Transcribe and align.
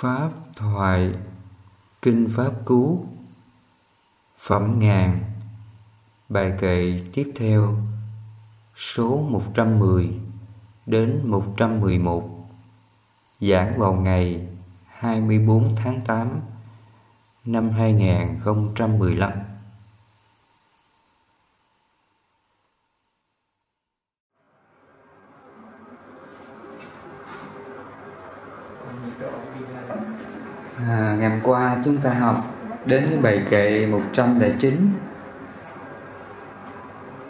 Pháp 0.00 0.30
thoại 0.56 1.12
Kinh 2.02 2.28
Pháp 2.30 2.52
Cú 2.64 3.06
Phẩm 4.38 4.78
ngàn, 4.78 5.20
Bài 6.28 6.52
kệ 6.60 7.00
tiếp 7.12 7.32
theo, 7.36 7.76
Số 8.76 9.20
110 9.30 10.14
đến 10.86 11.20
111 11.24 12.48
Giảng 13.40 13.78
vào 13.78 13.92
ngày 13.92 14.48
24 14.86 15.76
tháng 15.76 16.00
8 16.06 16.40
năm 17.44 17.70
2015 17.70 19.32
À, 30.88 31.16
ngày 31.18 31.30
hôm 31.30 31.40
qua 31.42 31.76
chúng 31.84 31.96
ta 31.96 32.10
học 32.10 32.54
đến 32.86 33.06
cái 33.10 33.18
bài 33.18 33.42
kệ 33.50 33.86
109 33.86 34.92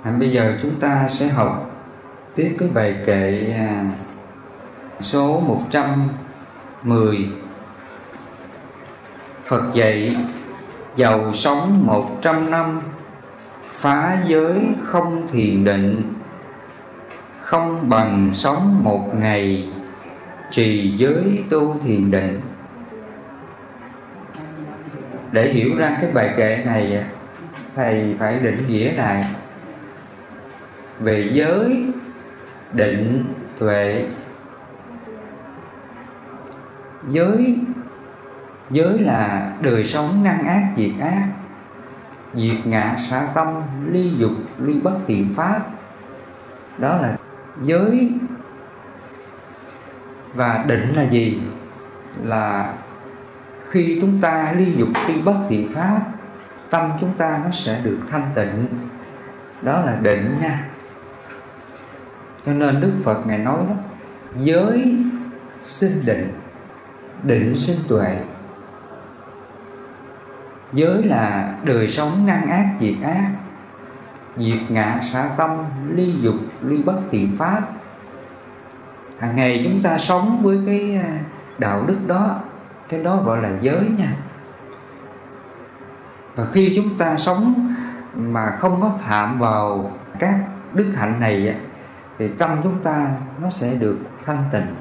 à, 0.02 0.10
Bây 0.18 0.30
giờ 0.30 0.58
chúng 0.62 0.80
ta 0.80 1.08
sẽ 1.08 1.28
học 1.28 1.70
tiếp 2.34 2.56
cái 2.58 2.68
bài 2.74 2.96
kệ 3.06 3.54
à, 3.58 3.90
số 5.00 5.40
110 5.40 7.28
Phật 9.44 9.72
dạy 9.72 10.16
giàu 10.96 11.32
sống 11.34 11.86
100 11.86 12.50
năm 12.50 12.80
Phá 13.68 14.22
giới 14.28 14.60
không 14.84 15.28
thiền 15.32 15.64
định 15.64 16.14
Không 17.40 17.88
bằng 17.88 18.30
sống 18.34 18.80
một 18.82 19.14
ngày 19.14 19.72
Trì 20.50 20.94
giới 20.96 21.44
tu 21.50 21.76
thiền 21.84 22.10
định 22.10 22.40
để 25.32 25.48
hiểu 25.48 25.76
ra 25.78 25.98
cái 26.00 26.10
bài 26.12 26.34
kệ 26.36 26.62
này, 26.66 27.04
thầy 27.74 28.16
phải 28.18 28.38
định 28.38 28.58
nghĩa 28.68 28.92
lại. 28.92 29.24
Về 31.00 31.30
giới 31.32 31.86
định 32.72 33.24
tuệ. 33.58 34.06
Giới 37.08 37.58
giới 38.70 38.98
là 38.98 39.52
đời 39.60 39.84
sống 39.84 40.22
ngăn 40.22 40.46
ác, 40.46 40.72
diệt 40.76 40.90
ác. 41.00 41.28
Diệt 42.34 42.66
ngã 42.66 42.96
xả 42.98 43.28
tâm, 43.34 43.62
ly 43.90 44.12
dục, 44.18 44.32
ly 44.58 44.80
bất 44.82 44.98
thiện 45.06 45.34
pháp. 45.36 45.60
Đó 46.78 46.96
là 46.96 47.16
giới. 47.62 48.12
Và 50.34 50.64
định 50.66 50.94
là 50.94 51.02
gì? 51.02 51.42
Là 52.24 52.74
khi 53.70 53.98
chúng 54.00 54.20
ta 54.20 54.52
ly 54.56 54.72
dục 54.76 54.88
ly 55.08 55.22
bất 55.24 55.36
thiện 55.48 55.72
pháp, 55.74 56.00
tâm 56.70 56.90
chúng 57.00 57.14
ta 57.18 57.40
nó 57.44 57.50
sẽ 57.52 57.80
được 57.84 57.98
thanh 58.10 58.30
tịnh. 58.34 58.66
Đó 59.62 59.80
là 59.80 59.98
định 60.02 60.36
nha. 60.40 60.68
Cho 62.46 62.52
nên 62.52 62.80
đức 62.80 62.92
phật 63.04 63.26
ngài 63.26 63.38
nói 63.38 63.58
đó, 63.68 63.74
giới 64.36 64.96
sinh 65.60 66.02
định 66.06 66.32
định 67.22 67.56
sinh 67.56 67.78
tuệ. 67.88 68.20
Giới 70.72 71.02
là 71.02 71.54
đời 71.64 71.88
sống 71.88 72.26
ngăn 72.26 72.48
ác, 72.48 72.74
diệt 72.80 72.94
ác, 73.02 73.30
diệt 74.36 74.58
ngã, 74.68 75.00
xả 75.02 75.30
tâm, 75.36 75.50
ly 75.94 76.14
dục, 76.20 76.36
ly 76.62 76.82
bất 76.82 77.00
thiện 77.10 77.36
pháp. 77.38 77.62
Hàng 79.18 79.36
ngày 79.36 79.60
chúng 79.64 79.82
ta 79.82 79.98
sống 79.98 80.40
với 80.42 80.58
cái 80.66 80.96
à, 80.96 81.18
đạo 81.58 81.84
đức 81.86 81.98
đó 82.06 82.40
cái 82.88 83.02
đó 83.02 83.16
gọi 83.16 83.42
là 83.42 83.50
giới 83.60 83.88
nha. 83.98 84.16
Và 86.34 86.46
khi 86.52 86.72
chúng 86.76 86.98
ta 86.98 87.16
sống 87.16 87.74
mà 88.14 88.56
không 88.58 88.80
có 88.80 88.92
phạm 89.06 89.38
vào 89.38 89.90
các 90.18 90.40
đức 90.72 90.92
hạnh 90.96 91.20
này 91.20 91.56
thì 92.18 92.28
tâm 92.28 92.60
chúng 92.62 92.82
ta 92.82 93.10
nó 93.42 93.50
sẽ 93.50 93.74
được 93.74 93.98
thanh 94.26 94.44
tịnh. 94.52 94.74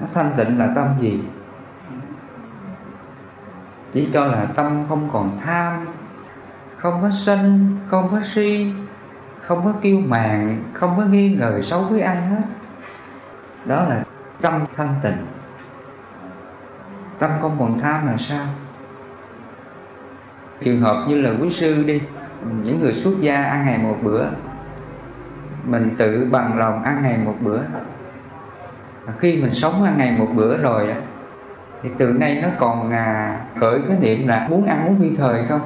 Nó 0.00 0.06
thanh 0.14 0.32
tịnh 0.36 0.58
là 0.58 0.68
tâm 0.74 0.88
gì? 1.00 1.24
Chỉ 3.92 4.08
cho 4.12 4.26
là 4.26 4.44
tâm 4.44 4.84
không 4.88 5.08
còn 5.12 5.38
tham, 5.44 5.86
không 6.76 7.02
có 7.02 7.10
sân, 7.10 7.76
không 7.90 8.08
có 8.10 8.20
si, 8.34 8.72
không 9.40 9.64
có 9.64 9.72
kiêu 9.82 9.98
mạn, 10.06 10.62
không 10.72 10.96
có 10.96 11.02
nghi 11.02 11.34
ngờ 11.34 11.62
xấu 11.62 11.82
với 11.82 12.00
ai 12.00 12.16
hết. 12.16 12.42
Đó 13.64 13.84
là 13.84 14.04
tâm 14.40 14.64
thanh 14.76 14.94
tịnh 15.02 15.26
tâm 17.22 17.30
con 17.42 17.56
còn 17.58 17.78
tham 17.78 18.06
là 18.06 18.16
sao? 18.16 18.46
Trường 20.62 20.80
hợp 20.80 21.04
như 21.08 21.20
là 21.20 21.30
quý 21.40 21.50
sư 21.50 21.82
đi 21.86 22.00
những 22.64 22.80
người 22.80 22.94
xuất 22.94 23.20
gia 23.20 23.44
ăn 23.44 23.66
ngày 23.66 23.78
một 23.78 23.96
bữa 24.02 24.26
mình 25.64 25.94
tự 25.98 26.28
bằng 26.30 26.58
lòng 26.58 26.82
ăn 26.82 27.02
ngày 27.02 27.18
một 27.18 27.34
bữa. 27.40 27.60
Khi 29.18 29.42
mình 29.42 29.54
sống 29.54 29.84
ăn 29.84 29.94
ngày 29.96 30.16
một 30.18 30.28
bữa 30.34 30.56
rồi 30.56 30.94
thì 31.82 31.90
từ 31.98 32.06
nay 32.06 32.40
nó 32.42 32.48
còn 32.58 32.90
à, 32.90 33.40
khởi 33.60 33.80
cái 33.88 33.96
niệm 34.00 34.28
là 34.28 34.48
muốn 34.48 34.66
ăn 34.66 34.84
muốn 34.84 35.00
phi 35.00 35.16
thời 35.16 35.44
không? 35.44 35.60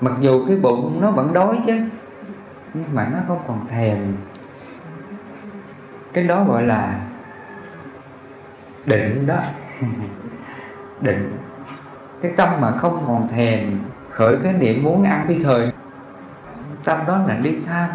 Mặc 0.00 0.12
dù 0.20 0.46
cái 0.46 0.56
bụng 0.56 0.98
nó 1.00 1.10
vẫn 1.10 1.32
đói 1.32 1.58
chứ 1.66 1.80
nhưng 2.74 2.94
mà 2.94 3.08
nó 3.12 3.18
không 3.28 3.40
còn 3.48 3.66
thèm. 3.68 3.98
Cái 6.12 6.24
đó 6.24 6.44
gọi 6.44 6.62
là 6.62 7.00
định 8.86 9.26
đó. 9.26 9.38
Định. 11.00 11.30
Cái 12.22 12.32
tâm 12.36 12.48
mà 12.60 12.70
không 12.70 13.04
còn 13.06 13.28
thèm 13.28 13.78
khởi 14.10 14.36
cái 14.42 14.52
niệm 14.52 14.82
muốn 14.82 15.04
ăn 15.04 15.24
phi 15.28 15.42
thời. 15.42 15.72
Tâm 16.84 16.98
đó 17.06 17.18
là 17.28 17.38
ly 17.42 17.56
tham. 17.66 17.90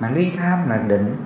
Mà 0.00 0.10
ly 0.10 0.32
tham 0.36 0.68
là 0.68 0.76
định. 0.76 1.16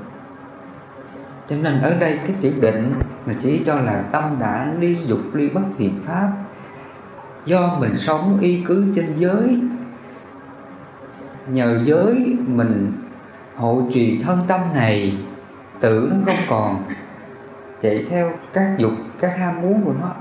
Cho 1.49 1.57
nên 1.63 1.81
ở 1.83 1.97
đây 2.01 2.19
cái 2.27 2.37
chữ 2.41 2.53
định 2.61 2.93
mà 3.27 3.35
chỉ 3.43 3.63
cho 3.67 3.75
là 3.75 4.05
tâm 4.13 4.37
đã 4.41 4.73
ly 4.79 4.97
dục 5.07 5.21
ly 5.33 5.49
bất 5.49 5.63
thiện 5.79 6.01
pháp. 6.07 6.33
Do 7.45 7.77
mình 7.79 7.99
sống 7.99 8.39
y 8.41 8.65
cứ 8.67 8.93
trên 8.97 9.15
giới. 9.19 9.61
Nhờ 11.49 11.81
giới 11.85 12.37
mình 12.47 12.93
hộ 13.57 13.83
trì 13.93 14.19
thân 14.23 14.45
tâm 14.49 14.61
này 14.75 15.19
tự 15.81 16.13
nó 16.27 16.33
không 16.33 16.45
còn 16.49 16.83
chạy 17.83 18.07
theo 18.11 18.31
các 18.53 18.75
dục 18.79 18.93
các 19.21 19.39
ham 19.39 19.63
muốn 19.63 19.83
của 19.85 19.93
nó. 20.01 20.15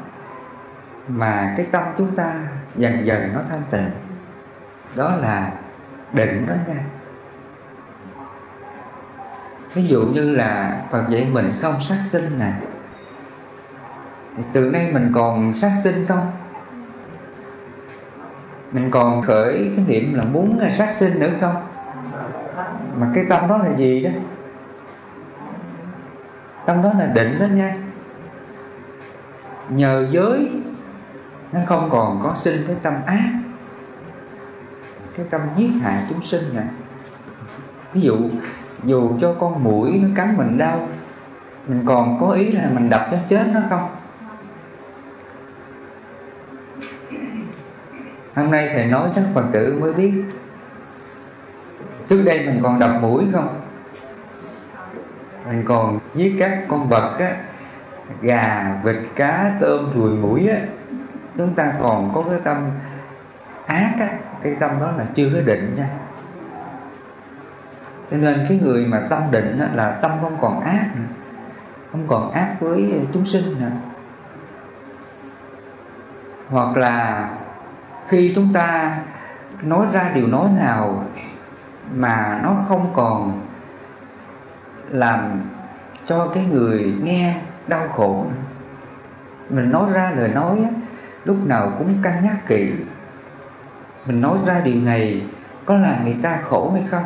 Mà 1.08 1.54
cái 1.58 1.66
tâm 1.72 1.84
chúng 1.98 2.16
ta 2.16 2.34
dần 2.76 3.06
dần 3.06 3.34
nó 3.34 3.42
thanh 3.50 3.62
tịnh. 3.72 3.90
Đó 4.96 5.16
là 5.16 5.52
định 6.14 6.46
đó 6.48 6.54
nha. 6.68 6.84
Ví 9.74 9.88
dụ 9.88 10.02
như 10.02 10.36
là 10.36 10.82
Phật 10.92 11.10
dạy 11.10 11.28
mình 11.32 11.54
không 11.62 11.82
sát 11.82 11.98
sinh 12.10 12.40
nè 12.40 12.52
thì 14.38 14.44
từ 14.54 14.70
nay 14.70 14.90
mình 14.94 15.12
còn 15.16 15.54
sát 15.54 15.72
sinh 15.84 16.06
không? 16.08 16.32
Mình 18.72 18.92
còn 18.92 19.22
khởi 19.22 19.72
cái 19.76 19.86
niệm 19.88 20.14
là 20.14 20.24
muốn 20.24 20.60
sát 20.76 20.96
sinh 21.00 21.20
nữa 21.20 21.32
không? 21.42 21.56
Mà 22.96 23.08
cái 23.16 23.26
tâm 23.30 23.48
đó 23.48 23.58
là 23.58 23.78
gì 23.78 24.04
đó? 24.04 24.10
Tâm 26.70 26.84
đó 26.84 26.92
là 27.00 27.06
định 27.06 27.40
đó 27.40 27.46
nha. 27.46 27.76
Nhờ 29.70 30.08
giới, 30.12 30.52
nó 31.52 31.60
không 31.68 31.90
còn 31.92 32.20
có 32.24 32.36
sinh 32.40 32.64
cái 32.68 32.76
tâm 32.82 32.94
ác. 33.06 33.32
Cái 35.18 35.26
tâm 35.30 35.42
giết 35.58 35.70
hại 35.82 36.04
chúng 36.10 36.22
sinh 36.22 36.44
nè. 36.56 36.64
Ví 37.94 38.02
dụ, 38.02 38.18
dù 38.84 39.18
cho 39.22 39.36
con 39.40 39.64
mũi 39.64 40.00
nó 40.02 40.08
cắn 40.16 40.38
mình 40.38 40.58
đau, 40.58 40.88
mình 41.68 41.84
còn 41.86 42.18
có 42.20 42.32
ý 42.32 42.52
là 42.52 42.70
mình 42.74 42.90
đập 42.90 43.08
nó 43.12 43.18
chết 43.30 43.48
nó 43.54 43.62
không? 43.70 43.90
Hôm 48.36 48.52
nay 48.52 48.70
thầy 48.74 48.86
nói 48.86 49.10
chắc 49.16 49.24
phật 49.34 49.46
tử 49.52 49.78
mới 49.82 49.94
biết. 49.94 50.24
Trước 52.10 52.22
đây 52.26 52.46
mình 52.46 52.60
còn 52.64 52.80
đập 52.80 52.92
mũi 53.02 53.24
không? 53.34 53.62
Mình 55.46 55.64
còn 55.68 55.99
với 56.14 56.36
các 56.40 56.66
con 56.68 56.90
vật 56.90 57.18
á 57.20 57.36
gà 58.22 58.76
vịt 58.84 58.98
cá 59.16 59.52
tôm 59.60 59.92
ruồi 59.94 60.10
mũi 60.10 60.48
á 60.48 60.58
chúng 61.38 61.56
ta 61.56 61.74
còn 61.82 62.12
có 62.14 62.24
cái 62.30 62.40
tâm 62.44 62.72
ác 63.66 63.94
á 64.00 64.10
cái 64.44 64.56
tâm 64.60 64.72
đó 64.80 64.92
là 64.98 65.06
chưa 65.16 65.30
có 65.34 65.42
định 65.42 65.76
nha 65.78 65.90
cho 68.12 68.18
nên 68.18 68.46
cái 68.50 68.60
người 68.64 68.86
mà 68.86 69.02
tâm 69.10 69.22
định 69.32 69.60
á, 69.60 69.70
là 69.74 69.92
tâm 70.02 70.12
không 70.22 70.38
còn 70.42 70.62
ác 70.62 70.90
nữa. 70.96 71.02
không 71.92 72.08
còn 72.08 72.32
ác 72.32 72.56
với 72.60 73.08
chúng 73.14 73.26
sinh 73.26 73.60
nữa 73.60 73.72
hoặc 76.50 76.78
là 76.78 77.30
khi 78.08 78.32
chúng 78.36 78.54
ta 78.54 78.98
nói 79.62 79.88
ra 79.92 80.12
điều 80.16 80.28
nói 80.28 80.50
nào 80.60 81.04
mà 81.96 82.40
nó 82.44 82.56
không 82.68 82.92
còn 82.94 83.42
làm 84.90 85.42
cho 86.10 86.32
cái 86.34 86.46
người 86.46 86.94
nghe 87.04 87.42
đau 87.68 87.88
khổ. 87.88 88.26
Mình 89.50 89.72
nói 89.72 89.90
ra 89.94 90.12
lời 90.18 90.30
nói 90.30 90.58
lúc 91.26 91.38
nào 91.46 91.74
cũng 91.78 91.94
cân 92.04 92.14
nhắc 92.24 92.48
kỹ 92.48 92.72
mình 94.06 94.22
nói 94.22 94.38
ra 94.46 94.62
điều 94.66 94.76
này 94.76 95.22
có 95.66 95.78
làm 95.78 96.04
người 96.04 96.18
ta 96.24 96.40
khổ 96.44 96.72
hay 96.74 96.84
không? 96.90 97.04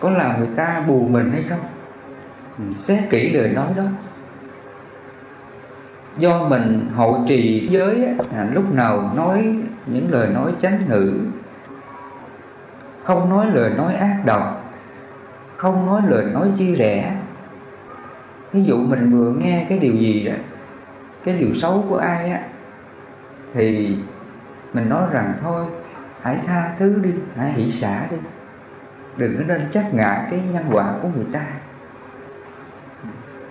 Có 0.00 0.10
làm 0.10 0.38
người 0.38 0.48
ta 0.56 0.84
buồn 0.88 1.12
mình 1.12 1.30
hay 1.32 1.42
không? 1.42 1.60
Mình 2.58 2.78
xét 2.78 3.10
kỹ 3.10 3.32
lời 3.32 3.52
nói 3.54 3.66
đó. 3.76 3.82
Do 6.16 6.48
mình 6.48 6.90
hộ 6.94 7.18
trì 7.28 7.68
giới 7.70 8.08
à, 8.34 8.46
lúc 8.52 8.74
nào 8.74 9.12
nói 9.16 9.56
những 9.86 10.10
lời 10.10 10.28
nói 10.28 10.52
chánh 10.60 10.78
ngữ. 10.88 11.14
Không 13.04 13.30
nói 13.30 13.46
lời 13.52 13.70
nói 13.70 13.94
ác 13.94 14.22
độc. 14.26 14.72
Không 15.56 15.86
nói 15.86 16.02
lời 16.08 16.24
nói 16.24 16.48
chia 16.58 16.74
rẽ 16.74 17.16
ví 18.52 18.64
dụ 18.64 18.76
mình 18.76 19.10
vừa 19.10 19.32
nghe 19.32 19.66
cái 19.68 19.78
điều 19.78 19.94
gì 19.94 20.24
đó 20.24 20.34
cái 21.24 21.38
điều 21.38 21.54
xấu 21.54 21.84
của 21.88 21.96
ai 21.96 22.30
á 22.30 22.40
thì 23.54 23.96
mình 24.72 24.88
nói 24.88 25.02
rằng 25.12 25.32
thôi 25.42 25.66
hãy 26.22 26.38
tha 26.46 26.74
thứ 26.78 26.98
đi 27.02 27.10
hãy 27.36 27.52
hỷ 27.52 27.70
xả 27.70 28.06
đi. 28.10 28.16
Đừng 29.16 29.36
có 29.38 29.44
nên 29.46 29.68
chắc 29.70 29.94
ngại 29.94 30.22
cái 30.30 30.40
nhân 30.52 30.64
quả 30.72 30.94
của 31.02 31.08
người 31.16 31.26
ta. 31.32 31.46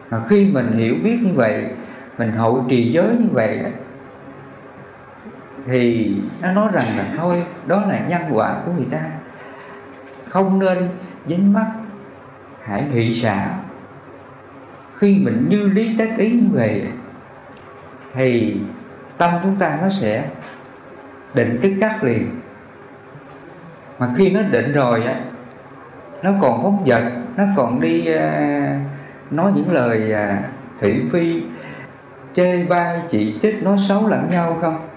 Mà 0.09 0.21
khi 0.29 0.51
mình 0.53 0.71
hiểu 0.71 0.95
biết 1.03 1.19
như 1.23 1.31
vậy 1.35 1.71
mình 2.17 2.31
hậu 2.31 2.65
trì 2.69 2.91
giới 2.91 3.07
như 3.07 3.27
vậy 3.31 3.59
đó, 3.63 3.69
thì 5.65 6.15
nó 6.41 6.51
nói 6.51 6.69
rằng 6.73 6.97
là 6.97 7.05
thôi 7.17 7.43
đó 7.67 7.85
là 7.85 7.99
nhân 8.07 8.21
quả 8.31 8.61
của 8.65 8.71
người 8.71 8.87
ta. 8.91 9.01
Không 10.29 10.59
nên 10.59 10.89
dính 11.27 11.53
mắt 11.53 11.71
hãy 12.63 12.83
hỷ 12.83 13.13
xả 13.13 13.47
khi 14.99 15.19
mình 15.23 15.45
như 15.49 15.67
lý 15.67 15.97
tác 15.97 16.17
ý 16.17 16.31
như 16.31 16.47
vậy 16.51 16.87
thì 18.13 18.57
tâm 19.17 19.31
chúng 19.43 19.55
ta 19.55 19.79
nó 19.81 19.89
sẽ 19.89 20.29
định 21.33 21.59
tức 21.61 21.71
khắc 21.81 22.03
liền. 22.03 22.29
Mà 23.99 24.13
khi 24.17 24.29
nó 24.29 24.41
định 24.41 24.71
rồi 24.71 25.03
á 25.03 25.19
nó 26.23 26.31
còn 26.41 26.63
phóng 26.63 26.83
vật 26.85 27.11
nó 27.35 27.43
còn 27.55 27.81
đi 27.81 28.13
à, 28.13 28.79
nói 29.31 29.51
những 29.55 29.71
lời 29.71 30.13
à, 30.13 30.43
thị 30.79 31.01
phi 31.11 31.43
chê 32.33 32.65
bai 32.65 33.01
chỉ 33.09 33.39
trích 33.41 33.63
nói 33.63 33.77
xấu 33.89 34.07
lẫn 34.07 34.29
nhau 34.29 34.57
không? 34.61 34.87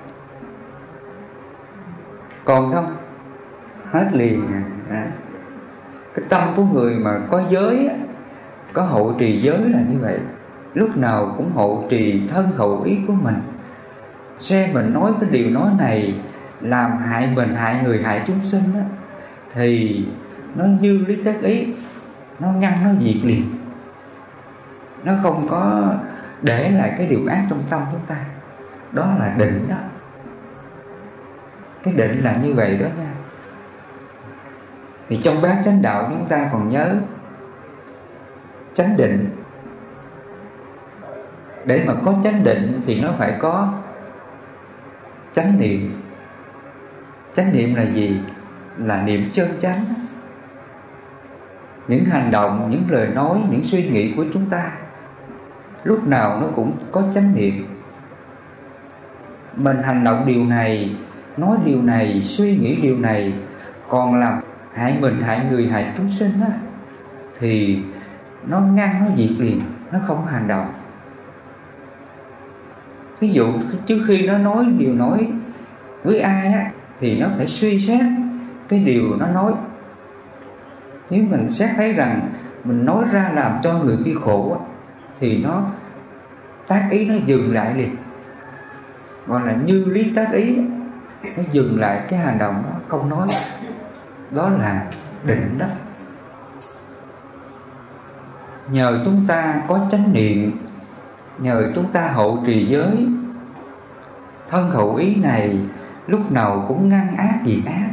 Còn 2.44 2.72
không? 2.72 2.96
Hết 3.90 4.08
liền 4.12 4.46
à. 4.90 5.06
cái 6.14 6.24
tâm 6.28 6.48
của 6.56 6.62
người 6.62 6.94
mà 6.94 7.20
có 7.30 7.42
giới 7.50 7.86
á, 7.88 7.96
có 8.72 8.82
hộ 8.82 9.12
trì 9.18 9.40
giới 9.40 9.58
là 9.58 9.80
như 9.90 9.98
vậy. 9.98 10.18
Lúc 10.74 10.96
nào 10.96 11.34
cũng 11.36 11.50
hộ 11.54 11.84
trì 11.90 12.28
thân 12.28 12.50
khẩu 12.56 12.82
ý 12.82 12.98
của 13.06 13.12
mình. 13.12 13.36
Xem 14.38 14.72
mình 14.72 14.92
nói 14.92 15.12
cái 15.20 15.30
điều 15.32 15.50
nói 15.50 15.70
này 15.78 16.20
làm 16.60 16.98
hại 16.98 17.32
mình 17.34 17.54
hại 17.54 17.80
người 17.84 18.02
hại 18.02 18.22
chúng 18.26 18.40
sinh 18.48 18.62
đó, 18.74 18.80
thì 19.52 20.04
nó 20.54 20.64
như 20.80 21.04
lý 21.08 21.22
tác 21.24 21.42
ý 21.42 21.66
nó 22.38 22.48
ngăn 22.52 22.84
nó 22.84 22.90
diệt 23.04 23.24
liền. 23.24 23.44
Nó 25.04 25.12
không 25.22 25.46
có 25.50 25.94
để 26.42 26.70
lại 26.70 26.94
cái 26.98 27.06
điều 27.06 27.20
ác 27.28 27.46
trong 27.50 27.62
tâm 27.70 27.82
chúng 27.92 28.00
ta. 28.06 28.16
Đó 28.92 29.14
là 29.18 29.34
định 29.38 29.66
đó. 29.68 29.76
Cái 31.82 31.94
định 31.94 32.24
là 32.24 32.36
như 32.36 32.54
vậy 32.54 32.78
đó 32.78 32.86
nha. 32.98 33.10
Thì 35.08 35.16
trong 35.22 35.42
bát 35.42 35.62
chánh 35.64 35.82
đạo 35.82 36.06
chúng 36.10 36.26
ta 36.28 36.48
còn 36.52 36.68
nhớ 36.68 36.94
chánh 38.74 38.96
định. 38.96 39.28
Để 41.64 41.84
mà 41.86 41.94
có 42.04 42.14
chánh 42.24 42.44
định 42.44 42.80
thì 42.86 43.00
nó 43.00 43.12
phải 43.18 43.36
có 43.38 43.72
chánh 45.32 45.60
niệm. 45.60 46.02
Chánh 47.34 47.52
niệm 47.52 47.74
là 47.74 47.82
gì? 47.82 48.20
Là 48.78 49.02
niệm 49.02 49.30
chân 49.32 49.48
chánh. 49.60 49.84
Những 51.88 52.04
hành 52.04 52.30
động, 52.30 52.68
những 52.70 52.82
lời 52.88 53.08
nói, 53.14 53.38
những 53.50 53.64
suy 53.64 53.88
nghĩ 53.88 54.14
của 54.16 54.24
chúng 54.34 54.50
ta, 54.50 54.72
lúc 55.84 56.08
nào 56.08 56.40
nó 56.40 56.46
cũng 56.54 56.72
có 56.92 57.02
chánh 57.14 57.34
niệm. 57.34 57.66
Mình 59.56 59.82
hành 59.82 60.04
động 60.04 60.24
điều 60.26 60.44
này, 60.44 60.96
nói 61.36 61.58
điều 61.64 61.82
này, 61.82 62.22
suy 62.22 62.56
nghĩ 62.56 62.78
điều 62.82 62.98
này, 62.98 63.34
còn 63.88 64.20
làm 64.20 64.40
hại 64.74 64.98
mình, 65.00 65.20
hại 65.22 65.46
người, 65.50 65.66
hại 65.66 65.92
chúng 65.96 66.10
sinh 66.10 66.30
á, 66.40 66.52
thì 67.38 67.78
nó 68.46 68.60
ngăn 68.60 69.04
nó 69.04 69.16
diệt 69.16 69.30
liền 69.38 69.60
nó 69.92 69.98
không 70.06 70.26
hành 70.26 70.48
động. 70.48 70.72
Ví 73.20 73.32
dụ 73.32 73.52
trước 73.86 73.98
khi 74.08 74.26
nó 74.26 74.38
nói 74.38 74.64
điều 74.78 74.94
nói 74.94 75.28
với 76.02 76.20
ai 76.20 76.52
á 76.52 76.70
thì 77.00 77.20
nó 77.20 77.28
phải 77.36 77.46
suy 77.46 77.78
xét 77.78 78.02
cái 78.68 78.78
điều 78.78 79.16
nó 79.16 79.26
nói. 79.26 79.52
Nếu 81.10 81.24
mình 81.30 81.50
xét 81.50 81.70
thấy 81.76 81.92
rằng 81.92 82.28
mình 82.64 82.84
nói 82.84 83.04
ra 83.12 83.30
làm 83.34 83.52
cho 83.62 83.72
người 83.72 83.98
kia 84.04 84.14
khổ 84.24 84.56
á, 84.58 84.66
thì 85.20 85.44
nó 85.44 85.62
tác 86.68 86.88
ý 86.90 87.08
nó 87.08 87.14
dừng 87.26 87.54
lại 87.54 87.74
liền. 87.74 87.96
Gọi 89.26 89.46
là 89.46 89.52
như 89.52 89.84
lý 89.84 90.12
tác 90.14 90.32
ý 90.32 90.56
nó 91.36 91.42
dừng 91.52 91.80
lại 91.80 92.00
cái 92.08 92.18
hành 92.18 92.38
động 92.38 92.62
đó 92.66 92.78
không 92.88 93.08
nói. 93.08 93.28
Đó 94.30 94.48
là 94.48 94.86
định 95.24 95.58
đó 95.58 95.66
nhờ 98.70 99.00
chúng 99.04 99.26
ta 99.26 99.62
có 99.68 99.86
chánh 99.90 100.12
niệm, 100.12 100.58
nhờ 101.38 101.72
chúng 101.74 101.92
ta 101.92 102.12
hộ 102.12 102.38
trì 102.46 102.66
giới. 102.66 103.06
Thân 104.48 104.70
khẩu 104.70 104.94
ý 104.94 105.14
này 105.14 105.58
lúc 106.06 106.32
nào 106.32 106.64
cũng 106.68 106.88
ngăn 106.88 107.16
ác 107.16 107.40
gì 107.44 107.62
ác. 107.66 107.90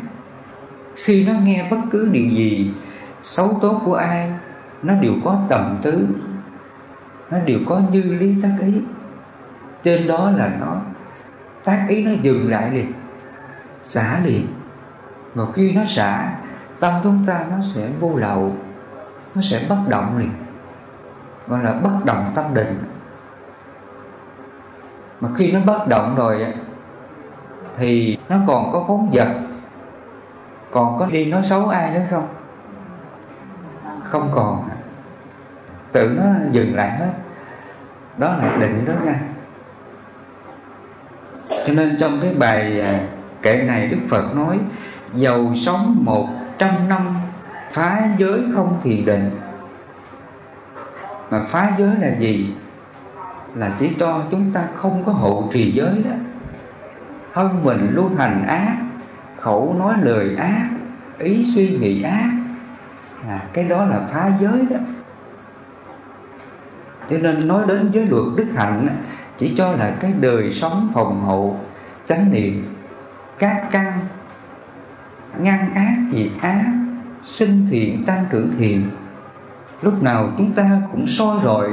Khi 0.95 1.25
nó 1.25 1.33
nghe 1.33 1.67
bất 1.71 1.77
cứ 1.91 2.09
điều 2.13 2.29
gì, 2.29 2.73
xấu 3.21 3.57
tốt 3.61 3.81
của 3.85 3.95
ai, 3.95 4.31
nó 4.83 4.93
đều 5.01 5.13
có 5.23 5.41
tầm 5.49 5.77
tứ 5.81 6.07
nó 7.31 7.39
đều 7.39 7.59
có 7.67 7.81
như 7.91 8.01
lý 8.01 8.35
tác 8.41 8.55
ý. 8.61 8.73
Trên 9.83 10.07
đó 10.07 10.31
là 10.31 10.51
nó 10.59 10.81
tác 11.63 11.85
ý 11.89 12.05
nó 12.05 12.11
dừng 12.21 12.51
lại 12.51 12.71
liền, 12.71 12.91
xả 13.81 14.19
liền. 14.25 14.47
Và 15.33 15.43
khi 15.53 15.71
nó 15.71 15.81
xả, 15.87 16.33
tâm 16.79 16.93
chúng 17.03 17.25
ta 17.25 17.45
nó 17.49 17.57
sẽ 17.73 17.89
vô 17.99 18.15
lậu, 18.15 18.55
nó 19.35 19.41
sẽ 19.41 19.65
bất 19.69 19.77
động 19.89 20.17
liền 20.17 20.31
gọi 21.47 21.63
là 21.63 21.73
bất 21.73 22.05
động 22.05 22.31
tâm 22.35 22.45
định. 22.53 22.83
Mà 25.21 25.29
khi 25.35 25.51
nó 25.51 25.59
bất 25.65 25.87
động 25.87 26.15
rồi 26.15 26.53
thì 27.77 28.17
nó 28.29 28.37
còn 28.47 28.71
có 28.71 28.85
phóng 28.87 29.09
vật. 29.13 29.27
Còn 30.71 30.99
có 30.99 31.05
đi 31.05 31.25
nói 31.25 31.43
xấu 31.43 31.67
ai 31.67 31.91
nữa 31.91 32.01
không? 32.09 32.27
Không 34.03 34.31
còn. 34.35 34.69
Tự 35.91 36.09
nó 36.17 36.23
dừng 36.51 36.75
lại 36.75 36.97
hết. 36.97 37.11
Đó 38.17 38.27
là 38.27 38.57
định 38.59 38.85
đó 38.85 38.93
nha. 39.05 39.19
Cho 41.65 41.73
nên 41.73 41.97
trong 41.99 42.19
cái 42.21 42.33
bài 42.33 42.81
à, 42.81 42.99
kệ 43.41 43.63
này 43.63 43.87
đức 43.87 43.97
phật 44.09 44.35
nói, 44.35 44.59
giàu 45.13 45.53
sống 45.55 45.95
một 46.01 46.27
trăm 46.57 46.89
năm, 46.89 47.15
phá 47.71 48.09
giới 48.17 48.41
không 48.55 48.79
thì 48.83 49.03
định 49.05 49.31
mà 51.29 51.45
phá 51.49 51.71
giới 51.77 51.95
là 51.99 52.15
gì? 52.15 52.53
Là 53.55 53.71
chỉ 53.79 53.91
cho 53.99 54.23
chúng 54.31 54.51
ta 54.53 54.67
không 54.75 55.03
có 55.05 55.11
hộ 55.11 55.49
trì 55.53 55.71
giới 55.71 56.03
đó. 56.05 56.15
Thân 57.33 57.63
mình 57.63 57.87
luôn 57.91 58.15
hành 58.15 58.47
ác 58.47 58.77
khẩu 59.37 59.75
nói 59.79 59.93
lời 60.01 60.35
ác 60.35 60.69
ý 61.17 61.45
suy 61.55 61.69
nghĩ 61.69 62.01
ác 62.01 62.31
à, 63.27 63.41
cái 63.53 63.63
đó 63.63 63.85
là 63.85 64.07
phá 64.11 64.31
giới 64.39 64.65
đó. 64.69 64.77
Cho 67.09 67.17
nên 67.17 67.47
nói 67.47 67.63
đến 67.67 67.89
giới 67.93 68.05
luật 68.05 68.25
đức 68.35 68.47
hạnh 68.55 68.87
chỉ 69.37 69.53
cho 69.57 69.71
là 69.71 69.97
cái 69.99 70.13
đời 70.19 70.53
sống 70.53 70.89
phòng 70.93 71.21
hộ 71.21 71.55
chánh 72.05 72.31
niệm 72.31 72.75
các 73.39 73.67
căn 73.71 73.99
ngăn 75.39 75.73
ác 75.73 75.95
diệt 76.11 76.31
ác 76.41 76.65
sinh 77.25 77.67
thiện 77.69 78.03
tăng 78.03 78.25
trưởng 78.31 78.51
thiện 78.57 78.89
lúc 79.81 80.03
nào 80.03 80.29
chúng 80.37 80.53
ta 80.53 80.81
cũng 80.91 81.07
soi 81.07 81.37
rọi 81.43 81.69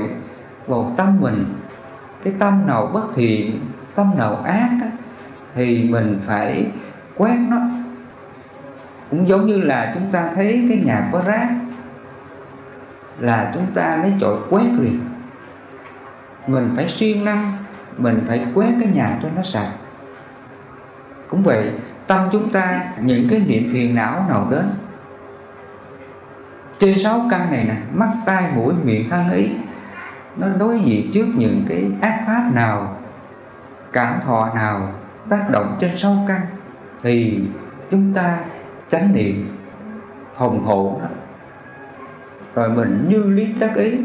vào 0.66 0.94
tâm 0.96 1.20
mình. 1.20 1.44
Cái 2.24 2.34
tâm 2.38 2.66
nào 2.66 2.86
bất 2.86 3.04
thiện, 3.14 3.60
tâm 3.94 4.10
nào 4.18 4.36
ác 4.36 4.70
thì 5.54 5.88
mình 5.90 6.20
phải 6.26 6.66
quét 7.16 7.36
nó. 7.48 7.58
Cũng 9.10 9.28
giống 9.28 9.46
như 9.46 9.60
là 9.60 9.92
chúng 9.94 10.12
ta 10.12 10.30
thấy 10.34 10.66
cái 10.68 10.82
nhà 10.84 11.08
có 11.12 11.22
rác, 11.26 11.48
là 13.18 13.50
chúng 13.54 13.66
ta 13.74 13.96
lấy 13.96 14.12
chổi 14.20 14.38
quét 14.50 14.66
liền. 14.80 15.00
Mình 16.46 16.72
phải 16.76 16.88
siêng 16.88 17.24
năng, 17.24 17.52
mình 17.98 18.24
phải 18.28 18.46
quét 18.54 18.70
cái 18.80 18.92
nhà 18.94 19.18
cho 19.22 19.28
nó 19.36 19.42
sạch. 19.42 19.72
Cũng 21.28 21.42
vậy, 21.42 21.72
tâm 22.06 22.28
chúng 22.32 22.52
ta, 22.52 22.84
những 23.00 23.28
cái 23.30 23.40
niệm 23.46 23.68
phiền 23.72 23.94
não 23.94 24.26
nào 24.28 24.48
đến 24.50 24.64
trên 26.78 26.98
sáu 26.98 27.20
căn 27.30 27.50
này 27.50 27.64
nè, 27.64 27.76
mắt, 27.94 28.10
tai, 28.26 28.44
mũi, 28.54 28.74
miệng, 28.84 29.10
thân, 29.10 29.32
ý, 29.32 29.50
nó 30.36 30.48
đối 30.58 30.80
diện 30.80 31.10
trước 31.14 31.26
những 31.36 31.64
cái 31.68 31.90
ác 32.00 32.24
pháp 32.26 32.50
nào, 32.54 32.96
cảm 33.92 34.20
thọ 34.24 34.54
nào 34.54 34.92
tác 35.28 35.50
động 35.50 35.76
trên 35.80 35.90
sáu 35.96 36.16
căn, 36.28 36.40
thì 37.02 37.40
chúng 37.90 38.14
ta 38.14 38.38
chánh 38.88 39.14
niệm 39.14 39.56
phòng 40.38 40.64
hộ 40.64 41.00
rồi 42.54 42.68
mình 42.70 43.06
như 43.08 43.22
lý 43.22 43.46
tác 43.60 43.74
ý, 43.74 43.98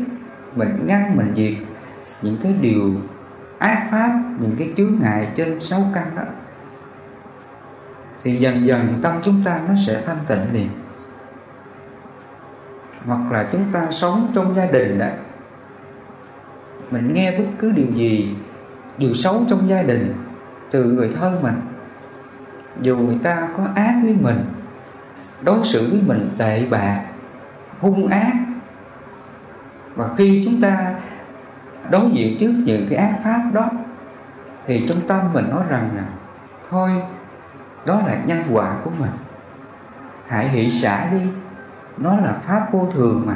mình 0.56 0.84
ngăn, 0.86 1.18
mình 1.18 1.34
diệt 1.36 1.54
những 2.22 2.38
cái 2.44 2.54
điều 2.62 2.94
ác 3.60 3.88
pháp, 3.92 4.22
những 4.40 4.56
cái 4.58 4.74
chướng 4.78 5.00
ngại 5.02 5.32
trên 5.36 5.60
sáu 5.62 5.84
căn 5.94 6.06
đó, 6.16 6.24
thì 8.24 8.36
dần 8.36 8.66
dần 8.66 9.00
tâm 9.02 9.14
chúng 9.24 9.44
ta 9.46 9.60
nó 9.68 9.74
sẽ 9.88 10.02
thanh 10.06 10.18
tịnh 10.28 10.54
liền 10.54 10.70
hoặc 13.10 13.32
là 13.32 13.50
chúng 13.52 13.66
ta 13.72 13.88
sống 13.92 14.28
trong 14.34 14.56
gia 14.56 14.66
đình 14.66 15.00
đó 15.00 15.08
mình 16.92 17.14
nghe 17.14 17.38
bất 17.38 17.46
cứ 17.60 17.72
điều 17.72 17.88
gì, 17.96 18.36
điều 18.98 19.14
xấu 19.14 19.42
trong 19.50 19.70
gia 19.70 19.82
đình 19.82 20.14
từ 20.72 20.84
người 20.84 21.10
thân 21.20 21.42
mình, 21.42 21.62
dù 22.82 22.98
người 22.98 23.20
ta 23.24 23.48
có 23.58 23.64
ác 23.76 24.00
với 24.04 24.16
mình, 24.22 24.46
đối 25.42 25.64
xử 25.64 25.90
với 25.92 26.02
mình 26.08 26.30
tệ 26.38 26.66
bạc 26.70 27.04
hung 27.80 28.08
ác, 28.08 28.34
và 29.96 30.10
khi 30.18 30.42
chúng 30.46 30.62
ta 30.62 30.94
đối 31.90 32.12
diện 32.12 32.38
trước 32.40 32.52
những 32.66 32.88
cái 32.90 33.00
ác 33.00 33.20
pháp 33.24 33.42
đó, 33.54 33.70
thì 34.66 34.86
trong 34.90 35.02
tâm 35.08 35.34
mình 35.34 35.50
nói 35.50 35.64
rằng 35.70 35.90
là, 35.96 36.04
thôi, 36.70 36.90
đó 37.86 38.02
là 38.08 38.18
nhân 38.26 38.44
quả 38.52 38.76
của 38.84 38.92
mình. 39.00 39.12
Hãy 40.28 40.50
hỷ 40.50 40.72
xả 40.72 41.06
đi 41.12 41.20
nó 42.00 42.18
là 42.18 42.34
pháp 42.48 42.68
vô 42.72 42.90
thường 42.94 43.24
mà. 43.26 43.36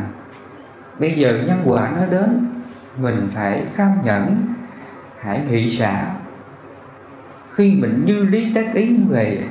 Bây 1.00 1.12
giờ 1.12 1.43
nhân 1.48 1.62
quả 1.65 1.91
nó 1.98 2.05
đến, 2.05 2.48
mình 2.98 3.27
phải 3.34 3.65
kham 3.75 3.91
nhẫn, 4.03 4.48
hãy 5.20 5.41
hỷ 5.41 5.70
xả. 5.70 6.05
Khi 7.53 7.75
mình 7.82 8.03
như 8.05 8.24
lý 8.24 8.53
tác 8.55 8.74
ý 8.74 8.88
như 8.88 9.05
vậy, 9.10 9.43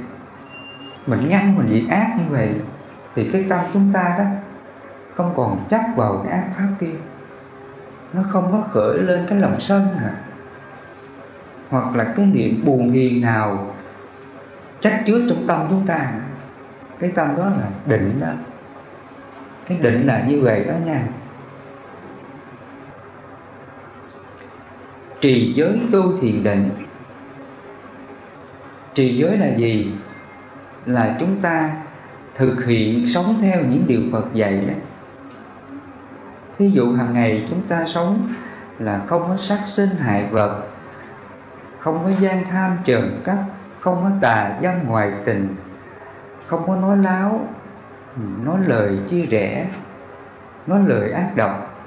mình 1.07 1.28
ngăn, 1.28 1.57
mình 1.57 1.69
diệt 1.69 1.90
ác 1.90 2.16
như 2.19 2.25
vậy, 2.31 2.61
thì 3.14 3.31
cái 3.33 3.47
tâm 3.49 3.61
chúng 3.73 3.92
ta 3.92 4.14
đó 4.19 4.25
không 5.14 5.33
còn 5.37 5.64
chắc 5.71 5.87
vào 5.97 6.23
cái 6.25 6.33
ác 6.33 6.49
pháp 6.57 6.69
kia. 6.81 6.95
Nó 8.12 8.23
không 8.31 8.52
có 8.52 8.62
khởi 8.71 8.99
lên 8.99 9.26
cái 9.28 9.38
lòng 9.38 9.61
sân 9.61 9.87
à 9.99 10.14
hoặc 11.69 11.97
là 11.97 12.04
cái 12.16 12.26
niệm 12.26 12.62
buồn 12.64 12.90
hiền 12.90 13.23
nào 13.23 13.75
chắc 14.81 15.02
chứa 15.07 15.21
trong 15.28 15.45
tâm 15.47 15.66
chúng 15.71 15.87
ta. 15.87 16.12
Cái 16.99 17.11
tâm 17.11 17.37
đó 17.37 17.45
là 17.45 17.69
định 17.87 18.21
đó 18.21 18.28
cái 19.69 19.78
định 19.78 20.07
là 20.07 20.25
như 20.28 20.40
vậy 20.40 20.64
đó 20.64 20.75
nha. 20.87 21.07
Trì 25.21 25.52
giới 25.52 25.81
tu 25.92 26.19
thiền 26.19 26.42
định. 26.42 26.71
Trì 28.95 29.16
giới 29.16 29.38
là 29.38 29.54
gì? 29.57 29.95
Là 30.87 31.16
chúng 31.21 31.40
ta 31.40 31.71
thực 32.35 32.64
hiện 32.64 33.07
sống 33.07 33.35
theo 33.40 33.61
những 33.61 33.85
điều 33.87 34.00
Phật 34.12 34.25
dạy 34.35 34.64
đó. 34.69 34.75
Ví 36.59 36.71
dụ 36.71 36.92
hàng 36.92 37.14
ngày 37.14 37.47
chúng 37.50 37.62
ta 37.69 37.85
sống 37.87 38.28
là 38.78 39.00
không 39.07 39.23
có 39.28 39.37
sát 39.37 39.61
sinh 39.66 39.90
hại 39.99 40.26
vật, 40.31 40.62
Không 41.78 42.00
có 42.04 42.11
gian 42.21 42.45
tham 42.50 42.76
trần 42.85 43.21
cắp 43.25 43.38
Không 43.81 44.02
có 44.02 44.11
tà 44.21 44.59
dâm 44.62 44.75
ngoại 44.87 45.12
tình, 45.25 45.57
Không 46.47 46.66
có 46.66 46.76
nói 46.76 46.97
láo 46.97 47.49
Nói 48.16 48.61
lời 48.66 48.99
chia 49.11 49.26
rẽ, 49.26 49.66
Nói 50.66 50.81
lời 50.87 51.12
ác 51.12 51.33
độc, 51.37 51.85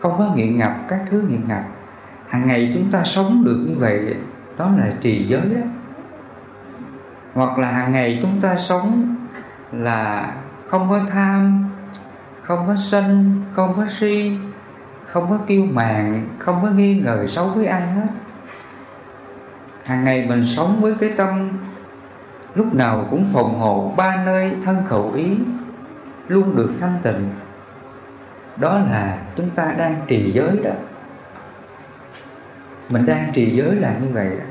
Không 0.00 0.18
có 0.18 0.32
nghiện 0.34 0.58
ngập 0.58 0.76
các 0.88 1.00
thứ 1.10 1.24
nghiện 1.28 1.48
ngập. 1.48 1.62
Hàng 2.28 2.46
ngày 2.46 2.72
chúng 2.74 2.90
ta 2.90 3.04
sống 3.04 3.44
được 3.44 3.64
như 3.68 3.74
vậy, 3.78 4.16
Đó 4.56 4.70
là 4.78 4.92
trì 5.00 5.24
giới 5.24 5.40
đó 5.40 5.60
Hoặc 7.34 7.58
là 7.58 7.70
hàng 7.70 7.92
ngày 7.92 8.18
chúng 8.22 8.40
ta 8.40 8.56
sống 8.56 9.16
là 9.72 10.32
không 10.68 10.90
có 10.90 11.00
tham, 11.08 11.64
không 12.42 12.66
có 12.66 12.76
sân, 12.76 13.40
không 13.54 13.74
có 13.76 13.86
si, 13.98 14.32
không 15.06 15.30
có 15.30 15.38
kiêu 15.46 15.64
mạn, 15.64 16.28
không 16.38 16.62
có 16.62 16.68
nghi 16.68 17.00
ngờ 17.00 17.26
xấu 17.28 17.48
với 17.48 17.66
ai 17.66 17.80
hết. 17.80 18.06
Hàng 19.84 20.04
ngày 20.04 20.26
mình 20.28 20.44
sống 20.44 20.80
với 20.80 20.94
cái 21.00 21.10
tâm 21.16 21.50
lúc 22.54 22.74
nào 22.74 23.06
cũng 23.10 23.24
phòng 23.32 23.58
hộ 23.58 23.92
ba 23.96 24.22
nơi 24.24 24.56
thân 24.64 24.82
khẩu 24.86 25.12
ý, 25.12 25.36
luôn 26.28 26.56
được 26.56 26.72
thanh 26.80 26.98
tịnh. 27.02 27.30
Đó 28.56 28.78
là 28.78 29.18
chúng 29.36 29.50
ta 29.50 29.74
đang 29.78 29.96
trì 30.06 30.32
giới 30.32 30.60
đó. 30.64 30.70
Mình 32.90 33.06
đang 33.06 33.32
trì 33.32 33.50
giới 33.50 33.74
là 33.74 33.94
như 34.02 34.08
vậy 34.12 34.30
đó. 34.38 34.44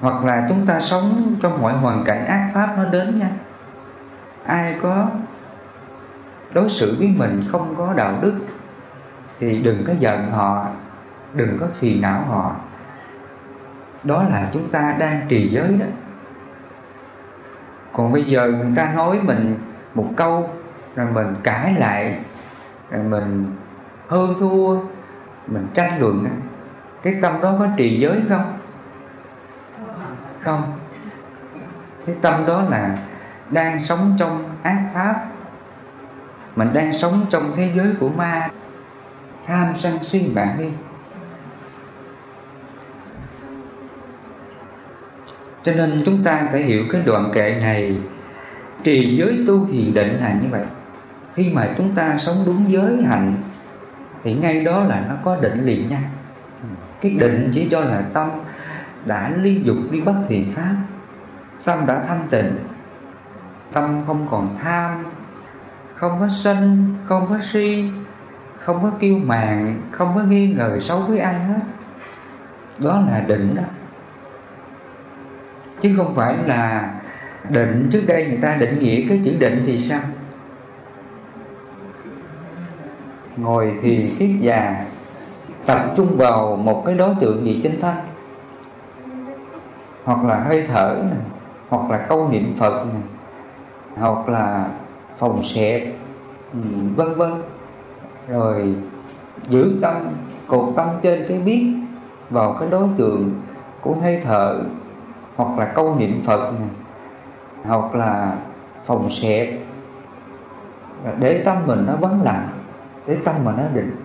Hoặc 0.00 0.24
là 0.24 0.46
chúng 0.48 0.66
ta 0.66 0.80
sống 0.80 1.34
trong 1.42 1.62
mọi 1.62 1.72
hoàn 1.72 2.04
cảnh 2.04 2.26
ác 2.26 2.50
pháp 2.54 2.74
nó 2.76 2.84
đến 2.84 3.18
nha. 3.18 3.30
Ai 4.46 4.76
có 4.82 5.08
đối 6.52 6.68
xử 6.70 6.96
với 6.98 7.08
mình 7.16 7.44
không 7.48 7.74
có 7.76 7.94
đạo 7.96 8.12
đức, 8.22 8.34
thì 9.38 9.62
đừng 9.62 9.84
có 9.86 9.92
giận 9.98 10.32
họ, 10.32 10.66
đừng 11.34 11.58
có 11.60 11.66
phiền 11.78 12.00
não 12.00 12.24
họ. 12.28 12.56
Đó 14.04 14.24
là 14.30 14.48
chúng 14.52 14.68
ta 14.70 14.96
đang 14.98 15.20
trì 15.28 15.48
giới 15.48 15.68
đó 15.68 15.86
còn 17.96 18.12
bây 18.12 18.24
giờ 18.24 18.46
người 18.48 18.72
ta 18.76 18.92
nói 18.96 19.18
mình 19.22 19.58
một 19.94 20.08
câu, 20.16 20.50
rồi 20.96 21.06
mình 21.12 21.34
cãi 21.42 21.74
lại, 21.78 22.18
rồi 22.90 23.02
mình 23.02 23.56
hơn 24.08 24.34
thua, 24.40 24.76
mình 25.46 25.66
tranh 25.74 26.00
luận, 26.00 26.28
cái 27.02 27.16
tâm 27.22 27.40
đó 27.40 27.56
có 27.58 27.66
trì 27.76 28.00
giới 28.00 28.22
không? 28.28 28.58
Không. 30.40 30.72
Cái 32.06 32.16
tâm 32.22 32.46
đó 32.46 32.62
là 32.68 32.96
đang 33.50 33.84
sống 33.84 34.16
trong 34.18 34.44
ác 34.62 34.90
pháp. 34.94 35.26
Mình 36.56 36.72
đang 36.72 36.98
sống 36.98 37.26
trong 37.30 37.52
thế 37.56 37.72
giới 37.76 37.86
của 38.00 38.08
ma. 38.08 38.48
Tham 39.46 39.72
sân 39.76 40.04
si 40.04 40.32
bạn 40.34 40.56
đi. 40.58 40.68
Cho 45.66 45.72
nên 45.72 46.02
chúng 46.06 46.22
ta 46.24 46.48
phải 46.52 46.62
hiểu 46.62 46.84
cái 46.92 47.02
đoạn 47.06 47.30
kệ 47.34 47.58
này. 47.60 47.98
Trì 48.84 49.16
giới 49.16 49.44
tu 49.46 49.66
thiền 49.66 49.94
định 49.94 50.18
là 50.20 50.38
như 50.42 50.48
vậy. 50.50 50.64
Khi 51.34 51.52
mà 51.54 51.68
chúng 51.76 51.94
ta 51.94 52.18
sống 52.18 52.36
đúng 52.46 52.72
giới 52.72 53.02
hạnh, 53.08 53.34
thì 54.24 54.34
ngay 54.34 54.64
đó 54.64 54.84
là 54.84 55.04
nó 55.08 55.14
có 55.24 55.36
định 55.36 55.66
liền 55.66 55.88
nha. 55.88 56.02
Cái 57.00 57.12
định 57.12 57.50
chỉ 57.52 57.68
cho 57.70 57.80
là 57.80 58.02
tâm 58.12 58.30
đã 59.04 59.32
ly 59.36 59.60
dục 59.64 59.76
đi 59.90 60.00
bất 60.00 60.14
thiện 60.28 60.52
pháp. 60.54 60.74
Tâm 61.64 61.86
đã 61.86 62.04
thanh 62.08 62.26
tịnh, 62.30 62.52
tâm 63.72 64.02
không 64.06 64.26
còn 64.30 64.56
tham, 64.62 65.04
không 65.94 66.20
có 66.20 66.28
sân, 66.28 66.94
không 67.06 67.26
có 67.28 67.38
si, 67.52 67.90
không 68.58 68.82
có 68.82 68.90
kiêu 69.00 69.18
mạn, 69.18 69.80
không 69.90 70.12
có 70.14 70.22
nghi 70.22 70.52
ngờ 70.52 70.78
xấu 70.80 71.00
với 71.00 71.18
ai 71.18 71.34
hết. 71.34 71.60
Đó 72.78 73.02
là 73.10 73.24
định 73.26 73.54
đó 73.54 73.62
chứ 75.80 75.94
không 75.96 76.14
phải 76.14 76.36
là 76.46 76.94
định 77.50 77.88
trước 77.92 78.02
đây 78.06 78.26
người 78.26 78.38
ta 78.42 78.56
định 78.60 78.78
nghĩa 78.78 79.04
cái 79.08 79.20
chữ 79.24 79.32
định 79.40 79.62
thì 79.66 79.80
sao? 79.80 80.00
Ngồi 83.36 83.72
thì 83.82 84.10
kiết 84.18 84.30
già 84.40 84.84
tập 85.66 85.80
trung 85.96 86.16
vào 86.16 86.56
một 86.56 86.82
cái 86.86 86.94
đối 86.94 87.14
tượng 87.20 87.44
gì 87.44 87.60
chính 87.62 87.80
thân? 87.80 87.94
Hoặc 90.04 90.24
là 90.24 90.40
hơi 90.40 90.64
thở 90.68 90.96
này, 91.10 91.18
hoặc 91.68 91.90
là 91.90 91.98
câu 91.98 92.28
niệm 92.28 92.54
phật 92.58 92.84
này, 92.84 93.02
hoặc 93.96 94.28
là 94.28 94.66
phòng 95.18 95.44
xẹp 95.44 95.94
ừ, 96.52 96.58
vân 96.96 97.14
vân. 97.14 97.32
Rồi 98.28 98.74
giữ 99.48 99.72
tâm 99.82 99.96
cột 100.46 100.72
tâm 100.76 100.88
trên 101.02 101.24
cái 101.28 101.38
biết 101.38 101.66
vào 102.30 102.56
cái 102.60 102.68
đối 102.70 102.88
tượng 102.96 103.40
của 103.80 103.94
hơi 104.02 104.20
thở 104.24 104.62
hoặc 105.36 105.58
là 105.58 105.64
câu 105.64 105.96
niệm 105.98 106.22
phật 106.26 106.52
này, 106.52 106.68
hoặc 107.64 107.94
là 107.94 108.36
phòng 108.86 109.10
xẹp. 109.10 109.48
Để 111.18 111.42
tâm 111.44 111.66
mình 111.66 111.84
nó 111.86 111.96
vắng 111.96 112.22
lặng 112.22 112.48
để 113.06 113.16
tâm 113.24 113.34
mình 113.44 113.56
nó 113.56 113.62
định. 113.74 113.96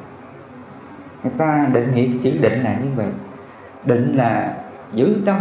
Người 1.24 1.34
ta 1.38 1.68
định 1.74 1.94
nghĩa 1.96 2.08
chữ 2.24 2.32
định 2.42 2.64
là 2.64 2.74
như 2.74 2.90
vậy. 2.96 3.08
Định 3.86 4.18
là 4.18 4.58
giữ 4.94 5.22
tâm 5.26 5.36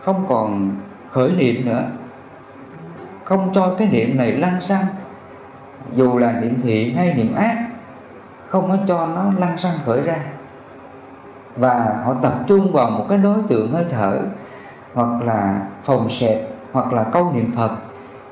không 0.00 0.24
còn 0.28 0.70
khởi 1.10 1.32
niệm 1.38 1.66
nữa. 1.66 1.84
Không 3.24 3.50
cho 3.54 3.74
cái 3.78 3.88
niệm 3.88 4.16
này 4.16 4.32
lăn 4.32 4.60
xăng. 4.60 4.84
Dù 5.92 6.18
là 6.18 6.32
niệm 6.32 6.60
thiện 6.62 6.96
hay 6.96 7.14
niệm 7.14 7.34
ác 7.34 7.56
không 8.48 8.68
có 8.68 8.76
cho 8.88 9.06
nó 9.06 9.32
lăn 9.38 9.58
xăng 9.58 9.74
khởi 9.84 10.02
ra. 10.02 10.16
Và 11.56 12.02
họ 12.04 12.14
tập 12.22 12.34
trung 12.46 12.72
vào 12.72 12.90
một 12.90 13.06
cái 13.08 13.18
đối 13.18 13.38
tượng 13.48 13.72
hơi 13.72 13.84
thở 13.90 14.22
hoặc 14.94 15.22
là 15.22 15.66
phòng 15.84 16.10
xẹp 16.10 16.48
hoặc 16.72 16.92
là 16.92 17.04
câu 17.04 17.32
niệm 17.32 17.52
phật 17.56 17.70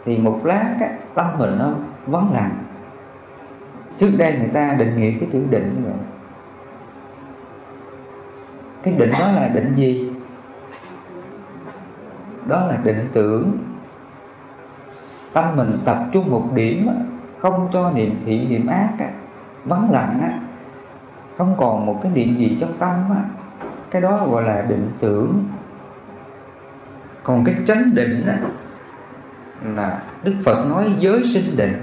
thì 0.05 0.19
một 0.19 0.41
lát 0.45 0.77
á, 0.81 0.89
tâm 1.15 1.27
mình 1.39 1.59
nó 1.59 1.71
vắng 2.07 2.33
lặng. 2.33 2.59
Trước 3.99 4.11
đây 4.19 4.39
người 4.39 4.49
ta 4.49 4.75
định 4.79 4.97
nghĩa 4.97 5.13
cái 5.21 5.29
chữ 5.33 5.45
định 5.51 5.75
như 5.77 5.85
vậy. 5.85 6.01
Cái 8.83 8.95
định 8.95 9.11
đó 9.21 9.27
là 9.35 9.49
định 9.49 9.75
gì? 9.77 10.13
Đó 12.47 12.67
là 12.67 12.77
định 12.77 13.09
tưởng. 13.13 13.59
Tâm 15.33 15.57
mình 15.57 15.79
tập 15.85 15.99
trung 16.13 16.31
một 16.31 16.49
điểm 16.55 16.89
không 17.39 17.69
cho 17.73 17.91
niệm 17.91 18.15
thiện 18.25 18.51
niệm 18.51 18.67
ác 18.67 19.11
vắng 19.65 19.91
lặng 19.91 20.41
không 21.39 21.55
còn 21.59 21.87
một 21.87 21.99
cái 22.03 22.13
niệm 22.15 22.37
gì 22.37 22.57
trong 22.61 22.73
tâm 22.79 22.95
cái 23.91 24.03
đó 24.03 24.27
gọi 24.31 24.43
là 24.43 24.63
định 24.69 24.91
tưởng 25.01 25.45
còn 27.29 27.45
cái 27.45 27.55
chánh 27.67 27.95
định 27.95 28.27
đó 28.27 28.33
là 29.75 30.03
đức 30.23 30.35
phật 30.45 30.67
nói 30.71 30.93
giới 30.99 31.25
sinh 31.25 31.57
định. 31.57 31.77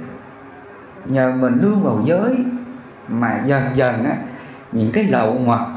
Nhờ 1.06 1.32
mình 1.40 1.58
nương 1.62 1.84
vào 1.84 2.02
giới 2.06 2.46
mà 3.08 3.44
dần 3.46 3.64
dần 3.76 4.04
á, 4.04 4.18
những 4.72 4.92
cái 4.94 5.04
lậu 5.04 5.42
hoặc 5.46 5.68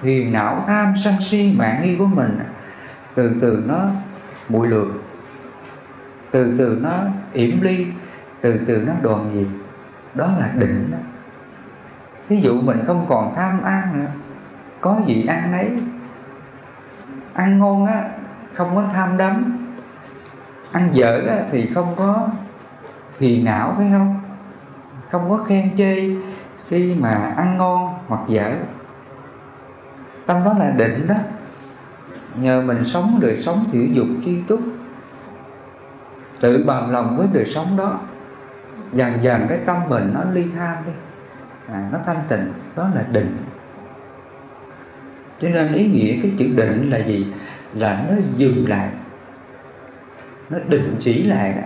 phiền 0.00 0.32
não 0.32 0.64
tham 0.66 0.94
sân 1.04 1.14
si, 1.20 1.54
mạng 1.58 1.80
nghi 1.82 1.96
của 1.96 2.06
mình 2.06 2.38
từ 3.14 3.36
từ 3.40 3.64
nó 3.66 3.88
bụi 4.48 4.68
lượt 4.68 4.88
từ 6.30 6.54
từ 6.58 6.78
nó 6.82 6.92
yểm 7.32 7.60
ly, 7.60 7.86
từ 8.40 8.60
từ 8.66 8.82
nó 8.86 8.92
đoàn 9.02 9.30
diệt. 9.34 9.46
Đó 10.14 10.26
là 10.38 10.50
định 10.54 10.88
đó. 10.92 10.98
thí 12.28 12.36
dụ 12.36 12.60
mình 12.60 12.84
không 12.86 13.06
còn 13.08 13.34
tham 13.36 13.62
ăn 13.62 14.00
nữa, 14.00 14.10
có 14.80 15.00
gì 15.06 15.26
ăn 15.26 15.52
nấy. 15.52 15.70
Ăn 17.32 17.58
ngon 17.58 17.86
á 17.86 18.17
không 18.58 18.76
có 18.76 18.84
tham 18.92 19.16
đắm. 19.16 19.58
Ăn 20.72 20.88
dở 20.92 21.22
thì 21.50 21.66
không 21.74 21.94
có 21.96 22.28
phiền 23.16 23.44
não 23.44 23.74
phải 23.76 23.86
không? 23.92 24.20
Không 25.10 25.30
có 25.30 25.44
khen 25.44 25.76
chê 25.78 26.16
khi 26.68 26.94
mà 26.94 27.34
ăn 27.36 27.58
ngon 27.58 27.94
hoặc 28.06 28.20
dở. 28.28 28.52
Tâm 30.26 30.44
đó 30.44 30.54
là 30.58 30.70
định 30.70 31.06
đó. 31.06 31.14
Nhờ 32.40 32.62
mình 32.62 32.84
sống 32.84 33.18
đời 33.20 33.42
sống 33.42 33.64
thiểu 33.72 33.84
dục 33.84 34.06
chi 34.24 34.38
túc 34.48 34.60
tự 36.40 36.64
bằng 36.66 36.90
lòng 36.90 37.16
với 37.16 37.26
đời 37.32 37.44
sống 37.44 37.66
đó. 37.76 38.00
Dần 38.92 39.12
dần 39.22 39.46
cái 39.48 39.58
tâm 39.66 39.76
mình 39.88 40.10
nó 40.14 40.20
ly 40.32 40.46
tham 40.56 40.76
đi. 40.86 40.92
À, 41.66 41.88
nó 41.92 41.98
thanh 42.06 42.20
tịnh 42.28 42.52
đó 42.76 42.90
là 42.94 43.02
định. 43.02 43.36
Cho 45.38 45.48
nên 45.48 45.72
ý 45.72 45.86
nghĩa 45.86 46.18
cái 46.22 46.32
chữ 46.38 46.46
định 46.56 46.90
là 46.90 46.98
gì? 46.98 47.32
Là 47.74 48.04
nó 48.08 48.16
dừng 48.36 48.68
lại, 48.68 48.88
nó 50.50 50.58
định 50.68 50.96
chỉ 51.00 51.22
lại 51.22 51.52
đó. 51.52 51.62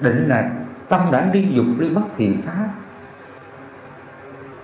Định 0.00 0.28
là 0.28 0.50
tâm 0.88 1.00
đã 1.12 1.30
đi 1.32 1.48
dục 1.50 1.66
đi 1.78 1.88
bất 1.88 2.04
thiện 2.16 2.42
pháp 2.42 2.68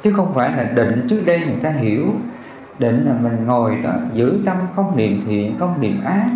chứ 0.00 0.12
không 0.12 0.34
phải 0.34 0.52
là 0.56 0.64
định 0.64 1.06
trước 1.10 1.22
đây 1.26 1.40
người 1.40 1.58
ta 1.62 1.70
hiểu. 1.70 2.06
Định 2.78 3.04
là 3.06 3.14
mình 3.22 3.46
ngồi 3.46 3.76
đó, 3.84 3.94
giữ 4.12 4.38
tâm, 4.44 4.56
không 4.76 4.96
niệm 4.96 5.22
thiện, 5.26 5.56
không 5.58 5.80
niệm 5.80 6.04
ác, 6.04 6.30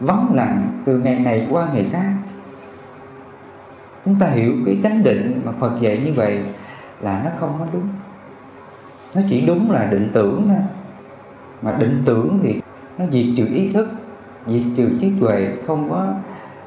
vắng 0.00 0.34
lặng 0.34 0.82
từ 0.84 0.98
ngày 0.98 1.18
này 1.18 1.46
qua 1.50 1.68
ngày 1.74 1.88
khác. 1.92 2.12
Chúng 4.04 4.18
ta 4.20 4.26
hiểu 4.26 4.52
cái 4.66 4.80
chánh 4.82 5.04
định 5.04 5.40
mà 5.44 5.52
Phật 5.60 5.80
dạy 5.80 6.02
như 6.04 6.12
vậy 6.12 6.44
là 7.00 7.22
nó 7.24 7.30
không 7.40 7.56
có 7.58 7.66
đúng. 7.72 7.88
Nó 9.14 9.22
chỉ 9.28 9.46
đúng 9.46 9.70
là 9.70 9.84
định 9.84 10.10
tưởng 10.12 10.44
thôi. 10.48 10.58
Mà 11.62 11.72
định 11.78 12.02
tưởng 12.04 12.40
thì 12.42 12.61
nó 12.98 13.04
diệt 13.12 13.26
trừ 13.36 13.46
ý 13.46 13.72
thức 13.72 13.88
diệt 14.46 14.62
trừ 14.76 14.90
trí 15.00 15.12
tuệ 15.20 15.56
không 15.66 15.90
có 15.90 16.06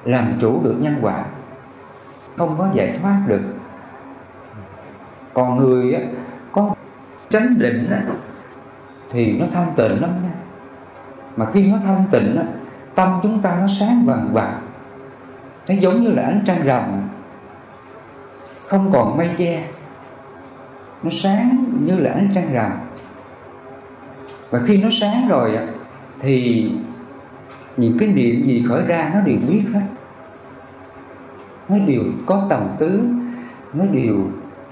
làm 0.04 0.34
chủ 0.42 0.62
được 0.64 0.76
nhân 0.80 0.96
quả 1.02 1.26
không 2.38 2.56
có 2.58 2.70
giải 2.74 3.00
thoát 3.02 3.22
được. 3.28 3.42
Còn 5.34 5.58
người 5.58 5.94
á, 5.94 6.02
có 6.52 6.76
chánh 7.30 7.48
định 7.60 7.92
á, 7.92 8.04
thì 9.12 9.34
nó 9.34 9.46
thanh 9.54 9.74
tịnh 9.76 10.02
lắm 10.02 10.12
nha. 10.24 10.34
Mà 11.36 11.46
khi 11.54 11.68
nó 11.68 11.78
thanh 11.84 12.04
tịnh 12.12 12.36
á, 12.38 12.44
tâm 12.96 13.20
chúng 13.24 13.42
ta 13.42 13.58
nó 13.62 13.68
sáng 13.68 14.06
vàng 14.06 14.30
vàng 14.34 14.62
nó 15.68 15.76
giống 15.80 16.04
như 16.04 16.12
là 16.12 16.24
ánh 16.24 16.44
trăng 16.46 16.64
rằm 16.64 16.84
không 18.68 18.92
còn 18.94 19.18
mây 19.18 19.30
che. 19.38 19.68
Nó 21.04 21.10
sáng 21.12 21.66
như 21.86 22.00
là 22.00 22.12
ánh 22.12 22.30
trăng 22.36 22.54
rằm. 22.54 22.72
Và 24.50 24.60
khi 24.66 24.78
nó 24.78 24.90
sáng 24.92 25.28
rồi 25.30 25.58
thì 26.20 26.72
những 27.78 27.98
cái 28.00 28.10
niệm 28.10 28.44
gì 28.46 28.66
khởi 28.70 28.86
ra 28.86 29.12
nó 29.14 29.20
đều 29.22 29.38
biết 29.50 29.64
hết. 29.74 29.82
Nó 31.70 31.78
đều 31.88 32.04
có 32.26 32.46
tầm 32.50 32.68
tứ, 32.80 33.02
nó 33.74 33.86
đều 33.86 34.16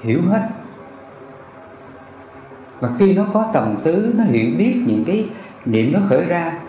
hiểu 0.01 0.21
hết. 0.29 0.49
Và 2.79 2.89
khi 2.99 3.13
nó 3.13 3.25
có 3.33 3.49
tầm 3.53 3.75
tứ, 3.83 4.13
nó 4.17 4.23
hiểu 4.23 4.51
biết 4.57 4.83
những 4.85 5.03
cái 5.07 5.29
niệm 5.65 5.93
nó 5.93 5.99
khởi 6.09 6.25
ra, 6.25 6.59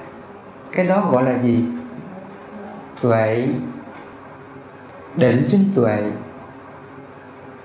cái 0.73 0.87
đó 0.87 1.11
gọi 1.11 1.23
là 1.23 1.43
gì? 1.43 1.65
Tuệ. 3.01 3.49
Định 5.17 5.49
sinh 5.49 5.65
tuệ. 5.75 6.13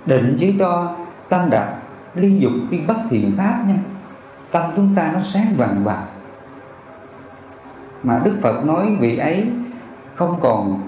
Định 0.05 0.37
chứ 0.39 0.53
to 0.59 0.95
tâm 1.29 1.49
đặt 1.49 1.75
ly 2.15 2.39
dục 2.39 2.53
đi 2.69 2.79
bất 2.87 2.97
thiện 3.09 3.33
pháp 3.37 3.63
nha. 3.67 3.77
Tâm 4.51 4.63
chúng 4.75 4.95
ta 4.95 5.11
nó 5.13 5.19
sáng 5.23 5.53
vàng 5.57 5.83
bạc 5.83 6.05
mà 8.03 8.21
đức 8.23 8.37
phật 8.41 8.65
nói 8.65 8.95
vị 8.99 9.17
ấy 9.17 9.47
không 10.15 10.39
còn 10.41 10.81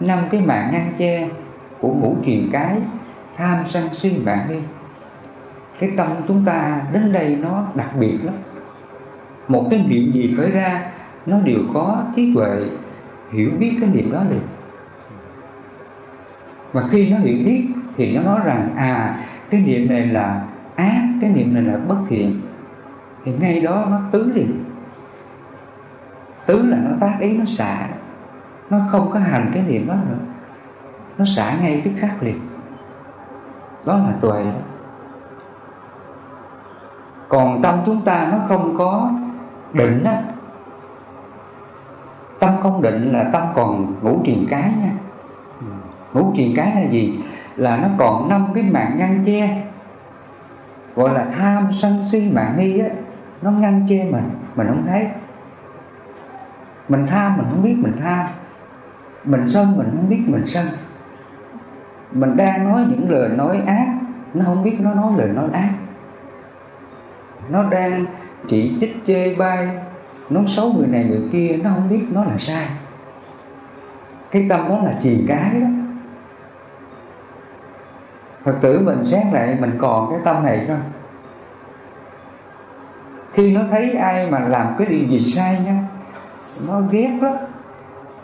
năm 0.00 0.18
cái 0.30 0.40
mạng 0.40 0.68
ngăn 0.72 0.92
che 0.98 1.28
của 1.80 1.88
ngũ 1.88 2.16
triền 2.24 2.48
cái 2.52 2.78
tham 3.36 3.64
sân 3.66 3.94
si 3.94 4.18
mạng 4.24 4.46
đi. 4.48 4.58
Cái 5.78 5.90
tâm 5.96 6.06
chúng 6.28 6.44
ta 6.44 6.82
đến 6.92 7.12
đây 7.12 7.38
nó 7.42 7.66
đặc 7.74 7.90
biệt 8.00 8.18
lắm. 8.22 8.34
Một 9.48 9.66
cái 9.70 9.84
niệm 9.88 10.12
gì 10.12 10.34
khởi 10.36 10.50
ra, 10.50 10.90
nó 11.26 11.40
đều 11.40 11.60
có 11.74 12.02
trí 12.16 12.34
tuệ 12.34 12.68
hiểu 13.32 13.50
biết 13.58 13.76
cái 13.80 13.90
niệm 13.92 14.12
đó 14.12 14.22
liền. 14.30 14.42
Và 16.72 16.88
khi 16.90 17.10
nó 17.10 17.18
hiểu 17.18 17.38
biết 17.46 17.66
thì 17.96 18.16
nó 18.16 18.22
nói 18.22 18.40
rằng 18.44 18.74
à 18.76 19.24
cái 19.50 19.60
niệm 19.60 19.88
này 19.88 20.06
là 20.06 20.42
ác, 20.74 21.02
cái 21.20 21.30
niệm 21.30 21.54
này 21.54 21.62
là 21.62 21.76
bất 21.88 21.96
thiện. 22.08 22.40
Thì 23.24 23.32
ngay 23.40 23.60
đó 23.60 23.86
nó 23.90 24.00
tứ 24.12 24.32
liền 24.34 24.63
tứ 26.46 26.62
là 26.62 26.76
nó 26.76 26.90
tác 27.00 27.16
ý, 27.20 27.36
nó 27.36 27.44
xả. 27.44 27.88
Nó 28.70 28.78
không 28.90 29.10
có 29.12 29.18
hành 29.18 29.50
cái 29.54 29.62
niệm 29.62 29.88
đó 29.88 29.94
nữa. 30.08 30.18
Nó 31.18 31.24
xả 31.24 31.56
ngay 31.62 31.82
tức 31.84 31.90
khắc 31.98 32.22
liền. 32.22 32.40
Đó 33.86 33.96
là 33.96 34.12
tuệ. 34.20 34.44
Còn 37.28 37.62
tâm 37.62 37.78
chúng 37.86 38.00
ta 38.00 38.28
nó 38.32 38.38
không 38.48 38.74
có 38.78 39.10
định 39.72 40.04
á. 40.04 40.22
Tâm 42.38 42.50
không 42.62 42.82
định 42.82 43.12
là 43.12 43.30
tâm 43.32 43.42
còn 43.54 43.94
ngũ 44.02 44.20
triền 44.24 44.46
cái 44.50 44.72
nha. 44.82 44.92
Ngũ 46.12 46.32
triền 46.36 46.52
cái 46.56 46.74
là 46.74 46.90
gì? 46.90 47.20
Là 47.56 47.76
nó 47.76 47.88
còn 47.98 48.28
năm 48.28 48.46
cái 48.54 48.64
mạng 48.64 48.94
ngăn 48.96 49.24
che. 49.24 49.62
Gọi 50.94 51.14
là 51.14 51.26
tham 51.36 51.72
sân 51.72 52.04
si 52.12 52.30
mạng 52.30 52.54
nghi 52.58 52.78
á. 52.78 52.88
Nó 53.42 53.50
ngăn 53.50 53.86
che 53.88 54.04
mình 54.04 54.30
mình 54.56 54.66
không 54.66 54.84
thấy 54.86 55.08
mình 56.88 57.06
tham 57.06 57.36
mình 57.36 57.46
không 57.50 57.62
biết 57.62 57.76
mình 57.78 57.96
tham 58.02 58.26
mình 59.24 59.48
sân, 59.48 59.76
mình 59.76 59.88
không 59.92 60.08
biết 60.08 60.22
mình 60.26 60.46
sân. 60.46 60.66
Mình 62.12 62.36
đang 62.36 62.72
nói 62.72 62.84
những 62.88 63.10
lời 63.10 63.28
nói 63.28 63.60
ác, 63.66 63.86
nó 64.34 64.44
không 64.44 64.64
biết 64.64 64.76
nó 64.80 64.94
nói 64.94 65.12
lời 65.16 65.28
nói 65.28 65.48
ác. 65.52 65.70
Nó 67.48 67.70
đang 67.70 68.04
chỉ 68.48 68.76
trích 68.80 68.96
chê 69.06 69.34
bai, 69.34 69.68
nói 70.30 70.44
xấu 70.48 70.72
người 70.72 70.86
này 70.86 71.04
người 71.04 71.28
kia, 71.32 71.58
nó 71.62 71.70
không 71.70 71.88
biết 71.88 72.06
nó 72.10 72.24
là 72.24 72.38
sai. 72.38 72.66
Cái 74.30 74.46
tâm 74.48 74.68
đó 74.68 74.78
là 74.84 74.98
trì 75.02 75.24
cái 75.28 75.60
đó. 75.60 75.66
Phật 78.44 78.58
tử 78.60 78.80
mình 78.80 79.06
xét 79.06 79.22
lại, 79.32 79.56
mình 79.60 79.72
còn 79.78 80.10
cái 80.10 80.18
tâm 80.24 80.44
này 80.44 80.64
không? 80.68 80.82
Khi 83.32 83.52
nó 83.52 83.60
thấy 83.70 83.92
ai 83.92 84.30
mà 84.30 84.38
làm 84.38 84.74
cái 84.78 84.86
điều 84.86 85.08
gì 85.08 85.20
sai 85.20 85.60
nhá. 85.66 85.82
Nó 86.68 86.80
ghét 86.90 87.18
lắm 87.22 87.34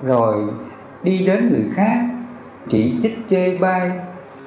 Rồi, 0.02 0.50
đi 1.02 1.26
đến 1.26 1.50
người 1.50 1.70
khác, 1.74 2.00
Chỉ 2.68 3.00
trích 3.02 3.18
chê 3.30 3.58
bai, 3.58 3.90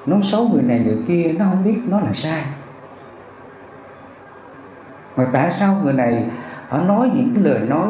Nói 0.06 0.20
xấu 0.24 0.48
người 0.48 0.64
này 0.64 0.80
người 0.80 0.98
kia, 1.08 1.34
Nó 1.40 1.46
không 1.46 1.64
biết 1.64 1.78
nó 1.88 2.00
là 2.00 2.14
sai 2.14 2.44
Mà 5.16 5.26
tại 5.34 5.52
sao 5.52 5.76
người 5.84 5.94
này, 5.94 6.26
Họ 6.68 6.78
nói 6.78 7.10
những 7.16 7.32
cái 7.36 7.44
lời 7.44 7.60
nói 7.68 7.88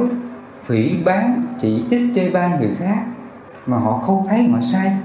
Phỉ 0.63 1.03
bán 1.05 1.41
Chỉ 1.61 1.85
trích 1.89 2.11
chê 2.15 2.29
bai 2.29 2.51
người 2.59 2.75
khác, 2.79 3.03
Mà 3.65 3.77
họ 3.77 3.97
không 3.97 4.27
thấy 4.27 4.47
họ 4.47 4.59
sai 4.71 4.97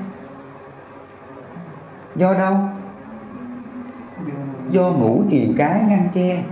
Do 2.16 2.35
đâu? 2.35 2.57
Do 4.70 4.83
ngũ 4.83 5.22
triền 5.31 5.55
cái 5.59 5.85
ngăn 5.88 6.09
che 6.14 6.42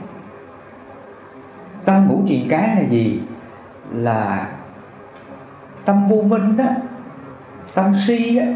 Tâm 1.84 2.08
ngũ 2.08 2.22
triền 2.26 2.46
cái 2.48 2.76
là 2.76 2.88
gì? 2.88 3.20
Là 3.92 4.48
tâm 5.84 6.08
vô 6.08 6.22
minh 6.22 6.56
đó, 6.56 6.64
Tâm 7.74 7.94
si 8.06 8.36
á. 8.36 8.46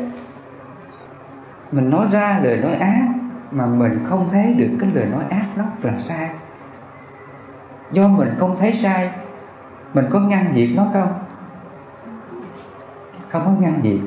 Mình 1.73 1.91
nói 1.91 2.07
ra 2.11 2.41
lời 2.43 2.57
nói 2.57 2.75
ác 2.75 3.09
mà 3.51 3.67
mình 3.67 4.05
không 4.05 4.29
thấy 4.31 4.55
được 4.55 4.77
cái 4.81 4.91
lời 4.95 5.07
nói 5.13 5.25
ác 5.31 5.47
đó 5.57 5.65
là 5.83 5.99
sai. 5.99 6.31
Do 7.93 8.09
mình 8.09 8.29
không 8.39 8.57
thấy 8.59 8.73
sai, 8.73 9.11
mình 9.95 10.05
có 10.11 10.21
ngăn 10.21 10.53
diệt 10.55 10.69
nó 10.75 10.87
không? 10.93 11.13
Không 13.29 13.45
có 13.45 13.51
ngăn 13.61 13.81
diệt. 13.83 14.01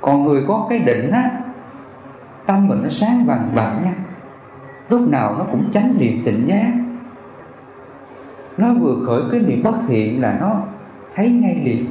Còn 0.00 0.24
người 0.24 0.44
có 0.48 0.66
cái 0.70 0.78
định 0.78 1.10
á, 1.10 1.30
tâm 2.46 2.68
mình 2.68 2.82
nó 2.82 2.88
sáng 2.88 3.24
vàng 3.26 3.52
bạc 3.54 3.72
nha. 3.84 3.94
Lúc 4.88 5.08
nào 5.08 5.34
nó 5.38 5.44
cũng 5.50 5.70
tránh 5.72 5.94
niệm 5.98 6.22
tỉnh 6.24 6.46
giác 6.46 6.72
nó 8.56 8.74
vừa 8.74 9.06
khởi 9.06 9.22
cái 9.32 9.40
niệm 9.40 9.62
bất 9.62 9.74
thiện 9.88 10.22
là 10.22 10.38
nó 10.40 10.62
thấy 11.14 11.30
ngay 11.30 11.60
liền. 11.64 11.86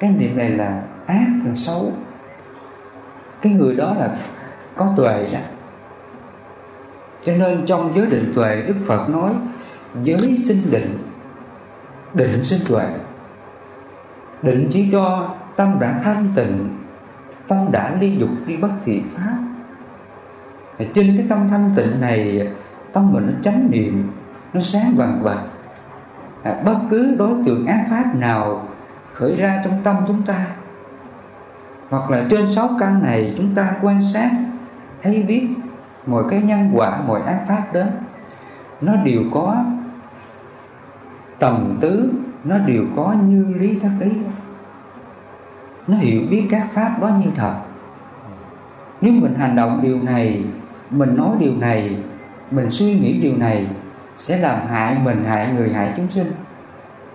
Cái 0.00 0.10
niệm 0.10 0.38
này 0.38 0.50
là 0.50 0.82
ác, 1.06 1.26
là 1.44 1.54
xấu. 1.56 1.92
Cái 3.42 3.52
người 3.52 3.74
đó 3.76 3.94
là 3.98 4.16
có 4.76 4.94
tuệ 4.96 5.28
đó. 5.32 5.38
Cho 7.24 7.36
nên 7.36 7.66
trong 7.66 7.92
giới 7.94 8.06
định 8.06 8.32
tuệ, 8.34 8.62
đức 8.66 8.74
phật 8.86 9.08
nói, 9.08 9.32
giới 10.02 10.36
sinh 10.36 10.62
định 10.70 10.98
định 12.14 12.44
sinh 12.44 12.60
tuệ. 12.68 12.86
Định 14.42 14.68
chỉ 14.72 14.88
cho 14.92 15.34
tâm 15.56 15.76
đã 15.80 16.00
thanh 16.04 16.24
tịnh, 16.34 16.68
tâm 17.48 17.58
đã 17.72 17.96
ly 18.00 18.16
dục 18.18 18.30
đi 18.46 18.56
bất 18.56 18.70
thiện 18.84 19.02
pháp. 19.14 19.38
Trên 20.78 21.16
cái 21.16 21.26
tâm 21.28 21.48
thanh 21.48 21.70
tịnh 21.76 22.00
này, 22.00 22.48
tâm 22.92 23.12
mình 23.12 23.26
nó 23.26 23.32
chánh 23.42 23.68
niệm, 23.70 24.12
nó 24.52 24.60
sáng 24.60 24.94
vàng 24.96 25.22
vàng 25.22 25.46
à, 26.42 26.56
bất 26.64 26.78
cứ 26.90 27.14
đối 27.18 27.34
tượng 27.46 27.66
ác 27.66 27.86
pháp 27.90 28.14
nào 28.14 28.68
khởi 29.12 29.36
ra 29.36 29.62
trong 29.64 29.80
tâm 29.84 29.96
chúng 30.06 30.22
ta 30.22 30.46
hoặc 31.88 32.10
là 32.10 32.24
trên 32.30 32.46
sáu 32.46 32.68
căn 32.80 33.02
này 33.02 33.34
chúng 33.36 33.54
ta 33.54 33.72
quan 33.82 34.02
sát 34.12 34.30
thấy 35.02 35.22
biết 35.22 35.48
mọi 36.06 36.24
cái 36.30 36.42
nhân 36.42 36.70
quả 36.74 37.00
mọi 37.06 37.22
ác 37.22 37.40
pháp 37.48 37.72
đó 37.72 37.82
nó 38.80 38.96
đều 39.04 39.22
có 39.32 39.64
tầm 41.38 41.78
tứ 41.80 42.12
nó 42.46 42.58
đều 42.58 42.84
có 42.96 43.14
như 43.26 43.54
lý 43.58 43.78
thất 43.78 43.90
ý. 44.00 44.10
Nó 45.86 45.96
hiểu 45.96 46.22
biết 46.30 46.46
các 46.50 46.68
pháp 46.72 46.96
đó 47.00 47.08
như 47.08 47.30
thật. 47.36 47.54
Nếu 49.00 49.12
mình 49.12 49.34
hành 49.34 49.56
động 49.56 49.80
điều 49.82 50.02
này 50.02 50.44
mình 50.90 51.16
nói 51.16 51.30
điều 51.40 51.52
này 51.58 51.96
mình 52.50 52.70
suy 52.70 52.98
nghĩ 53.00 53.20
điều 53.22 53.36
này 53.36 53.68
sẽ 54.16 54.38
làm 54.38 54.66
hại 54.66 54.98
mình 55.04 55.24
hại 55.24 55.52
người 55.52 55.72
hại 55.72 55.94
chúng 55.96 56.10
sinh. 56.10 56.32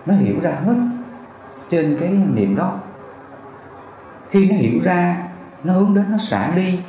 Nó 0.06 0.14
hiểu 0.14 0.36
ra 0.42 0.50
hết 0.50 0.74
trên 1.68 1.96
cái 2.00 2.10
niệm 2.34 2.56
đó. 2.56 2.78
Khi 4.30 4.50
nó 4.50 4.56
hiểu 4.56 4.80
ra 4.84 5.16
nó 5.64 5.72
hướng 5.72 5.94
đến 5.94 6.04
nó 6.10 6.18
xả 6.18 6.52
đi 6.56 6.80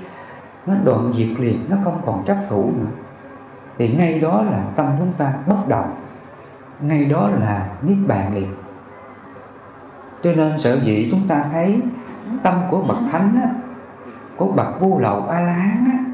nó 0.66 0.74
đoạn 0.84 1.14
diệt 1.14 1.40
liền 1.40 1.66
nó 1.70 1.78
không 1.84 2.02
còn 2.06 2.24
chấp 2.26 2.38
thủ 2.50 2.72
nữa. 2.78 2.92
Thì 3.78 3.96
ngay 3.96 4.20
đó 4.20 4.42
là 4.42 4.64
tâm 4.76 4.88
chúng 5.00 5.14
ta 5.14 5.34
bất 5.48 5.68
động. 5.68 5.96
Ngay 6.82 7.06
đó 7.06 7.30
là 7.40 7.70
niết 7.82 7.98
bàn 8.08 8.36
liền. 8.36 8.54
Cho 10.24 10.32
nên 10.36 10.60
sở 10.60 10.80
dĩ 10.80 11.08
chúng 11.12 11.28
ta 11.28 11.46
thấy 11.52 11.82
tâm 12.44 12.62
của 12.70 12.82
bậc 12.82 12.98
thánh 13.12 13.42
á, 13.42 13.50
của 14.36 14.48
bậc 14.48 14.80
vô 14.80 15.00
lậu 15.00 15.28
a 15.28 15.40
la 15.40 15.54
hán 15.54 16.14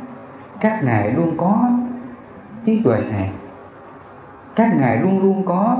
các 0.59 0.83
ngài 0.83 1.11
luôn 1.11 1.37
có 1.37 1.69
trí 2.65 2.81
tuệ 2.83 3.01
này 3.11 3.31
các 4.55 4.75
ngài 4.79 4.97
luôn 4.97 5.19
luôn 5.21 5.45
có 5.45 5.77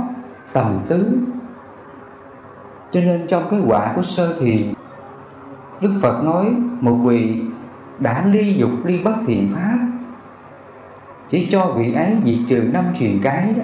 tầm 0.53 0.79
tứ. 0.87 1.17
Cho 2.91 3.01
nên 3.01 3.27
trong 3.27 3.47
cái 3.51 3.59
quả 3.67 3.93
của 3.95 4.01
sơ 4.01 4.39
thiền, 4.39 4.73
đức 5.81 5.99
phật 6.01 6.23
nói 6.23 6.45
một 6.79 6.95
vị 6.95 7.41
đã 7.99 8.25
ly 8.25 8.53
dục, 8.53 8.69
ly 8.85 8.99
bất 9.03 9.15
thiện 9.27 9.53
pháp, 9.55 9.77
chỉ 11.29 11.47
cho 11.51 11.65
vị 11.65 11.93
ấy 11.93 12.17
diệt 12.25 12.39
trừ 12.49 12.69
năm 12.73 12.85
truyền 12.99 13.19
cái 13.23 13.53
đó. 13.57 13.63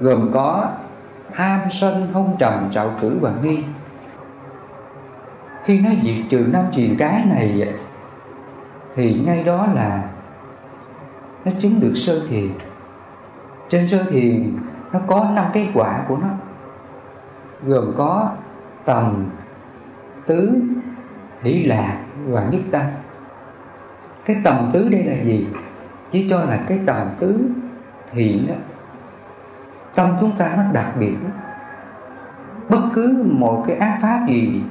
Gồm 0.00 0.30
có 0.32 0.70
tham 1.32 1.60
sân 1.70 2.12
hôn 2.12 2.36
trầm, 2.38 2.70
trạo 2.70 2.90
cử 3.00 3.18
và 3.20 3.32
nghi. 3.42 3.58
Khi 5.64 5.80
nó 5.80 5.90
diệt 6.02 6.24
trừ 6.28 6.46
năm 6.52 6.64
truyền 6.72 6.96
cái 6.98 7.24
này, 7.24 7.74
thì 8.94 9.20
ngay 9.26 9.44
đó 9.44 9.66
là 9.74 10.02
nó 11.44 11.52
chứng 11.60 11.80
được 11.80 11.94
sơ 11.94 12.26
thiền 12.28 12.48
trên 13.68 13.88
sơ 13.88 14.04
thiền 14.10 14.56
nó 14.92 15.00
có 15.06 15.30
năm 15.34 15.44
cái 15.52 15.70
quả 15.74 16.04
của 16.08 16.16
nó. 16.16 16.28
Gồm 17.64 17.92
có 17.96 18.30
tầm, 18.84 19.26
tứ, 20.26 20.60
hỷ 21.42 21.62
lạc 21.62 22.04
và 22.26 22.44
nhất 22.50 22.60
tâm. 22.70 22.82
Cái 24.24 24.36
tầm 24.44 24.70
tứ 24.72 24.88
đây 24.88 25.04
là 25.04 25.22
gì? 25.24 25.46
Chỉ 26.12 26.26
cho 26.30 26.38
là 26.38 26.64
cái 26.68 26.80
tầm 26.86 27.08
tứ 27.18 27.48
thiện 28.12 28.46
đó 28.48 28.54
tâm 29.94 30.08
chúng 30.20 30.36
ta 30.36 30.54
nó 30.56 30.62
đặc 30.72 30.86
biệt. 30.98 31.16
Bất 32.68 32.82
cứ 32.94 33.24
một 33.30 33.64
cái 33.68 33.76
ác 33.76 33.98
pháp 34.02 34.26
gì 34.28 34.62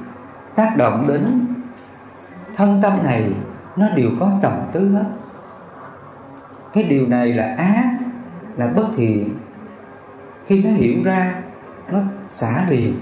tác 0.54 0.76
động 0.76 1.04
đến 1.08 1.46
thân 2.56 2.80
tâm 2.82 2.92
này, 3.04 3.32
nó 3.76 3.88
đều 3.88 4.10
có 4.20 4.30
tầm 4.42 4.52
tứ 4.72 4.88
hết. 4.88 5.04
Cái 6.72 6.84
điều 6.84 7.06
này 7.06 7.32
là 7.32 7.54
ác 7.58 7.95
là 8.56 8.66
bất 8.66 8.86
thiện. 8.96 9.34
Khi 10.46 10.64
nó 10.64 10.70
hiểu 10.70 10.98
ra, 11.04 11.42
nó 11.90 11.98
xả 12.26 12.66
liền, 12.68 13.00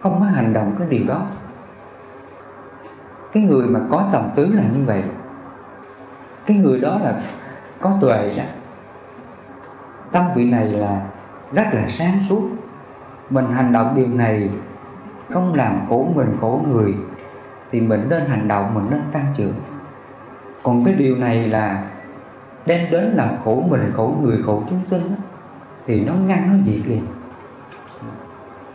không 0.00 0.16
có 0.20 0.26
hành 0.26 0.52
động 0.52 0.74
cái 0.78 0.88
điều 0.90 1.06
đó. 1.06 1.26
Cái 3.32 3.42
người 3.42 3.66
mà 3.68 3.80
có 3.90 4.08
tầm 4.12 4.30
tứ 4.34 4.52
là 4.52 4.62
như 4.74 4.84
vậy. 4.86 5.02
Cái 6.46 6.56
người 6.56 6.80
đó 6.80 6.98
là 7.04 7.20
có 7.80 7.98
tuệ 8.00 8.34
đó. 8.36 8.44
Tâm 10.12 10.24
vị 10.34 10.50
này 10.50 10.64
là 10.64 11.06
rất 11.52 11.64
là 11.72 11.88
sáng 11.88 12.18
suốt. 12.28 12.50
Mình 13.30 13.46
hành 13.46 13.72
động 13.72 13.92
điều 13.96 14.08
này, 14.08 14.50
không 15.30 15.54
làm 15.54 15.80
khổ 15.88 16.12
mình 16.14 16.36
khổ 16.40 16.60
người, 16.68 16.94
thì 17.70 17.80
mình 17.80 18.06
nên 18.08 18.26
hành 18.26 18.48
động, 18.48 18.74
mình 18.74 18.84
nên 18.90 19.00
tăng 19.12 19.26
trưởng. 19.36 19.54
Còn 20.62 20.84
cái 20.84 20.94
điều 20.94 21.16
này 21.16 21.48
là 21.48 21.84
đem 22.66 22.90
đến 22.90 23.04
làm 23.14 23.28
khổ 23.44 23.64
mình, 23.68 23.92
khổ 23.96 24.14
người, 24.22 24.42
khổ 24.46 24.62
chúng 24.70 24.86
sinh 24.86 25.14
thì 25.86 26.04
nó 26.04 26.12
ngăn 26.14 26.48
nó 26.52 26.72
diệt 26.72 26.86
liền. 26.86 27.06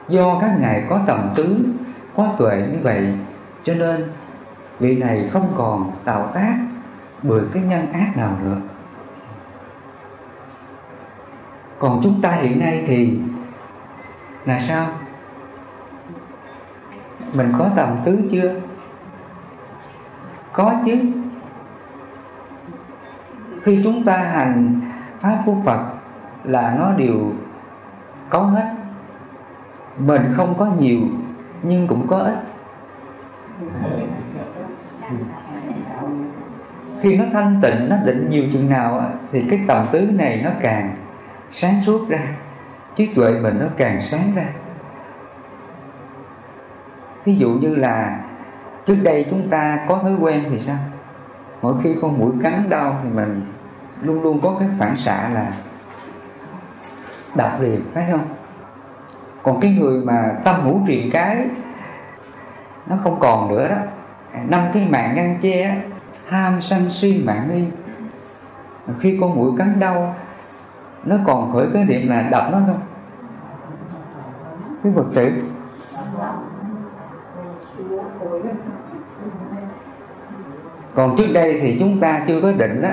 Do 0.07 0.37
các 0.41 0.57
ngài 0.59 0.85
có 0.89 0.99
tầm 1.07 1.29
tứ, 1.35 1.57
có 2.15 2.29
tuệ 2.37 2.67
như 2.71 2.79
vậy, 2.83 3.17
cho 3.63 3.73
nên 3.73 4.09
vị 4.79 4.97
này 4.97 5.29
không 5.31 5.53
còn 5.57 5.91
tạo 6.05 6.31
tác 6.33 6.57
bởi 7.23 7.41
cái 7.53 7.63
nhân 7.63 7.91
ác 7.91 8.13
nào 8.17 8.37
nữa. 8.43 8.57
Còn 11.79 11.99
chúng 12.03 12.21
ta 12.21 12.31
hiện 12.31 12.59
nay 12.59 12.83
thì 12.87 13.19
là 14.45 14.59
sao? 14.59 14.87
Mình 17.33 17.53
có 17.57 17.69
tầm 17.75 17.97
tứ 18.05 18.17
chưa? 18.31 18.53
Có 20.53 20.73
chứ 20.85 21.20
khi 23.63 23.81
chúng 23.83 24.03
ta 24.03 24.17
hành 24.17 24.81
pháp 25.19 25.43
của 25.45 25.55
Phật 25.65 25.93
là 26.43 26.75
nó 26.79 26.91
đều 26.91 27.31
có 28.29 28.39
hết. 28.39 28.73
Mình 29.97 30.21
không 30.33 30.55
có 30.57 30.65
nhiều, 30.79 30.99
nhưng 31.63 31.87
cũng 31.87 32.07
có 32.07 32.17
ít. 32.17 32.37
Khi 36.99 37.17
nó 37.17 37.25
thanh 37.33 37.59
tịnh, 37.61 37.89
nó 37.89 37.95
định 38.05 38.29
nhiều 38.29 38.43
chừng 38.53 38.69
nào 38.69 39.11
thì 39.31 39.45
cái 39.49 39.59
tầm 39.67 39.85
tứ 39.91 39.99
này 40.01 40.41
nó 40.43 40.49
càng 40.61 40.95
sáng 41.51 41.81
suốt 41.85 42.09
ra, 42.09 42.19
trí 42.95 43.13
tuệ 43.15 43.31
mình 43.31 43.57
nó 43.59 43.65
càng 43.77 44.01
sáng 44.01 44.23
ra. 44.35 44.45
Ví 47.25 47.35
dụ 47.35 47.49
như 47.49 47.75
là 47.75 48.19
trước 48.85 48.97
đây 49.03 49.25
chúng 49.29 49.49
ta 49.49 49.85
có 49.87 49.97
thói 49.97 50.13
quen 50.19 50.43
thì 50.49 50.59
sao? 50.59 50.77
Mỗi 51.61 51.75
khi 51.83 51.95
con 52.01 52.19
mũi 52.19 52.31
cắn 52.43 52.69
đau 52.69 52.99
thì 53.03 53.09
mình 53.09 53.45
luôn 54.01 54.21
luôn 54.21 54.39
có 54.43 54.55
cái 54.59 54.69
phản 54.79 54.97
xạ 54.97 55.29
là 55.29 55.53
đập 57.35 57.61
liền 57.61 57.81
phải 57.93 58.07
không? 58.11 58.25
Còn 59.43 59.59
cái 59.59 59.71
người 59.71 60.01
mà 60.01 60.35
tâm 60.43 60.55
ngũ 60.65 60.79
truyền 60.87 61.09
cái 61.11 61.47
nó 62.87 62.97
không 63.03 63.19
còn 63.19 63.49
nữa 63.49 63.67
đó. 63.67 63.77
Năm 64.47 64.67
cái 64.73 64.87
mạng 64.89 65.15
ngăn 65.15 65.37
che 65.41 65.81
ham 66.27 66.61
sân 66.61 66.89
si 66.89 67.23
mạng 67.25 67.49
nghi. 67.53 67.65
Khi 68.99 69.17
con 69.21 69.35
mũi 69.35 69.51
cắn 69.57 69.79
đau, 69.79 70.15
nó 71.03 71.15
còn 71.25 71.53
khởi 71.53 71.67
cái 71.73 71.85
niệm 71.85 72.09
là 72.09 72.21
đập 72.21 72.43
nó 72.51 72.59
không? 72.67 72.81
Cái 74.83 74.91
vật 74.91 75.05
tử 75.13 75.31
còn 80.95 81.15
trước 81.17 81.27
đây 81.33 81.59
thì 81.61 81.77
chúng 81.79 81.99
ta 81.99 82.21
chưa 82.27 82.41
có 82.41 82.51
định 82.51 82.81
đó 82.81 82.89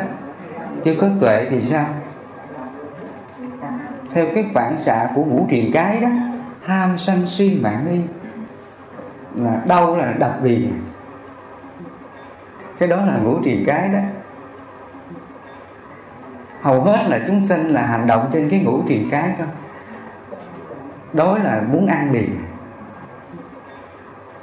chưa 0.84 0.94
có 1.00 1.08
tuệ 1.20 1.46
thì 1.50 1.60
sao? 1.60 1.86
Theo 4.12 4.26
cái 4.34 4.44
phản 4.54 4.80
xạ 4.80 5.08
của 5.14 5.24
ngũ 5.24 5.46
truyền 5.50 5.72
cái 5.72 6.00
đó, 6.00 6.08
tham 6.66 6.98
sân 6.98 7.26
si 7.26 7.58
mạng 7.62 7.86
nghi 7.90 8.00
là 9.34 9.62
đau 9.66 9.96
là 9.96 10.12
đập 10.18 10.38
liền 10.42 10.72
cái 12.78 12.88
đó 12.88 12.96
là 12.96 13.18
ngũ 13.22 13.42
triền 13.44 13.64
cái 13.66 13.88
đó. 13.88 13.98
Hầu 16.60 16.80
hết 16.80 17.04
là 17.08 17.20
chúng 17.26 17.46
sinh 17.46 17.68
là 17.68 17.86
hành 17.86 18.06
động 18.06 18.30
trên 18.32 18.48
cái 18.50 18.60
ngũ 18.60 18.82
triền 18.88 19.08
cái 19.10 19.34
thôi. 19.38 19.46
Đó 21.12 21.38
là 21.38 21.62
muốn 21.72 21.86
ăn 21.86 22.12
liền 22.12 22.30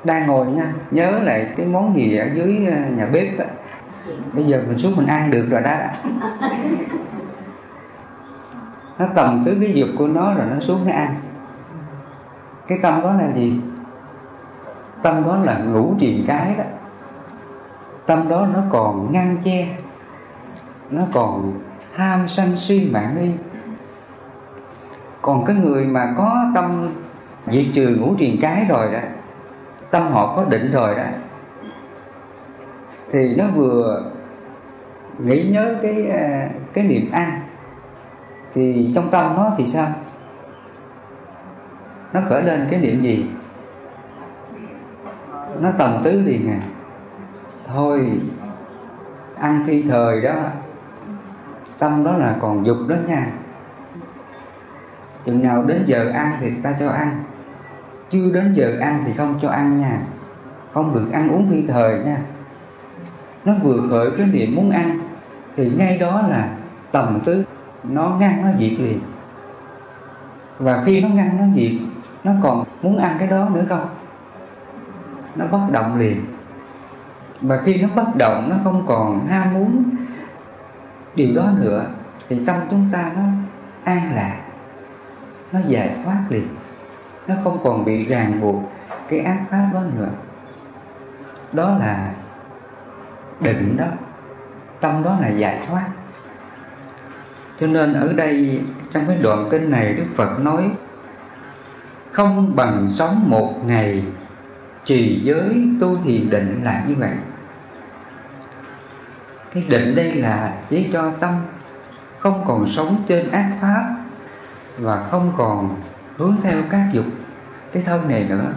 đang 0.06 0.28
ngồi 0.28 0.48
nha, 0.48 0.74
nhớ 0.92 1.20
lại 1.24 1.54
cái 1.58 1.66
món 1.66 1.96
gì 1.96 2.18
ở 2.18 2.26
dưới 2.34 2.68
ờ, 2.72 2.78
nhà 2.98 3.06
bếp 3.06 3.40
á. 3.40 3.46
Bây 4.34 4.44
giờ 4.44 4.64
mình 4.68 4.78
xuống 4.78 4.96
mình 4.96 5.08
ăn 5.08 5.32
được 5.32 5.48
rồi 5.50 5.62
đó. 5.62 5.76
Nó 9.00 9.06
cầm 9.16 9.44
tới 9.46 9.58
cái 9.62 9.74
dục 9.74 9.90
của 9.98 10.08
nó 10.08 10.34
rồi 10.34 10.46
nó 10.54 10.60
xuống 10.60 10.88
nó 10.88 10.94
ăn. 10.94 11.16
Cái 12.68 12.78
tâm 12.82 13.02
đó 13.02 13.14
là 13.14 13.32
gì? 13.36 13.62
Tâm 15.02 15.24
đó 15.26 15.38
là 15.44 15.58
ngủ 15.58 15.96
triền 16.00 16.24
cái 16.28 16.56
đó. 16.58 16.64
Tâm 18.06 18.30
đó 18.30 18.48
nó 18.54 18.60
còn 18.70 19.12
ngăn 19.12 19.38
che, 19.44 19.68
nó 20.90 21.02
còn 21.14 21.60
tham 21.96 22.28
sân 22.28 22.58
si 22.58 22.90
mạng 22.94 23.18
nghi. 23.22 23.32
Còn 25.22 25.46
cái 25.46 25.56
người 25.56 25.86
mà 25.86 26.14
có 26.18 26.46
tâm 26.56 26.90
diệt 27.48 27.66
trừ 27.74 27.96
ngũ 28.00 28.16
triền 28.16 28.38
cái 28.42 28.66
rồi 28.70 28.94
đó 28.94 29.00
tâm 29.96 30.12
họ 30.12 30.36
có 30.36 30.44
định 30.44 30.72
rồi 30.72 30.96
đó. 30.96 31.04
Thì 33.12 33.36
nó 33.36 33.46
vừa 33.56 34.12
nghĩ 35.20 35.50
nhớ 35.52 35.76
cái 35.82 36.10
à, 36.10 36.50
cái 36.74 36.84
niệm 36.84 37.12
ăn. 37.12 37.40
Thì 38.54 38.92
trong 38.96 39.12
tâm 39.12 39.36
nó 39.36 39.52
thì 39.58 39.66
sao? 39.66 39.88
Nó 42.14 42.22
khởi 42.30 42.44
lên 42.44 42.68
cái 42.72 42.80
niệm 42.80 43.02
gì? 43.02 43.26
Nó 45.60 45.72
tầm 45.78 46.02
tứ 46.04 46.22
liền 46.26 46.50
à 46.50 46.60
thôi, 47.66 48.20
ăn 49.40 49.64
phi 49.68 49.82
thời 49.82 50.22
đó, 50.22 50.36
tâm 51.80 52.04
đó 52.04 52.18
là 52.18 52.36
còn 52.42 52.66
dục 52.66 52.78
đó 52.88 52.96
nha. 53.08 53.28
Chừng 55.26 55.44
nào 55.44 55.64
đến 55.64 55.84
giờ 55.86 56.12
ăn 56.14 56.38
thì 56.40 56.52
ta 56.64 56.76
cho 56.80 56.90
ăn 56.90 57.24
chưa 58.16 58.32
đến 58.34 58.54
giờ 58.54 58.78
ăn 58.82 59.04
thì 59.06 59.14
không 59.14 59.40
cho 59.42 59.50
ăn 59.50 59.78
nha. 59.78 60.00
Không 60.74 60.94
được 60.94 61.12
ăn 61.14 61.30
uống 61.30 61.52
phi 61.52 61.68
thời 61.68 62.00
nha. 62.00 62.18
Nó 63.46 63.54
vừa 63.64 63.88
khởi 63.90 64.12
cái 64.18 64.28
niệm 64.34 64.56
muốn 64.56 64.72
ăn, 64.72 65.00
thì 65.56 65.72
ngay 65.78 65.98
đó 65.98 66.22
là 66.30 66.50
tầm 66.92 67.20
tứ 67.26 67.44
nó 67.84 68.16
ngăn 68.20 68.42
nó 68.42 68.50
diệt 68.60 68.80
liền. 68.80 69.00
Và 70.60 70.84
khi 70.86 71.02
nó 71.02 71.08
ngăn 71.08 71.38
nó 71.38 71.44
diệt, 71.56 71.72
nó 72.24 72.32
còn 72.44 72.64
muốn 72.82 72.98
ăn 72.98 73.16
cái 73.20 73.28
đó 73.28 73.50
nữa 73.50 73.64
không? 73.70 73.90
Nó 75.36 75.46
bất 75.52 75.62
động 75.72 76.00
liền. 76.00 76.22
Và 77.42 77.58
khi 77.66 77.82
nó 77.82 77.88
bất 77.96 78.16
động, 78.18 78.48
nó 78.50 78.56
không 78.64 78.86
còn 78.88 79.28
ham 79.28 79.54
muốn 79.54 79.84
điều 81.16 81.36
đó 81.36 81.52
nữa, 81.60 81.86
thì 82.30 82.46
tâm 82.46 82.56
chúng 82.72 82.90
ta 82.92 83.12
nó 83.16 83.24
an 83.84 84.16
lạc, 84.16 84.38
nó 85.52 85.60
giải 85.68 85.96
thoát 86.04 86.24
liền 86.30 86.48
nó 87.28 87.36
không 87.44 87.60
còn 87.64 87.86
bị 87.86 88.06
ràng 88.06 88.42
buộc 88.42 88.56
cái 89.10 89.20
ác 89.20 89.40
pháp 89.52 89.70
đó 89.74 89.82
nữa. 89.96 90.10
Đó 91.54 91.78
là 91.80 92.12
định 93.40 93.78
đó. 93.78 93.86
Tâm 94.80 95.04
đó 95.04 95.18
là 95.22 95.30
giải 95.30 95.62
thoát. 95.68 95.90
Cho 97.58 97.68
nên 97.68 97.94
ở 97.94 98.14
đây, 98.14 98.64
trong 98.92 99.04
cái 99.08 99.18
đoạn 99.24 99.48
kinh 99.52 99.72
này 99.72 99.94
đức 99.94 100.06
phật 100.16 100.40
nói, 100.40 100.72
không 102.12 102.56
bằng 102.56 102.88
sống 102.92 103.24
một 103.28 103.54
ngày, 103.66 104.06
trì 104.86 105.22
giới 105.24 105.68
tu 105.82 105.98
thiền 106.04 106.30
định 106.30 106.62
là 106.64 106.84
như 106.88 106.96
vậy. 106.96 107.14
Cái 109.54 109.64
định 109.70 109.96
đây 109.96 110.16
là 110.16 110.54
chỉ 110.70 110.90
cho 110.94 111.12
tâm 111.20 111.34
không 112.20 112.44
còn 112.48 112.68
sống 112.68 113.04
trên 113.08 113.32
ác 113.32 113.52
pháp 113.62 113.96
và 114.78 115.08
không 115.12 115.34
còn 115.38 115.76
hướng 116.18 116.36
theo 116.44 116.62
các 116.70 116.90
dục. 116.94 117.06
Cái 117.72 117.84
thân 117.84 118.08
này 118.10 118.24
nữa, 118.30 118.54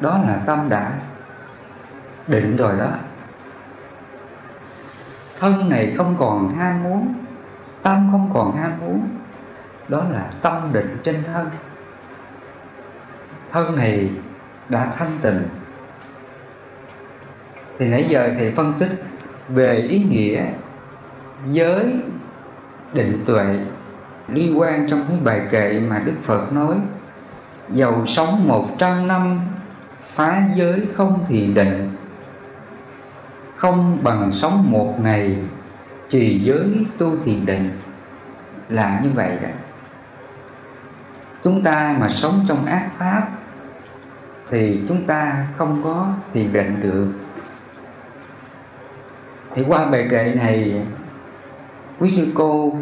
đó 0.00 0.20
là 0.26 0.42
tâm 0.46 0.68
đã 0.68 0.92
định 2.26 2.56
rồi 2.56 2.78
đó. 2.78 2.90
Thân 5.38 5.68
này 5.68 5.94
không 5.96 6.16
còn 6.18 6.54
ham 6.56 6.82
muốn, 6.82 7.14
tâm 7.82 8.08
không 8.12 8.30
còn 8.34 8.56
ham 8.56 8.72
muốn, 8.80 9.08
đó 9.88 10.04
là 10.10 10.30
tâm 10.42 10.70
định 10.72 10.96
trên 11.02 11.22
thân. 11.24 11.50
Thân 13.52 13.76
này 13.76 14.10
đã 14.68 14.92
thanh 14.96 15.10
tịnh. 15.22 15.42
Thì 17.78 17.88
nãy 17.88 18.06
giờ 18.08 18.30
thầy 18.38 18.52
phân 18.52 18.74
tích 18.78 19.04
về 19.48 19.74
ý 19.76 20.04
nghĩa 20.10 20.44
giới 21.46 22.02
định 22.92 23.22
tuệ 23.26 23.66
liên 24.32 24.60
quan 24.60 24.86
trong 24.90 25.04
cái 25.08 25.16
bài 25.24 25.42
kệ 25.50 25.80
mà 25.80 25.98
Đức 25.98 26.14
Phật 26.22 26.52
nói, 26.52 26.76
Giàu 27.72 28.06
sống 28.06 28.48
một 28.48 28.68
trăm 28.78 29.08
năm, 29.08 29.40
phá 30.00 30.42
giới 30.54 30.86
không 30.94 31.24
thiền 31.28 31.54
định. 31.54 31.90
Không 33.56 33.98
bằng 34.02 34.32
sống 34.32 34.70
một 34.70 34.94
ngày, 35.00 35.36
trì 36.08 36.38
giới 36.38 36.86
tu 36.98 37.16
thiền 37.24 37.46
định. 37.46 37.70
Là 38.68 39.00
như 39.04 39.10
vậy 39.14 39.38
đó. 39.42 39.48
Chúng 41.42 41.62
ta 41.62 41.96
mà 42.00 42.08
sống 42.08 42.34
trong 42.48 42.66
ác 42.66 42.88
pháp 42.98 43.28
Thì 44.48 44.80
chúng 44.88 45.06
ta 45.06 45.46
không 45.58 45.80
có 45.84 46.08
thiền 46.34 46.52
định 46.52 46.80
được. 46.82 47.12
Thì 49.54 49.64
qua 49.68 49.86
bài 49.86 50.08
kệ 50.10 50.34
này, 50.36 50.86
Quý 51.98 52.10
sư 52.10 52.32
cô 52.34 52.76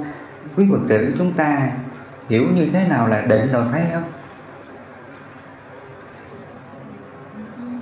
quý 0.56 0.66
phật 0.70 0.78
tử 0.88 1.14
chúng 1.18 1.32
ta 1.32 1.68
hiểu 2.28 2.42
như 2.54 2.68
thế 2.72 2.88
nào 2.88 3.08
là 3.08 3.20
định 3.20 3.52
rồi 3.52 3.66
thấy 3.72 3.82
không? 3.92 4.02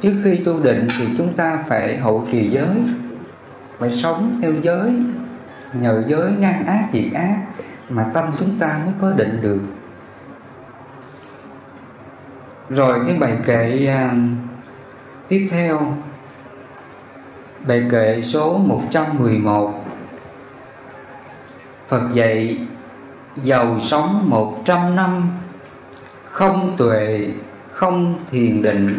Trước 0.01 0.15
khi 0.25 0.37
tu 0.45 0.63
định 0.63 0.89
thì 0.99 1.07
chúng 1.19 1.33
ta 1.33 1.65
phải 1.69 1.99
hậu 1.99 2.29
trì 2.33 2.51
giới 2.51 2.77
phải 3.79 3.97
sống 3.97 4.39
theo 4.43 4.53
giới 4.63 4.93
nhờ 5.73 6.05
giới 6.09 6.33
ngăn 6.39 6.67
ác 6.67 6.89
diệt 6.93 7.13
ác 7.15 7.37
mà 7.89 8.11
tâm 8.15 8.25
chúng 8.39 8.59
ta 8.59 8.81
mới 8.85 8.95
có 9.01 9.13
định 9.13 9.39
được. 9.43 9.61
Rồi 12.71 13.01
cái 13.07 13.17
bài 13.17 13.39
kệ 13.47 13.89
uh, 13.95 14.19
tiếp 15.29 15.49
theo 15.51 15.81
bài 17.67 17.85
kệ 17.91 18.21
số 18.23 18.59
111 18.59 19.86
Phật 21.89 22.03
dạy 22.13 22.59
giàu 23.37 23.81
sống 23.85 24.31
một 24.31 24.63
trăm 24.65 24.97
năm 24.97 25.31
Không 26.31 26.75
tuệ, 26.77 27.29
không 27.71 28.19
thiền 28.31 28.63
định 28.63 28.99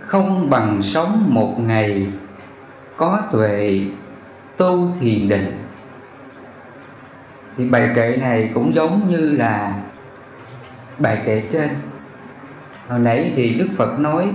Không 0.00 0.50
bằng 0.50 0.82
sống 0.82 1.26
một 1.28 1.54
ngày 1.58 2.06
Có 2.96 3.22
tuệ, 3.32 3.80
tu 4.56 4.88
thiền 5.00 5.28
định. 5.28 5.52
Thì 7.56 7.68
bài 7.68 7.90
kệ 7.94 8.16
này 8.16 8.50
cũng 8.54 8.74
giống 8.74 9.10
như 9.10 9.30
là 9.30 9.82
bài 10.98 11.22
kệ 11.26 11.42
trên. 11.52 11.68
Hồi 12.88 12.98
nãy 12.98 13.32
thì 13.36 13.54
Đức 13.54 13.68
Phật 13.76 13.98
nói 13.98 14.32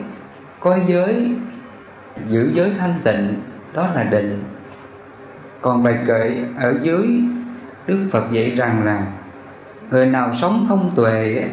Có 0.60 0.80
giới, 0.88 1.32
giữ 2.28 2.52
giới 2.54 2.72
thanh 2.78 2.94
tịnh 3.04 3.42
Đó 3.74 3.88
là 3.96 4.04
định 4.04 4.44
còn 5.62 5.84
bài 5.84 5.98
kệ 6.08 6.44
ở 6.58 6.80
dưới, 6.82 7.08
đức 7.88 8.10
phật 8.12 8.32
dạy 8.32 8.52
rằng 8.56 8.86
là, 8.86 9.08
người 9.92 10.06
nào 10.06 10.34
sống 10.34 10.66
không 10.70 10.92
tuệ 10.96 11.46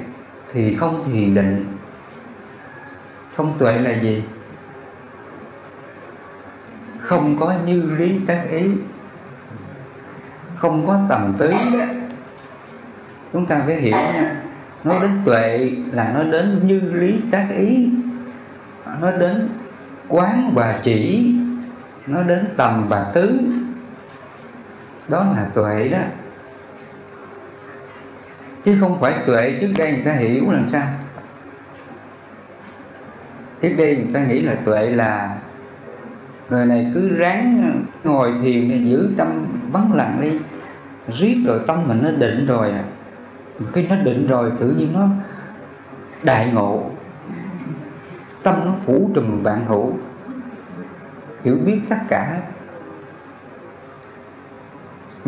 thì 0.52 0.74
không 0.74 1.04
thiền 1.06 1.34
định. 1.34 1.66
Không 3.36 3.58
tuệ 3.58 3.78
là 3.78 3.90
gì? 3.90 4.24
Không 6.98 7.36
có 7.40 7.54
như 7.66 7.82
lý 7.82 8.20
tác 8.26 8.44
ý. 8.50 8.70
Không 10.56 10.86
có 10.86 11.00
tầm 11.08 11.34
tứ 11.38 11.50
đó 11.50 11.84
chúng 13.32 13.46
ta 13.46 13.62
phải 13.66 13.76
hiểu 13.76 13.96
nha, 13.96 14.36
nói 14.84 14.96
đến 15.02 15.10
tuệ 15.24 15.70
là 15.92 16.12
nó 16.14 16.22
đến 16.22 16.60
như 16.64 16.80
lý 16.80 17.20
tác 17.30 17.46
ý. 17.58 17.88
Nó 19.00 19.10
đến 19.10 19.48
quán 20.08 20.52
và 20.54 20.80
chỉ 20.82 21.34
nó 22.06 22.22
đến 22.22 22.44
tầm 22.56 22.88
và 22.88 23.10
tứ 23.14 23.40
đó 25.08 25.26
là 25.36 25.46
tuệ 25.54 25.88
đó. 25.88 25.98
Chứ 28.64 28.76
không 28.80 29.00
phải 29.00 29.14
tuệ 29.26 29.58
trước 29.60 29.72
đây 29.78 29.92
người 29.92 30.04
ta 30.04 30.12
hiểu 30.12 30.50
làm 30.50 30.68
sao. 30.68 30.86
Trước 33.60 33.74
đây 33.78 33.96
người 33.96 34.12
ta 34.14 34.24
nghĩ 34.24 34.40
là 34.40 34.54
tuệ 34.64 34.90
là 34.90 35.36
người 36.50 36.66
này 36.66 36.90
cứ 36.94 37.16
ráng 37.16 37.82
ngồi 38.04 38.34
thiền 38.42 38.68
để 38.70 38.76
giữ 38.76 39.10
tâm 39.16 39.46
vắng 39.72 39.92
lặng 39.92 40.18
đi, 40.20 40.38
riết 41.08 41.36
rồi 41.46 41.60
tâm 41.66 41.88
mình 41.88 42.00
nó 42.02 42.10
định 42.10 42.46
rồi 42.46 42.70
à. 42.70 42.84
Khi 43.72 43.86
nó 43.86 43.96
định 43.96 44.26
rồi 44.26 44.52
tự 44.58 44.74
nhiên 44.78 44.92
nó 44.94 45.08
đại 46.22 46.52
ngộ. 46.52 46.90
Tâm 48.42 48.54
nó 48.64 48.74
phủ 48.86 49.10
trùm 49.14 49.42
vạn 49.42 49.64
hữu. 49.66 49.92
Hiểu 51.44 51.56
biết 51.64 51.80
tất 51.88 51.98
cả 52.08 52.40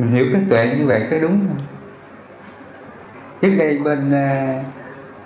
mình 0.01 0.11
hiểu 0.11 0.27
cái 0.33 0.43
tuệ 0.49 0.77
như 0.79 0.87
vậy 0.87 1.07
có 1.11 1.19
đúng 1.19 1.31
không? 1.49 1.67
Trước 3.43 3.57
đây 3.59 3.79
bên 3.79 4.13
à, 4.13 4.63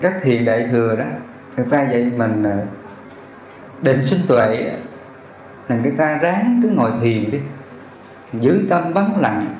các 0.00 0.14
thiền 0.22 0.44
đại 0.44 0.68
thừa 0.70 0.96
đó, 0.96 1.04
người 1.56 1.66
ta 1.70 1.82
dạy 1.82 2.12
mình 2.16 2.42
à, 2.42 2.58
định 3.82 4.06
sinh 4.06 4.20
tuệ 4.28 4.72
là 5.68 5.76
người 5.76 5.92
ta 5.92 6.16
ráng 6.16 6.60
cứ 6.62 6.68
ngồi 6.68 6.90
thiền 7.02 7.30
đi, 7.30 7.38
giữ 8.32 8.66
tâm 8.68 8.92
vắng 8.92 9.20
lặng, 9.20 9.54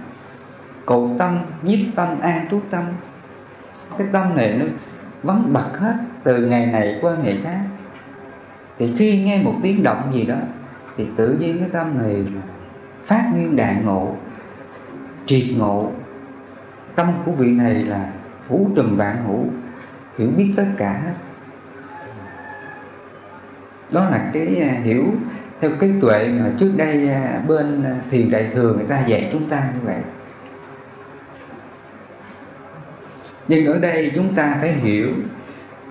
cầu 0.86 1.16
tâm, 1.18 1.38
nhiếp 1.62 1.78
tâm, 1.96 2.20
an 2.20 2.46
trú 2.50 2.60
tâm. 2.70 2.84
Cái 3.98 4.06
tâm 4.12 4.36
này 4.36 4.52
nó 4.52 4.66
vắng 5.22 5.52
bật 5.52 5.78
hết 5.78 5.94
từ 6.24 6.46
ngày 6.46 6.66
này 6.66 6.98
qua 7.00 7.16
ngày 7.22 7.40
khác. 7.44 7.60
Thì 8.78 8.94
khi 8.98 9.22
nghe 9.24 9.42
một 9.42 9.54
tiếng 9.62 9.82
động 9.82 10.10
gì 10.14 10.24
đó, 10.24 10.36
thì 10.96 11.06
tự 11.16 11.36
nhiên 11.40 11.58
cái 11.58 11.68
tâm 11.72 11.98
này 12.02 12.24
phát 13.06 13.30
nguyên 13.34 13.56
đại 13.56 13.76
ngộ 13.84 14.16
triệt 15.26 15.44
ngộ. 15.56 15.92
Tâm 16.94 17.12
của 17.24 17.32
vị 17.32 17.50
này 17.50 17.74
là 17.74 18.12
phủ 18.48 18.70
trùm 18.76 18.96
vạn 18.96 19.24
hữu, 19.26 19.44
hiểu 20.18 20.28
biết 20.36 20.52
tất 20.56 20.66
cả. 20.76 21.02
Đó 23.90 24.04
là 24.10 24.30
cái 24.32 24.56
à, 24.56 24.80
hiểu 24.82 25.04
theo 25.60 25.70
cái 25.80 25.90
tuệ 26.00 26.28
mà 26.28 26.50
trước 26.60 26.72
đây 26.76 27.08
à, 27.08 27.42
bên 27.48 27.84
thiền 28.10 28.30
đại 28.30 28.50
thừa 28.54 28.74
người 28.74 28.86
ta 28.88 29.06
dạy 29.06 29.28
chúng 29.32 29.48
ta 29.48 29.68
như 29.74 29.80
vậy. 29.86 29.98
Nhưng 33.48 33.66
ở 33.66 33.78
đây 33.78 34.12
chúng 34.14 34.34
ta 34.34 34.56
phải 34.60 34.72
hiểu 34.72 35.08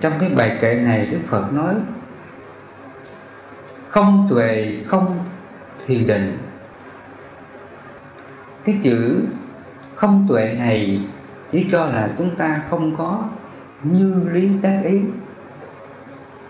trong 0.00 0.12
cái 0.20 0.30
bài 0.30 0.58
kệ 0.60 0.74
này 0.74 1.06
đức 1.06 1.18
phật 1.26 1.52
nói, 1.52 1.74
không 3.88 4.26
tuệ, 4.30 4.78
không 4.86 5.18
thiền 5.86 6.06
định 6.06 6.38
cái 8.64 8.78
chữ 8.82 9.22
không 9.94 10.26
tuệ 10.28 10.54
này 10.58 11.06
chỉ 11.50 11.66
cho 11.70 11.86
là 11.86 12.10
chúng 12.18 12.36
ta 12.36 12.62
không 12.70 12.96
có 12.96 13.24
như 13.82 14.28
lý 14.32 14.50
tác 14.62 14.80
ý. 14.84 15.00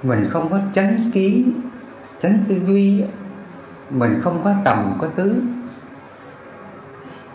Mình 0.02 0.26
không 0.30 0.50
có 0.50 0.60
tránh 0.72 1.10
kiến 1.14 1.52
tránh 2.20 2.44
tư 2.48 2.60
duy 2.66 3.04
mình 3.90 4.20
không 4.22 4.40
có 4.44 4.54
tầm 4.64 4.98
có 5.00 5.06
tứ. 5.06 5.42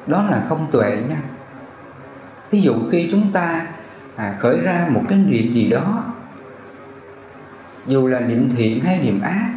Đó 0.08 0.24
là 0.24 0.46
không 0.50 0.68
tuệ 0.72 0.98
nha. 1.10 1.22
Ví 2.52 2.62
dụ 2.62 2.74
khi 2.92 3.10
chúng 3.12 3.32
ta 3.34 3.68
à, 4.15 4.36
khởi 4.39 4.60
ra 4.63 4.88
một 4.92 5.02
cái 5.10 5.18
niệm 5.18 5.54
gì 5.54 5.70
đó 5.70 6.04
dù 7.86 8.08
là 8.08 8.20
niệm 8.20 8.50
thiện 8.56 8.84
hay 8.84 9.00
niệm 9.00 9.22
ác 9.22 9.50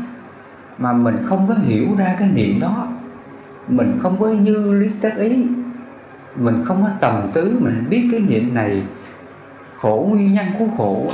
mà 0.78 0.92
mình 0.92 1.16
không 1.24 1.48
có 1.48 1.54
hiểu 1.54 1.86
ra 1.98 2.16
cái 2.18 2.28
niệm 2.28 2.60
đó 2.60 2.88
mình 3.68 3.98
không 4.02 4.20
có 4.20 4.28
như 4.28 4.72
lý 4.72 4.90
tác 5.00 5.16
ý 5.16 5.46
mình 6.36 6.64
không 6.64 6.82
có 6.82 6.88
tầm 7.00 7.30
tứ 7.32 7.56
mình 7.60 7.86
biết 7.90 8.08
cái 8.10 8.20
niệm 8.20 8.54
này 8.54 8.82
khổ, 9.78 10.06
nguyên 10.10 10.32
nhân 10.32 10.46
của 10.58 10.66
khổ. 10.76 11.10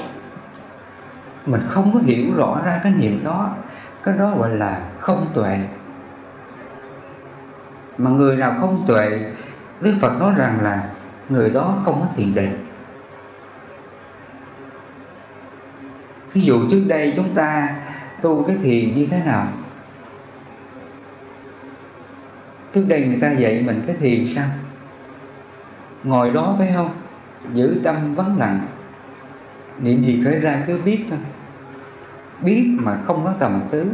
Mình 1.47 1.61
không 1.69 1.95
có 1.95 2.01
hiểu 2.01 2.35
rõ 2.37 2.63
ra 2.65 2.81
cái 2.83 2.93
niệm 2.93 3.21
đó. 3.25 3.55
Cái 4.03 4.15
đó 4.19 4.35
gọi 4.39 4.57
là 4.57 4.83
không 4.99 5.27
tuệ. 5.35 5.59
Mà 7.99 8.11
người 8.11 8.37
nào 8.37 8.57
không 8.61 8.85
tuệ, 8.87 9.33
đức 9.81 9.95
phật 10.01 10.21
nói 10.21 10.35
rằng 10.37 10.61
là 10.63 10.89
người 11.29 11.51
đó 11.51 11.79
không 11.85 12.01
có 12.01 12.07
thiền 12.17 12.35
định. 12.35 12.67
Ví 16.33 16.41
dụ 16.41 16.71
trước 16.71 16.85
đây 16.89 17.13
chúng 17.17 17.35
ta 17.35 17.77
tu 18.23 18.43
cái 18.43 18.57
thiền 18.57 18.95
như 18.95 19.07
thế 19.11 19.23
nào? 19.25 19.47
Trước 22.73 22.85
đây 22.89 23.07
người 23.07 23.19
ta 23.21 23.33
dạy 23.33 23.63
mình 23.67 23.83
cái 23.87 23.97
thiền 23.97 24.27
sao? 24.27 24.49
Ngồi 26.05 26.31
đó 26.31 26.55
phải 26.59 26.73
không? 26.77 26.91
Giữ 27.55 27.81
tâm 27.85 28.15
vắng 28.15 28.39
lặng. 28.39 28.61
Niệm 29.83 30.03
gì 30.03 30.21
khởi 30.25 30.41
ra 30.41 30.63
cứ 30.67 30.81
biết 30.85 31.05
thôi. 31.11 31.19
Biết 32.43 32.77
mà 32.81 32.99
không 33.07 33.25
có 33.25 33.35
tầm 33.39 33.61
tứ 33.71 33.87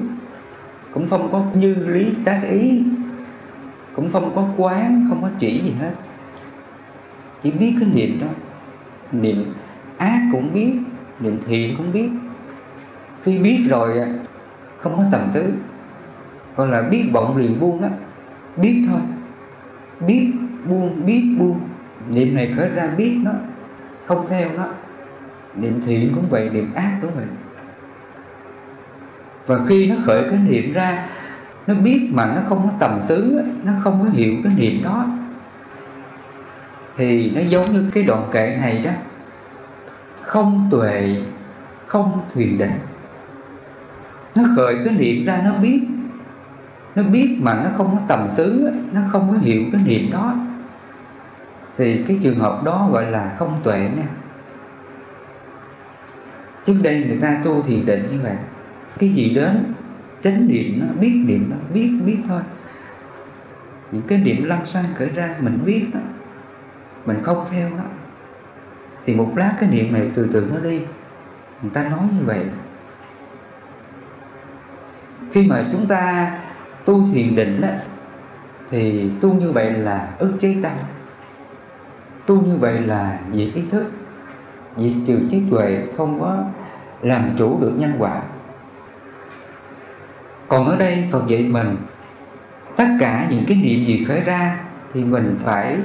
cũng 0.94 1.08
không 1.08 1.28
có 1.32 1.44
như 1.54 1.74
lý 1.74 2.14
tác 2.24 2.40
ý. 2.50 2.82
Cũng 3.96 4.12
không 4.12 4.32
có 4.34 4.48
quán, 4.56 5.06
không 5.08 5.22
có 5.22 5.28
chỉ 5.38 5.58
gì 5.58 5.72
hết. 5.80 5.92
Chỉ 7.42 7.50
biết 7.50 7.76
cái 7.80 7.88
niệm 7.94 8.20
đó. 8.20 8.26
Niệm 9.12 9.54
ác 9.98 10.20
cũng 10.32 10.54
biết, 10.54 10.72
niệm 11.20 11.38
thiện 11.46 11.76
cũng 11.76 11.92
biết. 11.92 12.08
Khi 13.22 13.38
biết 13.38 13.66
rồi 13.68 13.98
không 14.78 14.96
có 14.96 15.04
tầm 15.12 15.30
tứ 15.34 15.52
gọi 16.56 16.68
là 16.68 16.82
biết 16.82 17.08
vọng 17.12 17.36
liền 17.36 17.60
buông 17.60 17.82
á 17.82 17.90
biết 18.56 18.84
thôi. 18.88 19.00
Biết 20.00 20.32
buông 20.68 21.06
biết 21.06 21.36
buông. 21.38 21.60
Niệm 22.08 22.34
này 22.34 22.52
khởi 22.56 22.68
ra 22.68 22.86
biết 22.86 23.18
nó, 23.22 23.30
không 24.06 24.26
theo 24.28 24.48
nó. 24.56 24.68
Niệm 25.56 25.80
thiện 25.86 26.12
cũng 26.14 26.28
vậy, 26.30 26.50
niệm 26.52 26.74
ác 26.74 26.98
cũng 27.02 27.10
vậy. 27.14 27.24
Và 29.46 29.58
khi 29.68 29.90
nó 29.90 29.96
khởi 30.04 30.22
cái 30.30 30.38
niệm 30.48 30.72
ra, 30.72 31.06
nó 31.66 31.74
biết 31.74 32.08
mà 32.12 32.26
nó 32.26 32.42
không 32.48 32.62
có 32.62 32.70
tầm 32.78 33.00
tứ 33.06 33.42
nó 33.64 33.72
không 33.82 34.02
có 34.04 34.10
hiểu 34.10 34.34
cái 34.44 34.52
niệm 34.56 34.82
đó. 34.82 35.06
Thì 36.96 37.30
nó 37.30 37.40
giống 37.40 37.72
như 37.72 37.90
cái 37.94 38.02
đoạn 38.02 38.28
kệ 38.32 38.58
này 38.60 38.82
đó. 38.82 38.90
Không 40.22 40.68
tuệ, 40.70 41.16
không 41.86 42.20
thuyền 42.34 42.58
định. 42.58 42.78
Nó 44.34 44.42
khởi 44.56 44.76
cái 44.84 44.94
niệm 44.94 45.24
ra, 45.24 45.40
nó 45.44 45.52
biết 45.52 45.80
nó 46.96 47.02
biết 47.02 47.38
mà 47.40 47.54
nó 47.54 47.70
không 47.76 47.96
có 47.96 48.02
tầm 48.08 48.28
tứ 48.36 48.70
nó 48.92 49.00
không 49.12 49.30
có 49.32 49.38
hiểu 49.38 49.62
cái 49.72 49.80
niệm 49.84 50.10
đó. 50.12 50.36
Thì 51.76 52.04
cái 52.08 52.18
trường 52.22 52.38
hợp 52.38 52.64
đó 52.64 52.88
gọi 52.92 53.10
là 53.10 53.34
không 53.38 53.60
tuệ 53.62 53.90
nha. 53.96 54.06
Trước 56.64 56.74
đây 56.82 57.04
người 57.08 57.18
ta 57.20 57.40
tu 57.44 57.62
thiền 57.62 57.86
định 57.86 58.08
như 58.12 58.20
vậy. 58.22 58.36
Cái 58.98 59.08
gì 59.08 59.34
đến, 59.34 59.72
chánh 60.22 60.48
niệm 60.48 60.80
nó, 60.80 60.86
biết 61.00 61.24
niệm 61.26 61.50
nó, 61.50 61.56
biết 61.74 61.90
biết 62.06 62.18
thôi. 62.28 62.42
Những 63.92 64.02
cái 64.08 64.18
niệm 64.18 64.44
lăng 64.44 64.66
xăng 64.66 64.84
khởi 64.94 65.08
ra, 65.08 65.34
mình 65.40 65.58
biết 65.64 65.86
đó. 65.94 66.00
Mình 67.06 67.22
không 67.22 67.46
theo 67.50 67.70
nó. 67.70 67.84
Thì 69.06 69.14
một 69.14 69.32
lát 69.36 69.54
cái 69.60 69.70
niệm 69.70 69.92
này 69.92 70.10
từ 70.14 70.28
từ 70.32 70.48
nó 70.52 70.60
đi. 70.60 70.80
Người 71.62 71.70
ta 71.74 71.88
nói 71.88 72.00
như 72.18 72.24
vậy. 72.24 72.44
Khi 75.32 75.46
mà 75.50 75.64
chúng 75.72 75.86
ta 75.86 76.30
tu 76.84 77.06
thiền 77.12 77.36
định 77.36 77.60
á, 77.60 77.78
thì 78.70 79.10
tu 79.20 79.34
như 79.34 79.52
vậy 79.52 79.70
là 79.70 80.08
ức 80.18 80.32
chế 80.40 80.56
tâm. 80.62 80.72
Tu 82.26 82.42
như 82.42 82.56
vậy 82.56 82.80
là 82.80 83.18
diệt 83.32 83.54
ý 83.54 83.62
thức. 83.70 83.84
Diệt 84.76 84.92
trừ 85.06 85.18
trí 85.30 85.42
tuệ 85.50 85.86
không 85.96 86.20
có 86.20 86.38
làm 87.02 87.30
chủ 87.38 87.58
được 87.60 87.72
nhân 87.76 87.92
quả. 87.98 88.22
Còn 90.48 90.66
ở 90.66 90.76
đây 90.76 91.08
Phật 91.12 91.26
dạy 91.28 91.48
mình 91.50 91.76
tất 92.76 92.88
cả 93.00 93.26
những 93.30 93.44
cái 93.48 93.56
niệm 93.56 93.86
gì 93.86 94.04
khởi 94.08 94.20
ra 94.20 94.60
thì 94.92 95.04
mình 95.04 95.36
phải 95.44 95.78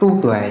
tu 0.00 0.20
tuệ. 0.22 0.50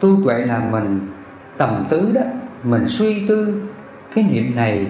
Tu 0.00 0.24
tuệ 0.24 0.38
là 0.38 0.58
mình 0.58 1.08
tầm 1.56 1.84
tứ 1.88 2.12
đó 2.14 2.22
mình 2.62 2.84
suy 2.86 3.26
tư 3.28 3.62
cái 4.14 4.24
niệm 4.24 4.56
này 4.56 4.86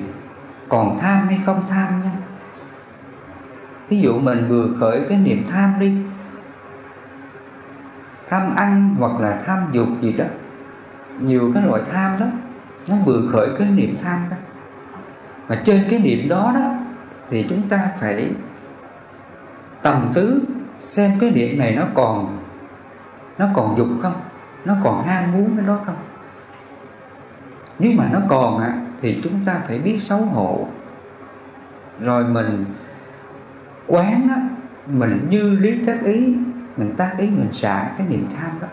còn 0.69 0.99
tham 0.99 1.27
hay 1.27 1.41
không 1.47 1.63
tham 1.69 2.03
nha 2.05 2.13
ví 3.89 4.01
dụ 4.01 4.21
mình 4.21 4.47
vừa 4.49 4.69
khởi 4.81 5.07
cái 5.09 5.19
niệm 5.19 5.45
tham 5.51 5.75
đi, 5.81 5.97
tham 8.29 8.57
ăn 8.57 8.95
hoặc 8.99 9.21
là 9.21 9.43
tham 9.47 9.69
dục 9.73 9.89
gì 10.01 10.13
đó, 10.13 10.25
nhiều 11.21 11.51
cái 11.55 11.63
loại 11.67 11.83
tham 11.93 12.13
đó, 12.21 12.27
nó 12.89 12.97
vừa 13.05 13.23
khởi 13.33 13.49
cái 13.59 13.69
niệm 13.71 13.97
tham 14.03 14.27
đó. 14.31 14.37
Và 15.47 15.57
trên 15.65 15.85
cái 15.91 15.99
niệm 15.99 16.29
đó 16.29 16.53
đó, 16.55 16.75
thì 17.31 17.47
chúng 17.49 17.63
ta 17.69 17.89
phải 18.01 18.31
tầm 19.83 20.11
tứ 20.15 20.43
xem 20.79 21.11
cái 21.21 21.31
niệm 21.31 21.59
này 21.59 21.75
nó 21.77 21.85
còn 21.95 22.39
nó 23.39 23.49
còn 23.55 23.79
dục 23.79 23.89
không, 24.03 24.21
nó 24.65 24.77
còn 24.85 25.07
ham 25.07 25.33
muốn 25.33 25.57
cái 25.57 25.67
đó 25.67 25.81
không. 25.87 25.97
Nếu 27.79 27.93
mà 27.97 28.09
nó 28.13 28.21
còn 28.29 28.59
á, 28.59 28.79
thì 29.01 29.21
chúng 29.25 29.45
ta 29.45 29.61
phải 29.67 29.79
biết 29.79 29.99
xấu 30.03 30.19
hổ. 30.19 30.69
Rồi 32.01 32.25
mình 32.25 32.65
quán 33.89 34.29
á, 34.29 34.49
mình 34.87 35.27
như 35.31 35.51
lý 35.51 35.85
tác 35.85 36.05
ý, 36.05 36.35
mình 36.77 36.95
tác 36.97 37.15
ý, 37.19 37.27
mình 37.27 37.53
xả 37.53 37.91
cái 37.99 38.07
niệm 38.11 38.27
tham 38.37 38.51
đó. 38.61 38.67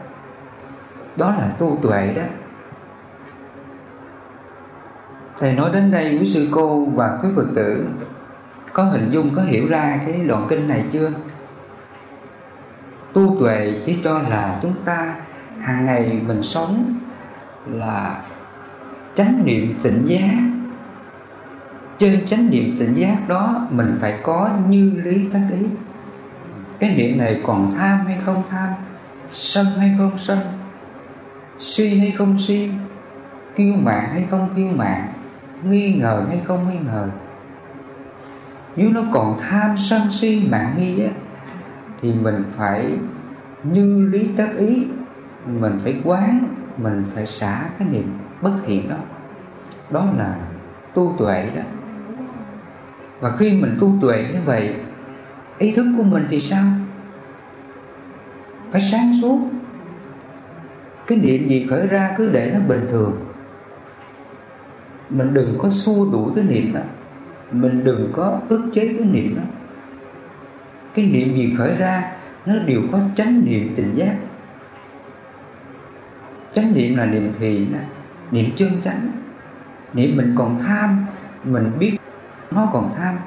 Đó 1.18 1.36
là 1.40 1.50
tu 1.58 1.80
tuệ 1.82 2.14
đó. 2.16 2.24
Thầy 5.40 5.54
nói 5.54 5.70
đến 5.74 5.92
đây, 5.92 6.18
quý 6.22 6.34
sư 6.34 6.48
cô 6.52 6.86
và 6.86 7.20
quý 7.24 7.30
phật 7.36 7.48
tử, 7.56 7.88
có 8.74 8.84
hình 8.84 9.10
dung, 9.12 9.36
có 9.36 9.42
hiểu 9.42 9.68
ra 9.68 10.00
cái 10.06 10.24
đoạn 10.28 10.46
kinh 10.50 10.68
này 10.68 10.86
chưa? 10.92 11.12
Tu 13.14 13.40
tuệ 13.40 13.82
chỉ 13.86 13.98
cho 14.04 14.20
là 14.20 14.60
chúng 14.62 14.74
ta 14.86 15.16
hàng 15.60 15.86
ngày 15.86 16.22
mình 16.28 16.44
sống 16.44 17.00
là 17.68 18.22
chánh 19.16 19.46
niệm 19.46 19.74
tỉnh 19.84 20.06
giác 20.06 20.55
trên 22.00 22.26
chánh 22.26 22.50
niệm 22.50 22.76
tỉnh 22.80 22.94
giác 22.94 23.18
đó, 23.28 23.68
mình 23.72 23.98
phải 24.02 24.20
có 24.24 24.50
như 24.70 25.02
lý 25.04 25.30
tác 25.34 25.48
ý. 25.52 25.66
Cái 26.80 26.96
niệm 26.96 27.18
này 27.18 27.42
còn 27.44 27.72
tham 27.72 28.06
hay 28.06 28.18
không 28.26 28.44
tham, 28.50 28.70
sân 29.32 29.66
hay 29.78 29.96
không 29.98 30.12
sân, 30.18 30.38
si 31.60 32.00
hay 32.00 32.12
không 32.12 32.40
si, 32.40 32.70
kiêu 33.56 33.74
mạn 33.76 34.10
hay 34.12 34.26
không 34.30 34.50
kiêu 34.56 34.68
mạn, 34.76 35.08
nghi 35.64 35.94
ngờ 35.94 36.26
hay 36.30 36.42
không 36.46 36.70
nghi 36.70 36.80
ngờ. 36.86 37.10
Nếu 38.76 38.90
nó 38.90 39.02
còn 39.14 39.38
tham, 39.40 39.78
sân, 39.78 40.02
si 40.12 40.48
mạng 40.52 40.76
nghi 40.78 41.04
á, 41.04 41.10
thì 42.02 42.14
mình 42.14 42.44
phải 42.58 42.98
như 43.64 44.10
lý 44.12 44.28
tác 44.38 44.58
ý, 44.58 44.88
mình 45.46 45.80
phải 45.84 45.96
quán, 46.04 46.56
mình 46.78 47.04
phải 47.14 47.28
xả 47.28 47.70
cái 47.80 47.88
niệm 47.92 48.18
bất 48.42 48.52
thiện 48.66 48.90
đó. 48.90 48.98
Đó 49.90 50.08
là 50.18 50.36
tu 50.94 51.16
tuệ 51.18 51.50
đó 51.56 51.62
và 53.26 53.36
khi 53.38 53.54
mình 53.62 53.78
tu 53.80 53.94
tuệ 54.02 54.26
như 54.34 54.40
vậy, 54.46 54.76
ý 55.58 55.72
thức 55.72 55.86
của 55.98 56.04
mình 56.04 56.24
thì 56.30 56.42
sao? 56.42 56.64
Phải 58.72 58.82
sáng 58.82 59.14
suốt. 59.22 59.40
Cái 61.08 61.18
niệm 61.18 61.48
gì 61.48 61.68
khởi 61.70 61.88
ra 61.88 62.16
cứ 62.18 62.30
để 62.32 62.52
nó 62.54 62.60
bình 62.68 62.86
thường. 62.90 63.26
Mình 65.10 65.34
đừng 65.34 65.58
có 65.58 65.70
xua 65.70 66.12
đuổi 66.12 66.32
cái 66.36 66.44
niệm 66.44 66.74
đó. 66.74 66.80
Mình 67.52 67.84
đừng 67.84 68.10
có 68.14 68.40
ức 68.50 68.70
chế 68.74 68.88
cái 68.88 69.08
niệm 69.08 69.36
đó. 69.36 69.44
Cái 70.96 71.06
niệm 71.06 71.36
gì 71.36 71.56
khởi 71.58 71.76
ra, 71.76 72.12
nó 72.46 72.60
đều 72.60 72.82
có 72.92 73.00
chánh 73.16 73.46
niệm 73.46 73.74
tỉnh 73.76 73.96
giác. 73.96 74.16
Chánh 76.54 76.74
niệm 76.74 76.96
là 76.96 77.06
niệm 77.06 77.32
thì 77.40 77.66
niệm 78.32 78.50
chân 78.56 78.70
chánh. 78.84 79.12
Niệm 79.94 80.18
mình 80.18 80.36
còn 80.38 80.60
tham, 80.60 81.06
mình 81.44 81.72
biết 81.80 81.98
nó 82.56 82.70
còn 82.74 82.94
tham. 82.98 83.18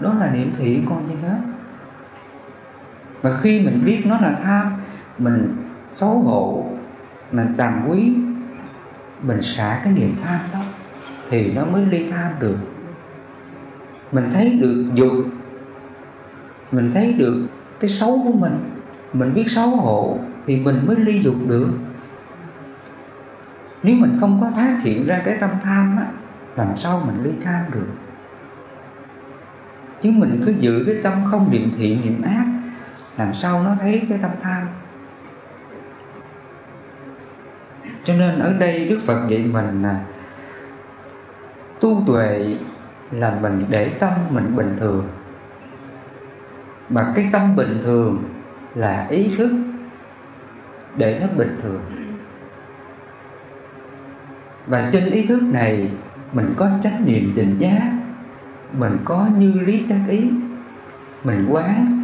Đó 0.00 0.14
là 0.14 0.30
niệm 0.30 0.52
thị 0.58 0.82
con 0.88 1.08
như 1.08 1.14
thế. 1.22 1.34
Và 3.22 3.30
khi 3.40 3.64
mình 3.64 3.84
biết 3.84 4.02
nó 4.06 4.20
là 4.20 4.38
tham, 4.42 4.72
mình 5.18 5.56
xấu 5.88 6.18
hổ, 6.18 6.66
mình 7.32 7.54
tàm 7.56 7.84
quý, 7.88 8.14
mình 9.22 9.42
xả 9.42 9.80
cái 9.84 9.92
niệm 9.92 10.14
tham 10.24 10.40
đó, 10.52 10.60
thì 11.30 11.52
nó 11.54 11.64
mới 11.64 11.86
ly 11.86 12.10
tham 12.10 12.32
được. 12.40 12.58
Mình 14.12 14.30
thấy 14.32 14.50
được 14.50 14.84
dục. 14.94 15.12
Mình 16.72 16.90
thấy 16.94 17.12
được 17.12 17.46
cái 17.80 17.90
xấu 17.90 18.20
của 18.24 18.32
mình. 18.32 18.58
Mình 19.12 19.34
biết 19.34 19.50
xấu 19.50 19.68
hổ 19.68 20.18
thì 20.46 20.60
mình 20.64 20.86
mới 20.86 20.96
ly 20.96 21.20
dục 21.22 21.36
được. 21.46 21.70
Nếu 23.82 23.96
mình 23.96 24.16
không 24.20 24.40
có 24.40 24.50
phát 24.56 24.78
hiện 24.82 25.06
ra 25.06 25.22
cái 25.24 25.36
tâm 25.40 25.50
tham 25.62 25.96
á, 25.96 26.06
làm 26.56 26.76
sao 26.76 27.02
mình 27.06 27.24
ly 27.24 27.30
tham 27.44 27.64
được? 27.74 27.86
Chứ 30.02 30.10
mình 30.10 30.42
cứ 30.46 30.54
giữ 30.58 30.84
cái 30.86 30.96
tâm 31.02 31.12
không 31.30 31.48
niệm 31.50 31.70
thiện, 31.76 32.00
niệm 32.04 32.22
ác, 32.22 32.46
làm 33.16 33.34
sao 33.34 33.62
nó 33.62 33.74
thấy 33.80 34.02
cái 34.08 34.18
tâm 34.22 34.30
tham. 34.42 34.66
Cho 38.04 38.14
nên 38.14 38.38
ở 38.38 38.52
đây 38.52 38.88
đức 38.88 39.00
phật 39.06 39.28
dạy 39.28 39.44
mình 39.52 39.82
là 39.82 40.04
tu 41.80 42.02
tuệ 42.06 42.56
là 43.10 43.38
mình 43.42 43.64
để 43.70 43.90
tâm 43.98 44.12
mình 44.30 44.56
bình 44.56 44.76
thường. 44.80 45.08
Mà 46.88 47.12
cái 47.16 47.28
tâm 47.32 47.56
bình 47.56 47.80
thường 47.82 48.24
là 48.74 49.06
ý 49.10 49.30
thức 49.36 49.50
để 50.96 51.18
nó 51.20 51.26
bình 51.36 51.58
thường. 51.62 51.80
Và 54.66 54.90
trên 54.92 55.10
ý 55.10 55.26
thức 55.26 55.42
này 55.42 55.90
mình 56.32 56.54
có 56.56 56.70
trách 56.82 57.00
nhiệm 57.06 57.34
định 57.34 57.56
giá 57.58 57.97
mình 58.72 58.96
có 59.04 59.26
như 59.38 59.52
lý 59.60 59.86
tác 59.88 60.00
ý. 60.08 60.30
Mình 61.24 61.46
quán 61.50 61.98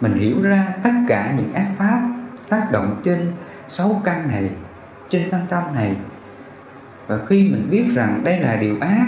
mình 0.00 0.14
hiểu 0.14 0.42
ra 0.42 0.74
tất 0.82 0.92
cả 1.08 1.34
những 1.36 1.52
ác 1.52 1.66
pháp 1.76 2.00
tác 2.48 2.68
động 2.72 3.00
trên 3.04 3.32
sáu 3.68 4.00
căn 4.04 4.28
này, 4.28 4.50
trên 5.08 5.30
tâm 5.30 5.40
tâm 5.48 5.62
này. 5.74 5.96
Và 7.06 7.18
khi 7.26 7.48
mình 7.52 7.68
biết 7.70 7.84
rằng 7.94 8.20
đây 8.24 8.40
là 8.40 8.56
điều 8.56 8.76
ác, 8.80 9.06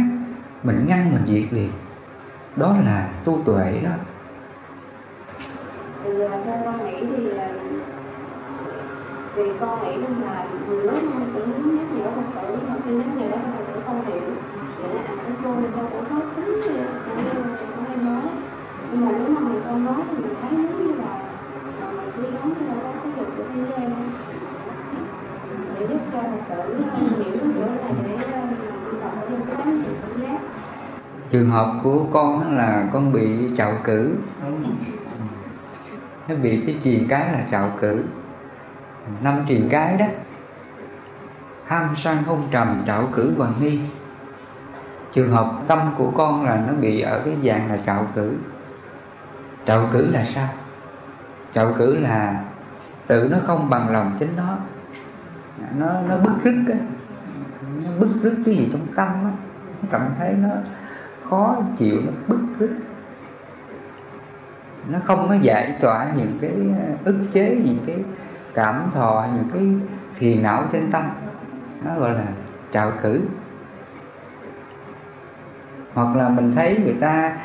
mình 0.62 0.84
ngăn 0.88 1.12
mình 1.12 1.22
diệt 1.26 1.52
liền. 1.52 1.70
Đó 2.56 2.76
là 2.84 3.08
tu 3.24 3.42
tuệ 3.44 3.80
đó. 3.84 3.90
Thì 6.04 6.10
à, 6.20 6.38
theo 6.44 6.62
con 6.64 6.84
nghĩ 6.84 7.06
thì 7.16 7.38
à, 7.38 7.48
vì 9.34 9.42
con 9.60 9.84
nghĩ 9.84 10.02
rằng 10.02 10.22
là 10.24 10.46
người 10.68 10.84
lớn 10.84 11.30
cũng 11.34 11.76
nhắc 11.76 11.86
nhở 11.92 12.10
con 12.14 12.24
tử 12.34 12.56
mà 12.68 12.74
khi 12.84 12.90
nhắc 12.92 13.06
nhở 13.16 13.28
con 13.30 13.64
tử 13.74 13.80
không 13.86 14.06
hiểu 14.06 14.22
thì 14.82 14.88
nó 14.94 15.00
ăn 15.06 15.18
cái 15.24 15.36
vô 15.42 15.54
thì 15.60 15.68
sao 15.74 15.84
cũng 15.92 16.04
khó 16.10 16.20
tính 16.36 16.60
không 17.74 17.84
hay 17.88 17.96
nói 17.96 18.22
nhưng 18.92 19.06
mà 19.06 19.12
nếu 19.18 19.28
mà 19.28 19.40
mình 19.40 19.62
con 19.66 19.84
nói 19.84 20.02
thì 20.10 20.16
mình 20.16 20.34
thấy 20.42 20.50
giống 20.50 20.86
như 20.86 20.94
là 20.94 21.20
mình 21.96 22.10
cứ 22.16 22.22
sống 22.32 22.54
như 22.60 22.66
là 22.66 22.74
có 22.82 22.92
cái 23.02 23.12
dục 23.16 23.26
của 23.36 23.44
thế 23.54 23.74
em 23.76 23.90
để 25.78 25.86
giúp 25.86 25.98
cho 26.12 26.20
phật 26.48 26.54
tử 26.56 26.76
hiểu 26.76 27.34
cái 27.40 27.52
chỗ 27.56 27.66
này 27.66 27.94
để 28.04 28.98
tập 29.02 29.12
thêm 29.28 29.40
cái 29.46 29.56
đánh 29.64 29.82
cảm 30.02 30.22
giác 30.22 30.38
trường 31.30 31.50
hợp 31.50 31.80
của 31.82 32.04
con 32.12 32.56
là 32.56 32.88
con 32.92 33.12
bị 33.12 33.28
trạo 33.56 33.72
cử. 33.84 34.14
Nó 36.28 36.34
bị 36.42 36.62
cái 36.66 36.76
truyền 36.84 37.08
cái 37.08 37.32
là 37.32 37.46
trạo 37.50 37.72
cử. 37.80 38.04
Năm 39.22 39.44
truyền 39.48 39.68
cái 39.70 39.96
đó. 39.98 40.06
Ham 41.66 41.96
sang 41.96 42.22
hôn 42.22 42.42
trầm 42.50 42.82
trạo 42.86 43.08
cử 43.12 43.34
và 43.36 43.48
nghi 43.60 43.80
trường 45.12 45.30
hợp 45.30 45.52
tâm 45.66 45.78
của 45.98 46.10
con 46.10 46.44
là 46.44 46.64
nó 46.66 46.72
bị 46.72 47.00
ở 47.00 47.22
cái 47.24 47.36
dạng 47.44 47.70
là 47.70 47.76
trạo 47.86 48.06
cử. 48.14 48.32
Trạo 49.66 49.86
cử 49.92 50.10
là 50.12 50.24
sao? 50.24 50.48
Trạo 51.52 51.72
cử 51.78 51.98
là 51.98 52.44
tự 53.06 53.28
nó 53.32 53.38
không 53.42 53.70
bằng 53.70 53.92
lòng 53.92 54.16
chính 54.18 54.36
nó. 54.36 54.56
Nó 55.76 56.00
nó 56.08 56.16
bức 56.16 56.32
rứt 56.44 56.64
á. 56.68 56.78
Nó 57.84 57.90
bức 57.98 58.10
rứt 58.22 58.34
cái 58.46 58.54
gì 58.54 58.68
trong 58.72 58.86
tâm 58.96 59.08
á. 59.08 59.30
Nó 59.82 59.88
cảm 59.90 60.02
thấy 60.18 60.32
nó 60.32 60.48
khó 61.30 61.56
chịu, 61.76 62.00
nó 62.06 62.12
bức 62.28 62.40
rứt. 62.58 62.70
Nó 64.88 64.98
không 65.04 65.28
có 65.28 65.34
giải 65.34 65.78
tỏa 65.80 66.12
những 66.16 66.38
cái 66.40 66.50
ức 67.04 67.16
chế, 67.32 67.60
những 67.64 67.78
cái 67.86 67.96
cảm 68.54 68.90
thọ, 68.94 69.26
những 69.34 69.48
cái 69.52 69.68
phiền 70.14 70.42
não 70.42 70.64
trên 70.72 70.90
tâm. 70.90 71.02
Nó 71.84 71.98
gọi 71.98 72.10
là 72.10 72.24
trạo 72.72 72.92
cử 73.02 73.20
hoặc 75.94 76.16
là 76.16 76.28
mình 76.28 76.52
thấy 76.54 76.80
người 76.84 76.96
ta 77.00 77.36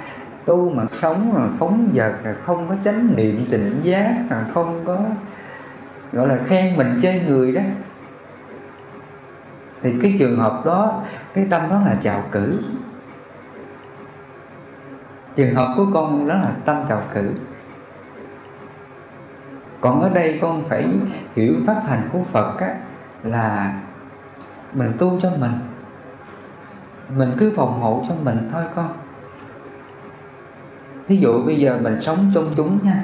tu 0.45 0.69
mà 0.69 0.83
sống 0.91 1.33
mà 1.33 1.47
phóng 1.59 1.89
dật 1.93 2.13
là 2.23 2.35
không 2.45 2.69
có 2.69 2.75
chánh 2.83 3.15
niệm 3.15 3.45
tỉnh 3.49 3.79
giác 3.83 4.25
là 4.29 4.45
không 4.53 4.83
có 4.85 4.97
gọi 6.11 6.27
là 6.27 6.37
khen 6.37 6.77
mình 6.77 6.99
chơi 7.01 7.21
người 7.27 7.51
đó. 7.51 7.61
Thì 9.81 9.95
cái 10.01 10.15
trường 10.19 10.39
hợp 10.39 10.65
đó 10.65 11.01
cái 11.33 11.47
tâm 11.49 11.61
đó 11.69 11.81
là 11.85 11.97
trào 12.01 12.23
cử. 12.31 12.59
Trường 15.35 15.55
hợp 15.55 15.73
của 15.77 15.85
con 15.93 16.27
đó 16.27 16.35
là 16.35 16.51
tâm 16.65 16.75
trào 16.89 17.01
cử. 17.13 17.31
Còn 19.81 20.01
ở 20.01 20.09
đây 20.13 20.39
con 20.41 20.63
phải 20.69 20.87
hiểu 21.35 21.53
pháp 21.67 21.83
hành 21.87 22.09
của 22.13 22.19
Phật 22.31 22.59
á, 22.59 22.75
là 23.23 23.73
mình 24.73 24.93
tu 24.97 25.19
cho 25.21 25.31
mình 25.39 25.51
mình 27.15 27.31
cứ 27.37 27.53
phòng 27.55 27.81
hộ 27.81 28.05
cho 28.09 28.15
mình 28.23 28.49
thôi 28.51 28.63
con. 28.75 28.89
Thí 31.07 31.17
dụ 31.17 31.45
bây 31.45 31.59
giờ 31.59 31.79
mình 31.81 32.01
sống 32.01 32.31
trong 32.35 32.53
chúng 32.57 32.79
nha, 32.83 33.03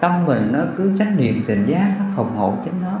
tâm 0.00 0.26
mình 0.26 0.52
nó 0.52 0.58
cứ 0.76 0.92
trách 0.98 1.12
niệm 1.16 1.42
tình 1.46 1.66
giác, 1.66 1.96
nó 1.98 2.04
phòng 2.16 2.36
hộ 2.36 2.54
chính 2.64 2.82
nó. 2.82 2.98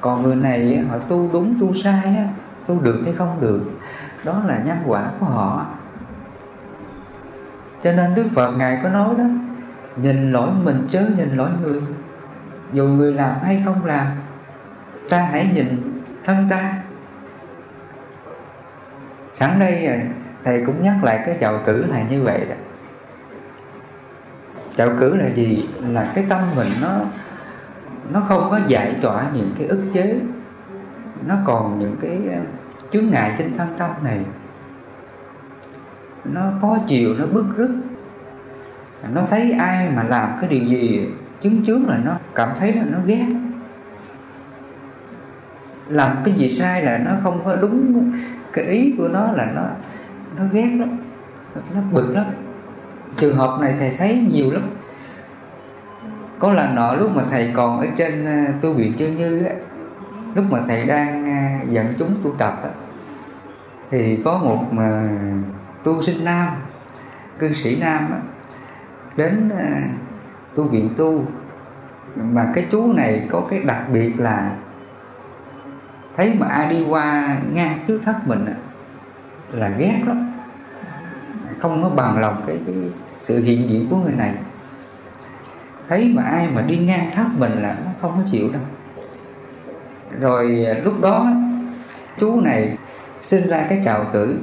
Còn 0.00 0.22
người 0.22 0.36
này 0.36 0.84
họ 0.90 0.98
tu 0.98 1.30
đúng, 1.32 1.56
tu 1.60 1.74
sai 1.74 2.16
á, 2.16 2.28
tu 2.66 2.80
được 2.80 3.00
hay 3.04 3.12
không 3.12 3.36
được, 3.40 3.70
đó 4.24 4.42
là 4.46 4.62
nhân 4.64 4.78
quả 4.86 5.10
của 5.20 5.26
họ. 5.26 5.66
Cho 7.82 7.92
nên 7.92 8.14
đức 8.14 8.26
phật 8.34 8.50
ngài 8.50 8.80
có 8.82 8.88
nói 8.88 9.14
đó, 9.18 9.24
nhìn 9.96 10.32
lỗi 10.32 10.50
mình 10.62 10.86
chớ 10.90 11.06
nhìn 11.16 11.36
lỗi 11.36 11.50
người. 11.62 11.80
Dù 12.72 12.84
người 12.84 13.12
làm 13.12 13.36
hay 13.42 13.62
không 13.64 13.84
làm, 13.84 14.06
ta 15.08 15.18
hãy 15.18 15.50
nhìn 15.54 16.00
thân 16.24 16.48
ta 16.50 16.74
sẵn 19.34 19.58
đây 19.58 19.86
ờ, 19.86 19.96
thầy 20.44 20.62
cũng 20.66 20.82
nhắc 20.82 21.04
lại 21.04 21.22
cái 21.26 21.36
chào 21.40 21.60
cử 21.66 21.86
là 21.86 22.02
như 22.10 22.22
vậy 22.22 22.46
đó. 22.48 22.54
Chào 24.76 24.90
cử 25.00 25.16
là 25.16 25.28
gì? 25.28 25.68
Là 25.88 26.12
cái 26.14 26.24
tâm 26.28 26.40
mình 26.56 26.68
nó 26.82 26.88
nó 28.10 28.22
không 28.28 28.46
có 28.50 28.60
giải 28.66 28.96
tỏa 29.02 29.26
những 29.34 29.50
cái 29.58 29.66
ức 29.66 29.82
chế. 29.94 30.20
Nó 31.26 31.36
còn 31.44 31.78
những 31.78 31.96
cái 32.00 32.20
ờ, 32.32 32.40
chướng 32.90 33.10
ngại 33.10 33.34
trên 33.38 33.56
thân 33.58 33.68
tâm 33.78 33.90
này. 34.02 34.20
Nó 36.24 36.40
khó 36.60 36.78
chịu, 36.86 37.14
nó 37.18 37.26
bức 37.26 37.44
rứt. 37.56 37.70
Nó 39.12 39.22
thấy 39.30 39.52
ai 39.52 39.88
mà 39.96 40.02
làm 40.02 40.30
cái 40.40 40.50
điều 40.50 40.64
gì, 40.64 41.08
chứng 41.40 41.64
chướng 41.66 41.88
là 41.88 41.98
nó 42.04 42.12
cảm 42.34 42.48
thấy 42.58 42.72
là 42.72 42.82
nó 42.90 42.98
ghét 43.06 43.26
làm 45.88 46.16
cái 46.24 46.34
gì 46.34 46.48
sai 46.48 46.82
là 46.82 46.98
nó 46.98 47.10
không 47.22 47.40
có 47.44 47.56
đúng 47.56 48.12
cái 48.52 48.64
ý 48.64 48.94
của 48.98 49.08
nó 49.08 49.32
là 49.32 49.52
nó 49.54 49.62
nó 50.36 50.44
ghét 50.52 50.68
lắm 50.78 50.98
nó 51.74 51.80
bực 51.92 52.10
lắm. 52.14 52.24
Trường 53.16 53.36
hợp 53.36 53.60
này 53.60 53.74
thầy 53.78 53.94
thấy 53.98 54.26
nhiều 54.32 54.50
lắm. 54.50 54.70
Có 56.38 56.52
lần 56.52 56.74
nọ 56.74 56.94
lúc 56.94 57.16
mà 57.16 57.22
thầy 57.30 57.52
còn 57.54 57.80
ở 57.80 57.86
trên 57.96 58.26
à, 58.26 58.54
tu 58.60 58.72
viện 58.72 58.92
chân 58.92 59.16
như 59.16 59.44
á 59.44 59.54
lúc 60.34 60.44
mà 60.50 60.60
thầy 60.68 60.86
đang 60.86 61.26
à, 61.26 61.60
dẫn 61.70 61.86
chúng 61.98 62.14
tu 62.22 62.34
tập 62.38 62.60
á 62.62 62.70
thì 63.90 64.18
có 64.24 64.38
một 64.38 64.72
mà 64.72 65.06
tu 65.84 66.02
sinh 66.02 66.24
nam 66.24 66.48
cư 67.38 67.54
sĩ 67.54 67.76
nam 67.80 68.10
á, 68.12 68.18
đến 69.16 69.48
à, 69.58 69.82
tu 70.54 70.68
viện 70.68 70.90
tu. 70.96 71.24
Mà 72.16 72.50
cái 72.54 72.66
chú 72.70 72.92
này 72.92 73.28
có 73.30 73.46
cái 73.50 73.58
đặc 73.58 73.82
biệt 73.92 74.20
là 74.20 74.50
thấy 76.16 76.34
mà 76.34 76.46
ai 76.46 76.70
đi 76.70 76.84
qua 76.88 77.38
ngang 77.52 77.78
trước 77.86 78.00
thất 78.04 78.14
mình 78.26 78.44
là 79.52 79.68
ghét 79.68 80.00
lắm. 80.06 80.32
Không 81.58 81.82
có 81.82 81.88
bằng 81.88 82.18
lòng 82.18 82.42
cái, 82.46 82.58
cái 82.66 82.74
sự 83.20 83.42
hiện 83.44 83.70
diện 83.70 83.86
của 83.90 83.96
người 83.96 84.14
này. 84.16 84.34
Thấy 85.88 86.12
mà 86.16 86.22
ai 86.22 86.48
mà 86.54 86.62
đi 86.62 86.78
ngang 86.78 87.10
thất 87.14 87.26
mình 87.38 87.52
là 87.62 87.76
nó 87.84 87.90
không 88.00 88.12
có 88.16 88.30
chịu 88.30 88.50
đâu. 88.52 88.62
Rồi 90.20 90.66
à, 90.66 90.74
lúc 90.84 91.00
đó 91.00 91.26
chú 92.18 92.40
này 92.40 92.78
sinh 93.22 93.48
ra 93.48 93.66
cái 93.68 93.82
trào 93.84 94.06
cử. 94.12 94.36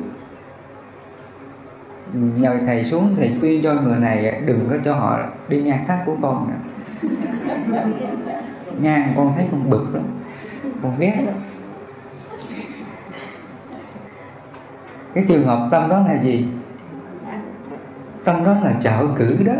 Nhờ 2.13 2.57
thầy 2.65 2.84
xuống 2.84 3.15
thầy 3.17 3.38
khuyên 3.39 3.63
cho 3.63 3.74
người 3.74 3.99
này 3.99 4.30
à, 4.30 4.39
đừng 4.45 4.67
có 4.69 4.78
cho 4.86 4.93
họ 4.93 5.19
đi 5.47 5.61
ngang 5.61 5.86
thác 5.88 6.03
của 6.05 6.15
con 6.22 6.49
nữa. 6.49 6.57
Ngang 8.82 9.13
con 9.15 9.34
thấy 9.36 9.47
con 9.51 9.69
bực 9.69 9.86
lắm 9.93 10.03
con 10.84 10.95
ghét 10.99 11.24
lắm. 11.26 11.36
Cái 15.14 15.26
trường 15.28 15.43
hợp 15.43 15.68
tâm 15.72 15.89
đó 15.89 16.05
là 16.07 16.22
gì? 16.22 16.47
Tâm 18.24 18.43
đó 18.45 18.57
là 18.64 18.74
trạo 18.84 19.07
cử 19.18 19.38
đó. 19.45 19.53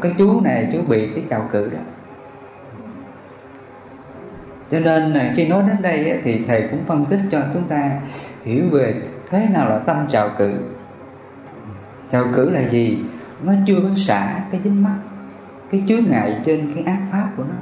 Cái 0.00 0.14
chú 0.18 0.40
này, 0.40 0.68
chú 0.72 0.78
bị 0.88 1.10
cái 1.14 1.24
trào 1.30 1.48
cử 1.52 1.70
đó. 1.70 1.78
Cho 4.70 4.80
nên 4.80 5.32
khi 5.36 5.48
nói 5.48 5.62
đến 5.68 5.82
đây 5.82 6.20
thì 6.24 6.44
thầy 6.48 6.68
cũng 6.70 6.84
phân 6.84 7.04
tích 7.04 7.20
cho 7.30 7.42
chúng 7.54 7.68
ta 7.68 7.90
hiểu 8.44 8.64
về 8.70 9.02
thế 9.30 9.46
nào 9.52 9.68
là 9.68 9.78
tâm 9.78 9.96
trào 10.08 10.30
cử. 10.38 10.54
Trào 12.10 12.24
cử 12.34 12.50
là 12.50 12.68
gì? 12.68 12.98
Nó 13.42 13.52
chưa 13.66 13.80
có 13.82 13.88
xả 13.96 14.40
cái 14.50 14.60
dính 14.64 14.82
mắt, 14.82 14.96
cái 15.70 15.82
chướng 15.88 16.04
ngại 16.10 16.42
trên 16.44 16.72
cái 16.74 16.84
ác 16.84 17.00
pháp 17.12 17.28
của 17.36 17.42
nó 17.42 17.56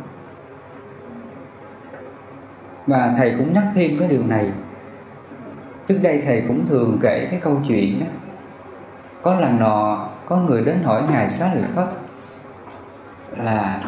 và 2.86 3.14
thầy 3.16 3.34
cũng 3.38 3.52
nhắc 3.52 3.64
thêm 3.74 3.90
cái 3.98 4.08
điều 4.08 4.26
này. 4.26 4.52
Trước 5.86 5.98
đây 6.02 6.22
thầy 6.26 6.44
cũng 6.48 6.66
thường 6.66 6.98
kể 7.02 7.28
cái 7.30 7.40
câu 7.40 7.60
chuyện 7.68 8.00
đó. 8.00 8.06
Có 9.22 9.34
lần 9.34 9.58
nọ, 9.58 10.08
có 10.26 10.36
người 10.36 10.64
đến 10.64 10.82
hỏi 10.82 11.02
ngài 11.12 11.28
xá 11.28 11.54
lợi 11.54 11.64
phất 11.74 11.88
là 13.36 13.80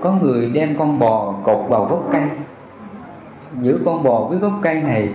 có 0.00 0.12
người 0.22 0.50
đem 0.50 0.76
con 0.78 0.98
bò 0.98 1.34
cột 1.44 1.68
vào 1.68 1.84
gốc 1.84 2.08
cây. 2.12 2.22
Giữa 3.60 3.78
con 3.84 4.02
bò 4.02 4.26
với 4.28 4.38
gốc 4.38 4.52
cây 4.62 4.82
này, 4.82 5.12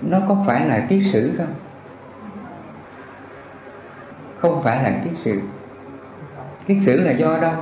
nó 0.00 0.20
có 0.28 0.36
phải 0.46 0.66
là 0.66 0.86
kiết 0.88 1.00
sử 1.04 1.34
không? 1.38 1.54
Không 4.38 4.62
phải 4.62 4.82
là 4.82 5.00
kiết 5.04 5.18
sử. 5.18 5.40
Kiết 6.66 6.76
sử 6.80 7.00
là 7.00 7.12
do 7.12 7.38
đâu? 7.40 7.54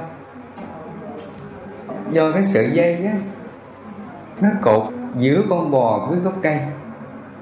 Do 2.11 2.33
cái 2.33 2.45
sợi 2.45 2.71
dây 2.71 3.05
á 3.05 3.15
nó 4.43 4.49
cột 4.61 4.83
giữa 5.17 5.43
con 5.51 5.71
bò 5.71 6.07
với 6.11 6.19
gốc 6.19 6.35
cây. 6.43 6.61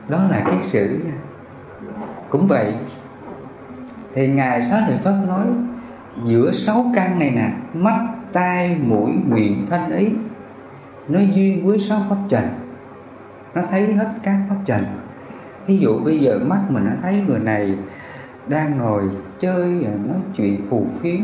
Đó 0.09 0.19
là 0.31 0.45
kiết 0.51 0.71
sử 0.71 0.99
cũng 2.31 2.47
vậy, 2.47 2.75
thì 4.15 4.29
ngài 4.29 4.63
xá 4.63 4.87
lợi 4.89 4.99
phất 5.05 5.15
nói, 5.27 5.47
giữa 6.23 6.53
sáu 6.53 6.85
căn 6.95 7.19
này 7.19 7.31
nè, 7.31 7.53
mắt, 7.75 8.07
tai, 8.33 8.77
mũi, 8.87 9.11
miệng, 9.29 9.67
thanh 9.71 9.91
ý, 9.91 10.09
nó 11.09 11.21
duyên 11.21 11.67
với 11.67 11.81
sáu 11.81 12.03
pháp 12.09 12.17
trần. 12.29 12.45
Nó 13.55 13.63
thấy 13.71 13.95
hết 13.95 14.09
các 14.23 14.37
pháp 14.49 14.57
trần. 14.65 14.85
Ví 15.67 15.79
dụ 15.79 15.99
bây 16.05 16.19
giờ 16.19 16.39
mắt 16.47 16.61
mình 16.69 16.85
nó 16.85 16.93
thấy 17.03 17.25
người 17.29 17.39
này 17.39 17.79
đang 18.47 18.79
ngồi 18.79 19.03
chơi 19.41 19.69
nói 20.07 20.19
chuyện 20.37 20.67
phù 20.71 20.87
phiếm. 21.03 21.21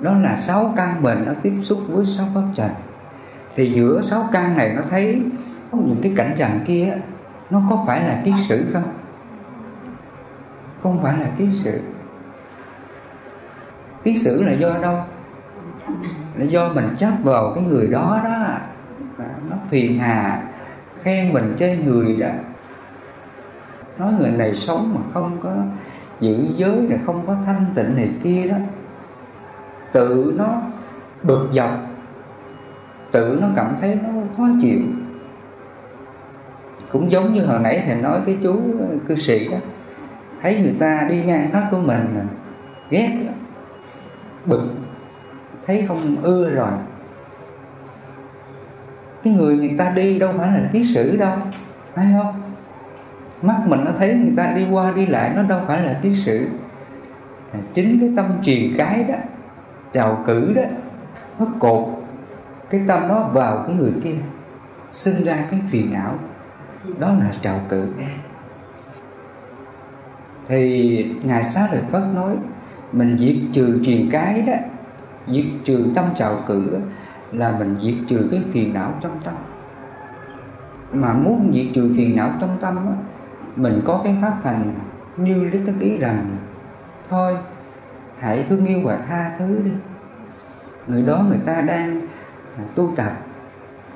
Đó 0.00 0.18
là 0.18 0.36
sáu 0.36 0.72
căn 0.76 1.02
mình 1.02 1.24
nó 1.26 1.32
tiếp 1.42 1.52
xúc 1.62 1.78
với 1.88 2.06
sáu 2.06 2.26
pháp 2.34 2.44
trần 2.54 2.70
thì 3.54 3.66
giữa 3.66 4.02
sáu 4.02 4.28
căn 4.32 4.56
này 4.56 4.72
nó 4.76 4.82
thấy 4.90 5.22
những 5.72 5.98
cái 6.02 6.12
cảnh 6.16 6.34
trần 6.38 6.60
kia, 6.66 6.98
nó 7.50 7.62
có 7.70 7.84
phải 7.86 8.00
là 8.00 8.22
kiết 8.24 8.34
sử 8.48 8.64
không? 8.72 8.92
Không 10.82 11.02
phải 11.02 11.18
là 11.18 11.26
kiết 11.38 11.48
sử. 11.52 11.80
Kiết 14.04 14.14
sử 14.18 14.42
là 14.42 14.52
do 14.52 14.78
đâu? 14.82 14.98
Là 16.36 16.44
do 16.44 16.68
mình 16.68 16.88
chấp 16.98 17.12
vào 17.22 17.52
cái 17.54 17.64
người 17.64 17.86
đó 17.86 18.20
đó. 18.24 18.58
Nó 19.50 19.56
phiền 19.70 19.98
hà, 19.98 20.42
khen 21.02 21.32
mình 21.32 21.54
chơi 21.58 21.76
người 21.76 22.16
đó. 22.16 22.28
Nói 23.98 24.12
người 24.18 24.30
này 24.30 24.54
sống 24.54 24.92
mà 24.94 25.00
không 25.14 25.38
có 25.42 25.52
giữ 26.20 26.46
giới 26.56 26.76
này 26.88 26.98
không 27.06 27.26
có 27.26 27.36
thanh 27.46 27.66
tịnh 27.74 27.96
này 27.96 28.10
kia 28.22 28.48
đó. 28.48 28.56
Tự 29.92 30.34
nó 30.36 30.62
bực 31.22 31.48
dọc 31.52 31.70
tự 33.14 33.38
nó 33.40 33.48
cảm 33.56 33.76
thấy 33.80 33.98
nó 34.02 34.08
khó 34.36 34.48
chịu. 34.60 34.80
Cũng 36.92 37.10
giống 37.10 37.34
như 37.34 37.44
hồi 37.44 37.60
nãy 37.60 37.82
thầy 37.86 37.94
nói 37.94 38.20
cái 38.26 38.36
chú 38.42 38.60
cư 39.06 39.16
sĩ 39.16 39.48
đó 39.48 39.56
thấy 40.42 40.60
người 40.62 40.74
ta 40.80 41.06
đi 41.08 41.22
ngang 41.22 41.50
hết 41.50 41.68
của 41.70 41.78
mình 41.78 42.16
ghét 42.90 43.10
đó, 43.26 43.32
bực 44.46 44.62
thấy 45.66 45.84
không 45.88 45.98
ưa 46.22 46.50
rồi. 46.50 46.72
Cái 49.24 49.32
người 49.32 49.56
người 49.56 49.74
ta 49.78 49.92
đi 49.96 50.18
đâu 50.18 50.32
phải 50.38 50.48
là 50.48 50.68
ký 50.72 50.94
sử 50.94 51.16
đâu 51.16 51.38
phải 51.94 52.06
không? 52.16 52.42
Mắt 53.42 53.62
mình 53.66 53.84
nó 53.84 53.90
thấy 53.98 54.14
người 54.14 54.34
ta 54.36 54.52
đi 54.56 54.66
qua 54.70 54.92
đi 54.96 55.06
lại 55.06 55.32
nó 55.36 55.42
đâu 55.42 55.60
phải 55.66 55.82
là 55.82 55.98
ký 56.02 56.16
sử 56.16 56.48
chính 57.74 58.00
cái 58.00 58.12
tâm 58.16 58.26
truyền 58.42 58.72
cái 58.76 59.04
đó 59.08 59.14
trào 59.92 60.22
cử 60.26 60.52
đó 60.54 60.62
nó 61.38 61.46
cột 61.58 61.88
cái 62.74 62.84
tâm 62.88 63.08
đó 63.08 63.30
vào 63.32 63.64
cái 63.66 63.76
người 63.76 63.92
kia 64.04 64.14
sinh 64.90 65.24
ra 65.24 65.44
cái 65.50 65.60
phiền 65.70 65.92
não 65.92 66.14
đó 66.98 67.08
là 67.08 67.32
trào 67.42 67.60
cự. 67.68 67.88
Thì 70.48 71.14
ngài 71.24 71.42
xá 71.42 71.68
lợi 71.72 71.82
phất 71.90 72.02
nói 72.14 72.36
mình 72.92 73.16
diệt 73.18 73.36
trừ 73.52 73.80
truyền 73.84 74.10
cái 74.10 74.42
đó 74.42 74.52
diệt 75.26 75.44
trừ 75.64 75.86
tâm 75.94 76.04
trào 76.16 76.42
cự 76.46 76.70
đó, 76.72 76.78
là 77.32 77.58
mình 77.58 77.76
diệt 77.80 77.94
trừ 78.08 78.28
cái 78.30 78.42
phiền 78.52 78.74
não 78.74 78.94
trong 79.00 79.18
tâm. 79.24 79.34
Mà 80.92 81.12
muốn 81.12 81.50
diệt 81.54 81.66
trừ 81.74 81.94
phiền 81.96 82.16
não 82.16 82.32
trong 82.40 82.56
tâm 82.60 82.74
đó, 82.74 82.92
mình 83.56 83.80
có 83.84 84.00
cái 84.04 84.16
pháp 84.22 84.38
hành 84.44 84.74
như 85.16 85.44
lý 85.44 85.58
tức 85.66 85.74
ý 85.80 85.98
rằng 85.98 86.36
thôi 87.10 87.36
hãy 88.18 88.44
thương 88.48 88.66
yêu 88.66 88.80
và 88.84 88.98
tha 89.08 89.34
thứ 89.38 89.58
đi. 89.64 89.70
Người 90.86 91.02
đó 91.02 91.24
người 91.28 91.40
ta 91.46 91.60
đang 91.60 92.00
tu 92.74 92.92
tập. 92.96 93.12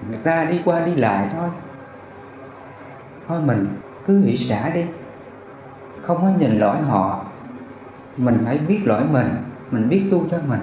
Người 0.08 0.18
ta 0.18 0.44
đi 0.44 0.60
qua 0.64 0.80
đi 0.80 0.94
lại 0.94 1.28
thôi. 1.36 1.48
Thôi 3.28 3.40
mình 3.40 3.66
cứ 4.06 4.24
hỷ 4.24 4.36
xả 4.36 4.70
đi. 4.74 4.84
Không 6.02 6.16
có 6.20 6.30
nhìn 6.38 6.58
lỗi 6.58 6.76
họ. 6.76 7.24
Mình 8.16 8.38
phải 8.44 8.58
biết 8.58 8.80
lỗi 8.84 9.02
mình. 9.12 9.28
Mình 9.70 9.88
biết 9.88 10.08
tu 10.10 10.24
cho 10.30 10.38
mình. 10.48 10.60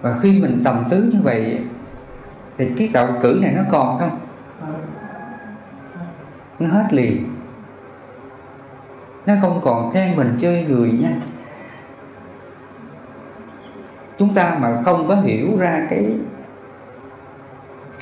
Và 0.00 0.18
khi 0.22 0.42
mình 0.42 0.62
tầm 0.64 0.84
tứ 0.90 1.10
như 1.12 1.20
vậy, 1.22 1.64
thì 2.58 2.72
cái 2.78 2.90
tạo 2.92 3.08
cử 3.22 3.38
này 3.42 3.52
nó 3.56 3.62
còn 3.70 3.98
không? 3.98 4.18
Nó 6.58 6.68
hết 6.68 6.86
liền. 6.90 7.28
Nó 9.26 9.34
không 9.42 9.60
còn 9.64 9.92
khen 9.92 10.16
mình 10.16 10.38
chơi 10.40 10.66
người 10.68 10.92
nha. 10.92 11.16
Chúng 14.18 14.34
ta 14.34 14.58
mà 14.60 14.82
không 14.84 15.08
có 15.08 15.14
hiểu 15.14 15.58
ra 15.58 15.86
cái 15.90 16.14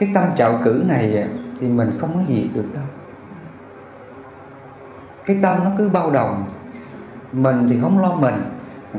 cái 0.00 0.10
tâm 0.14 0.24
trạo 0.36 0.60
cử 0.64 0.82
này 0.86 1.28
thì 1.60 1.68
mình 1.68 1.92
không 2.00 2.14
có 2.14 2.20
gì 2.28 2.50
được 2.54 2.74
đâu. 2.74 2.84
Cái 5.26 5.38
tâm 5.42 5.64
nó 5.64 5.70
cứ 5.78 5.88
bao 5.88 6.10
đồng. 6.10 6.44
Mình 7.32 7.66
thì 7.68 7.78
không 7.80 8.00
lo 8.02 8.14
mình, 8.14 8.34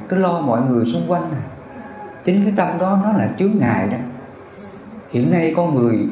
cứ 0.10 0.18
lo 0.18 0.42
mọi 0.42 0.62
người 0.62 0.86
xung 0.86 1.04
quanh 1.08 1.32
này. 1.32 1.42
chính 2.24 2.44
cái 2.44 2.54
tâm 2.58 2.80
đó 2.80 3.00
nó 3.04 3.12
là 3.12 3.30
chướng 3.40 3.58
ngại 3.60 3.88
đó. 3.88 3.98
Hiện 5.10 5.32
nay 5.32 5.54
con 5.58 5.76
người 5.76 6.08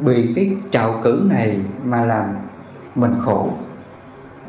bị 0.00 0.32
cái 0.36 0.56
trạo 0.70 1.00
cử 1.02 1.26
này 1.30 1.60
mà 1.84 2.04
làm 2.04 2.36
mình 2.94 3.14
khổ, 3.20 3.48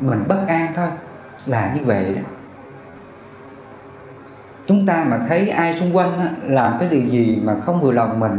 mình 0.00 0.24
bất 0.28 0.44
an 0.46 0.72
thôi, 0.76 0.88
là 1.46 1.74
như 1.74 1.80
vậy 1.84 2.14
đó. 2.14 2.20
Chúng 4.66 4.86
ta 4.86 5.04
mà 5.04 5.18
thấy 5.28 5.48
ai 5.48 5.74
xung 5.74 5.96
quanh 5.96 6.34
làm 6.42 6.76
cái 6.80 6.88
điều 6.88 7.04
gì 7.04 7.42
mà 7.44 7.60
không 7.60 7.80
vừa 7.80 7.92
lòng 7.92 8.20
mình 8.20 8.38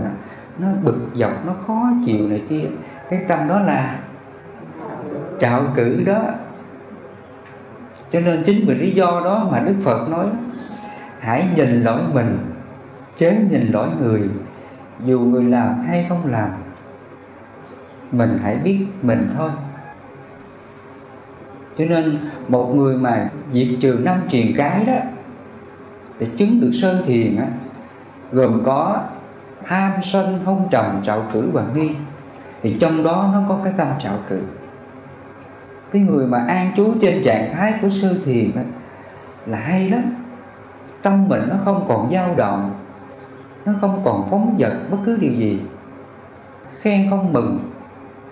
nó 0.57 0.67
bực 0.83 1.09
dọc, 1.13 1.45
nó 1.45 1.53
khó 1.67 1.89
chịu 2.05 2.27
này 2.27 2.43
kia. 2.49 2.63
Cái 3.09 3.25
tâm 3.27 3.47
đó 3.47 3.61
là 3.61 3.99
trạo 5.41 5.63
cử 5.75 6.03
đó. 6.05 6.21
Cho 8.09 8.19
nên 8.19 8.43
chính 8.43 8.67
vì 8.67 8.75
lý 8.75 8.91
do 8.91 9.21
đó 9.25 9.47
mà 9.51 9.59
đức 9.59 9.75
phật 9.83 10.09
nói, 10.09 10.25
hãy 11.19 11.47
nhìn 11.55 11.83
lỗi 11.83 12.01
mình, 12.13 12.37
chớ 13.15 13.31
nhìn 13.51 13.71
lỗi 13.71 13.89
người. 14.01 14.21
Dù 15.05 15.19
người 15.19 15.43
làm 15.43 15.83
hay 15.87 16.05
không 16.09 16.31
làm, 16.31 16.49
mình 18.11 18.39
hãy 18.43 18.55
biết 18.55 18.85
mình 19.01 19.29
thôi. 19.37 19.49
Cho 21.75 21.85
nên 21.85 22.17
một 22.47 22.75
người 22.75 22.97
mà 22.97 23.29
diệt 23.53 23.67
trừ 23.79 23.99
năm 24.03 24.19
triền 24.29 24.53
cái 24.57 24.85
đó, 24.85 24.93
để 26.19 26.27
chứng 26.37 26.61
được 26.61 26.71
sơ 26.73 27.01
thiền 27.05 27.37
á, 27.37 27.45
gồm 28.31 28.61
có 28.65 29.01
tham 29.67 29.91
sân 30.03 30.39
hung 30.45 30.67
trầm 30.71 31.01
trạo 31.03 31.23
cử 31.33 31.49
và 31.53 31.63
nghi, 31.75 31.95
thì 32.61 32.77
trong 32.79 33.03
đó 33.03 33.29
nó 33.33 33.43
có 33.49 33.59
cái 33.63 33.73
tâm 33.77 33.87
trạo 33.99 34.17
cử. 34.29 34.41
Cái 35.91 36.01
người 36.01 36.27
mà 36.27 36.45
an 36.47 36.71
trú 36.75 36.93
trên 37.01 37.21
trạng 37.25 37.53
thái 37.53 37.73
của 37.81 37.89
sư 37.89 38.21
thiền 38.25 38.51
á, 38.55 38.63
là 39.45 39.57
hay 39.57 39.89
lắm. 39.89 40.03
Tâm 41.01 41.27
mình 41.27 41.41
nó 41.49 41.55
không 41.65 41.85
còn 41.87 42.11
dao 42.11 42.35
động, 42.35 42.73
nó 43.65 43.73
không 43.81 44.01
còn 44.05 44.27
phóng 44.29 44.55
dật 44.59 44.73
bất 44.91 44.97
cứ 45.05 45.17
điều 45.21 45.33
gì. 45.33 45.61
Khen 46.81 47.09
không 47.09 47.33
mừng, 47.33 47.71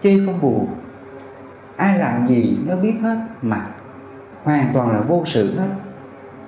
chê 0.04 0.20
không 0.26 0.42
buồn. 0.42 0.68
Ai 1.76 1.98
làm 1.98 2.28
gì 2.28 2.58
nó 2.68 2.76
biết 2.76 2.94
hết 3.02 3.18
mà 3.42 3.68
hoàn 4.44 4.72
toàn 4.74 4.92
là 4.92 5.00
vô 5.00 5.24
sự 5.26 5.60
hết. 5.60 5.68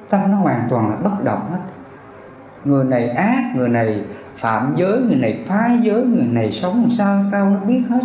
Tâm 0.10 0.32
nó 0.32 0.38
hoàn 0.38 0.68
toàn 0.70 0.90
là 0.90 0.96
bất 0.96 1.24
động 1.24 1.52
hết 1.52 1.60
người 2.66 2.86
này 2.86 3.10
ác, 3.10 3.52
người 3.56 3.70
này 3.70 4.04
phạm 4.38 4.74
giới, 4.78 5.00
người 5.00 5.16
này 5.16 5.44
phá 5.48 5.70
giới, 5.82 6.04
người 6.04 6.28
này 6.32 6.52
sống 6.52 6.90
sao 6.98 7.22
sao 7.32 7.50
nó 7.50 7.60
biết 7.60 7.82
hết. 7.90 8.04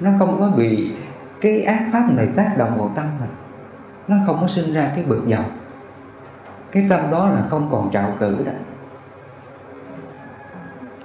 Nó 0.00 0.10
không 0.18 0.36
có 0.40 0.48
bị 0.48 0.92
cái 1.40 1.62
ác 1.62 1.88
pháp 1.92 2.12
này 2.12 2.28
tác 2.36 2.54
động 2.58 2.78
vào 2.78 2.92
tâm 2.96 3.06
mình. 3.20 3.30
Nó 4.08 4.16
không 4.26 4.38
có 4.40 4.48
sinh 4.48 4.74
ra 4.74 4.90
cái 4.94 5.04
bực 5.04 5.22
dọc 5.28 5.44
cái 6.72 6.86
tâm 6.88 7.00
đó 7.10 7.28
là 7.30 7.42
không 7.50 7.68
còn 7.72 7.90
trạo 7.92 8.12
cử 8.18 8.36
đó 8.46 8.52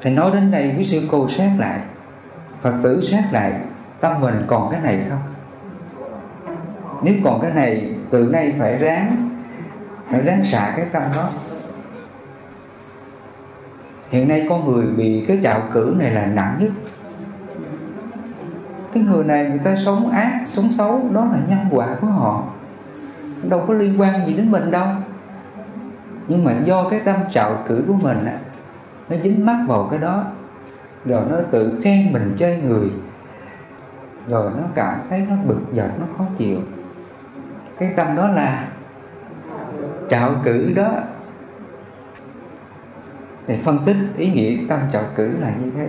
thì 0.02 0.12
nói 0.12 0.32
đến 0.34 0.52
đây, 0.52 0.76
quý 0.78 0.84
sư 0.84 1.02
cô 1.12 1.30
xét 1.30 1.50
lại. 1.58 1.80
Phật 2.62 2.74
tử 2.84 3.02
xét 3.02 3.24
lại, 3.32 3.54
tâm 4.00 4.22
mình 4.22 4.44
còn 4.48 4.72
cái 4.72 4.82
này 4.82 5.06
không? 5.10 5.20
Nếu 7.04 7.14
còn 7.24 7.42
cái 7.42 7.54
này, 7.54 7.92
từ 8.10 8.30
nay 8.32 8.56
phải 8.60 8.78
ráng 8.78 9.30
phải 10.10 10.22
ráng 10.22 10.44
xả 10.44 10.74
cái 10.78 10.86
tâm 10.92 11.04
đó 11.16 11.30
hiện 14.12 14.28
nay 14.28 14.46
con 14.50 14.72
người 14.72 14.88
bị 14.88 15.26
cái 15.28 15.40
trạo 15.44 15.62
cử 15.72 15.96
này 16.00 16.12
là 16.12 16.26
nặng 16.26 16.58
nhất. 16.60 16.72
Cái 18.94 19.04
người 19.04 19.24
này 19.24 19.46
người 19.46 19.60
ta 19.64 19.76
sống 19.86 20.10
ác, 20.10 20.42
sống 20.46 20.72
xấu, 20.72 21.02
đó 21.12 21.26
là 21.32 21.40
nhân 21.50 21.60
quả 21.72 21.96
của 22.02 22.08
họ. 22.08 22.44
Đâu 23.44 23.64
có 23.68 23.74
liên 23.74 24.02
quan 24.02 24.28
gì 24.28 24.34
đến 24.34 24.52
mình 24.52 24.72
đâu. 24.72 24.88
Nhưng 26.28 26.44
mà 26.44 26.54
do 26.66 26.90
cái 26.90 27.00
tâm 27.00 27.16
trạo 27.32 27.64
cử 27.68 27.84
của 27.88 27.94
mình 27.94 28.26
á, 28.26 28.38
nó 29.10 29.16
dính 29.24 29.46
mắc 29.46 29.58
vào 29.68 29.88
cái 29.92 30.00
đó. 30.00 30.26
Rồi 31.06 31.24
nó 31.30 31.38
tự 31.52 31.82
khen 31.84 32.14
mình 32.14 32.36
chơi 32.38 32.62
người. 32.62 32.90
Rồi 34.28 34.52
nó 34.58 34.64
cảm 34.76 35.00
thấy 35.10 35.26
nó 35.30 35.36
bực 35.46 35.62
dọc, 35.74 36.00
nó 36.00 36.06
khó 36.18 36.26
chịu. 36.38 36.58
Cái 37.80 37.94
tâm 37.96 38.16
đó 38.16 38.28
là 38.28 38.68
trạo 40.10 40.36
cử 40.44 40.74
đó 40.76 40.92
thì 43.48 43.56
phân 43.64 43.80
tích 43.86 43.98
ý 44.18 44.32
nghĩa 44.32 44.58
tâm 44.70 44.80
trọng 44.92 45.06
cử 45.16 45.38
là 45.40 45.56
như 45.62 45.72
thế. 45.76 45.88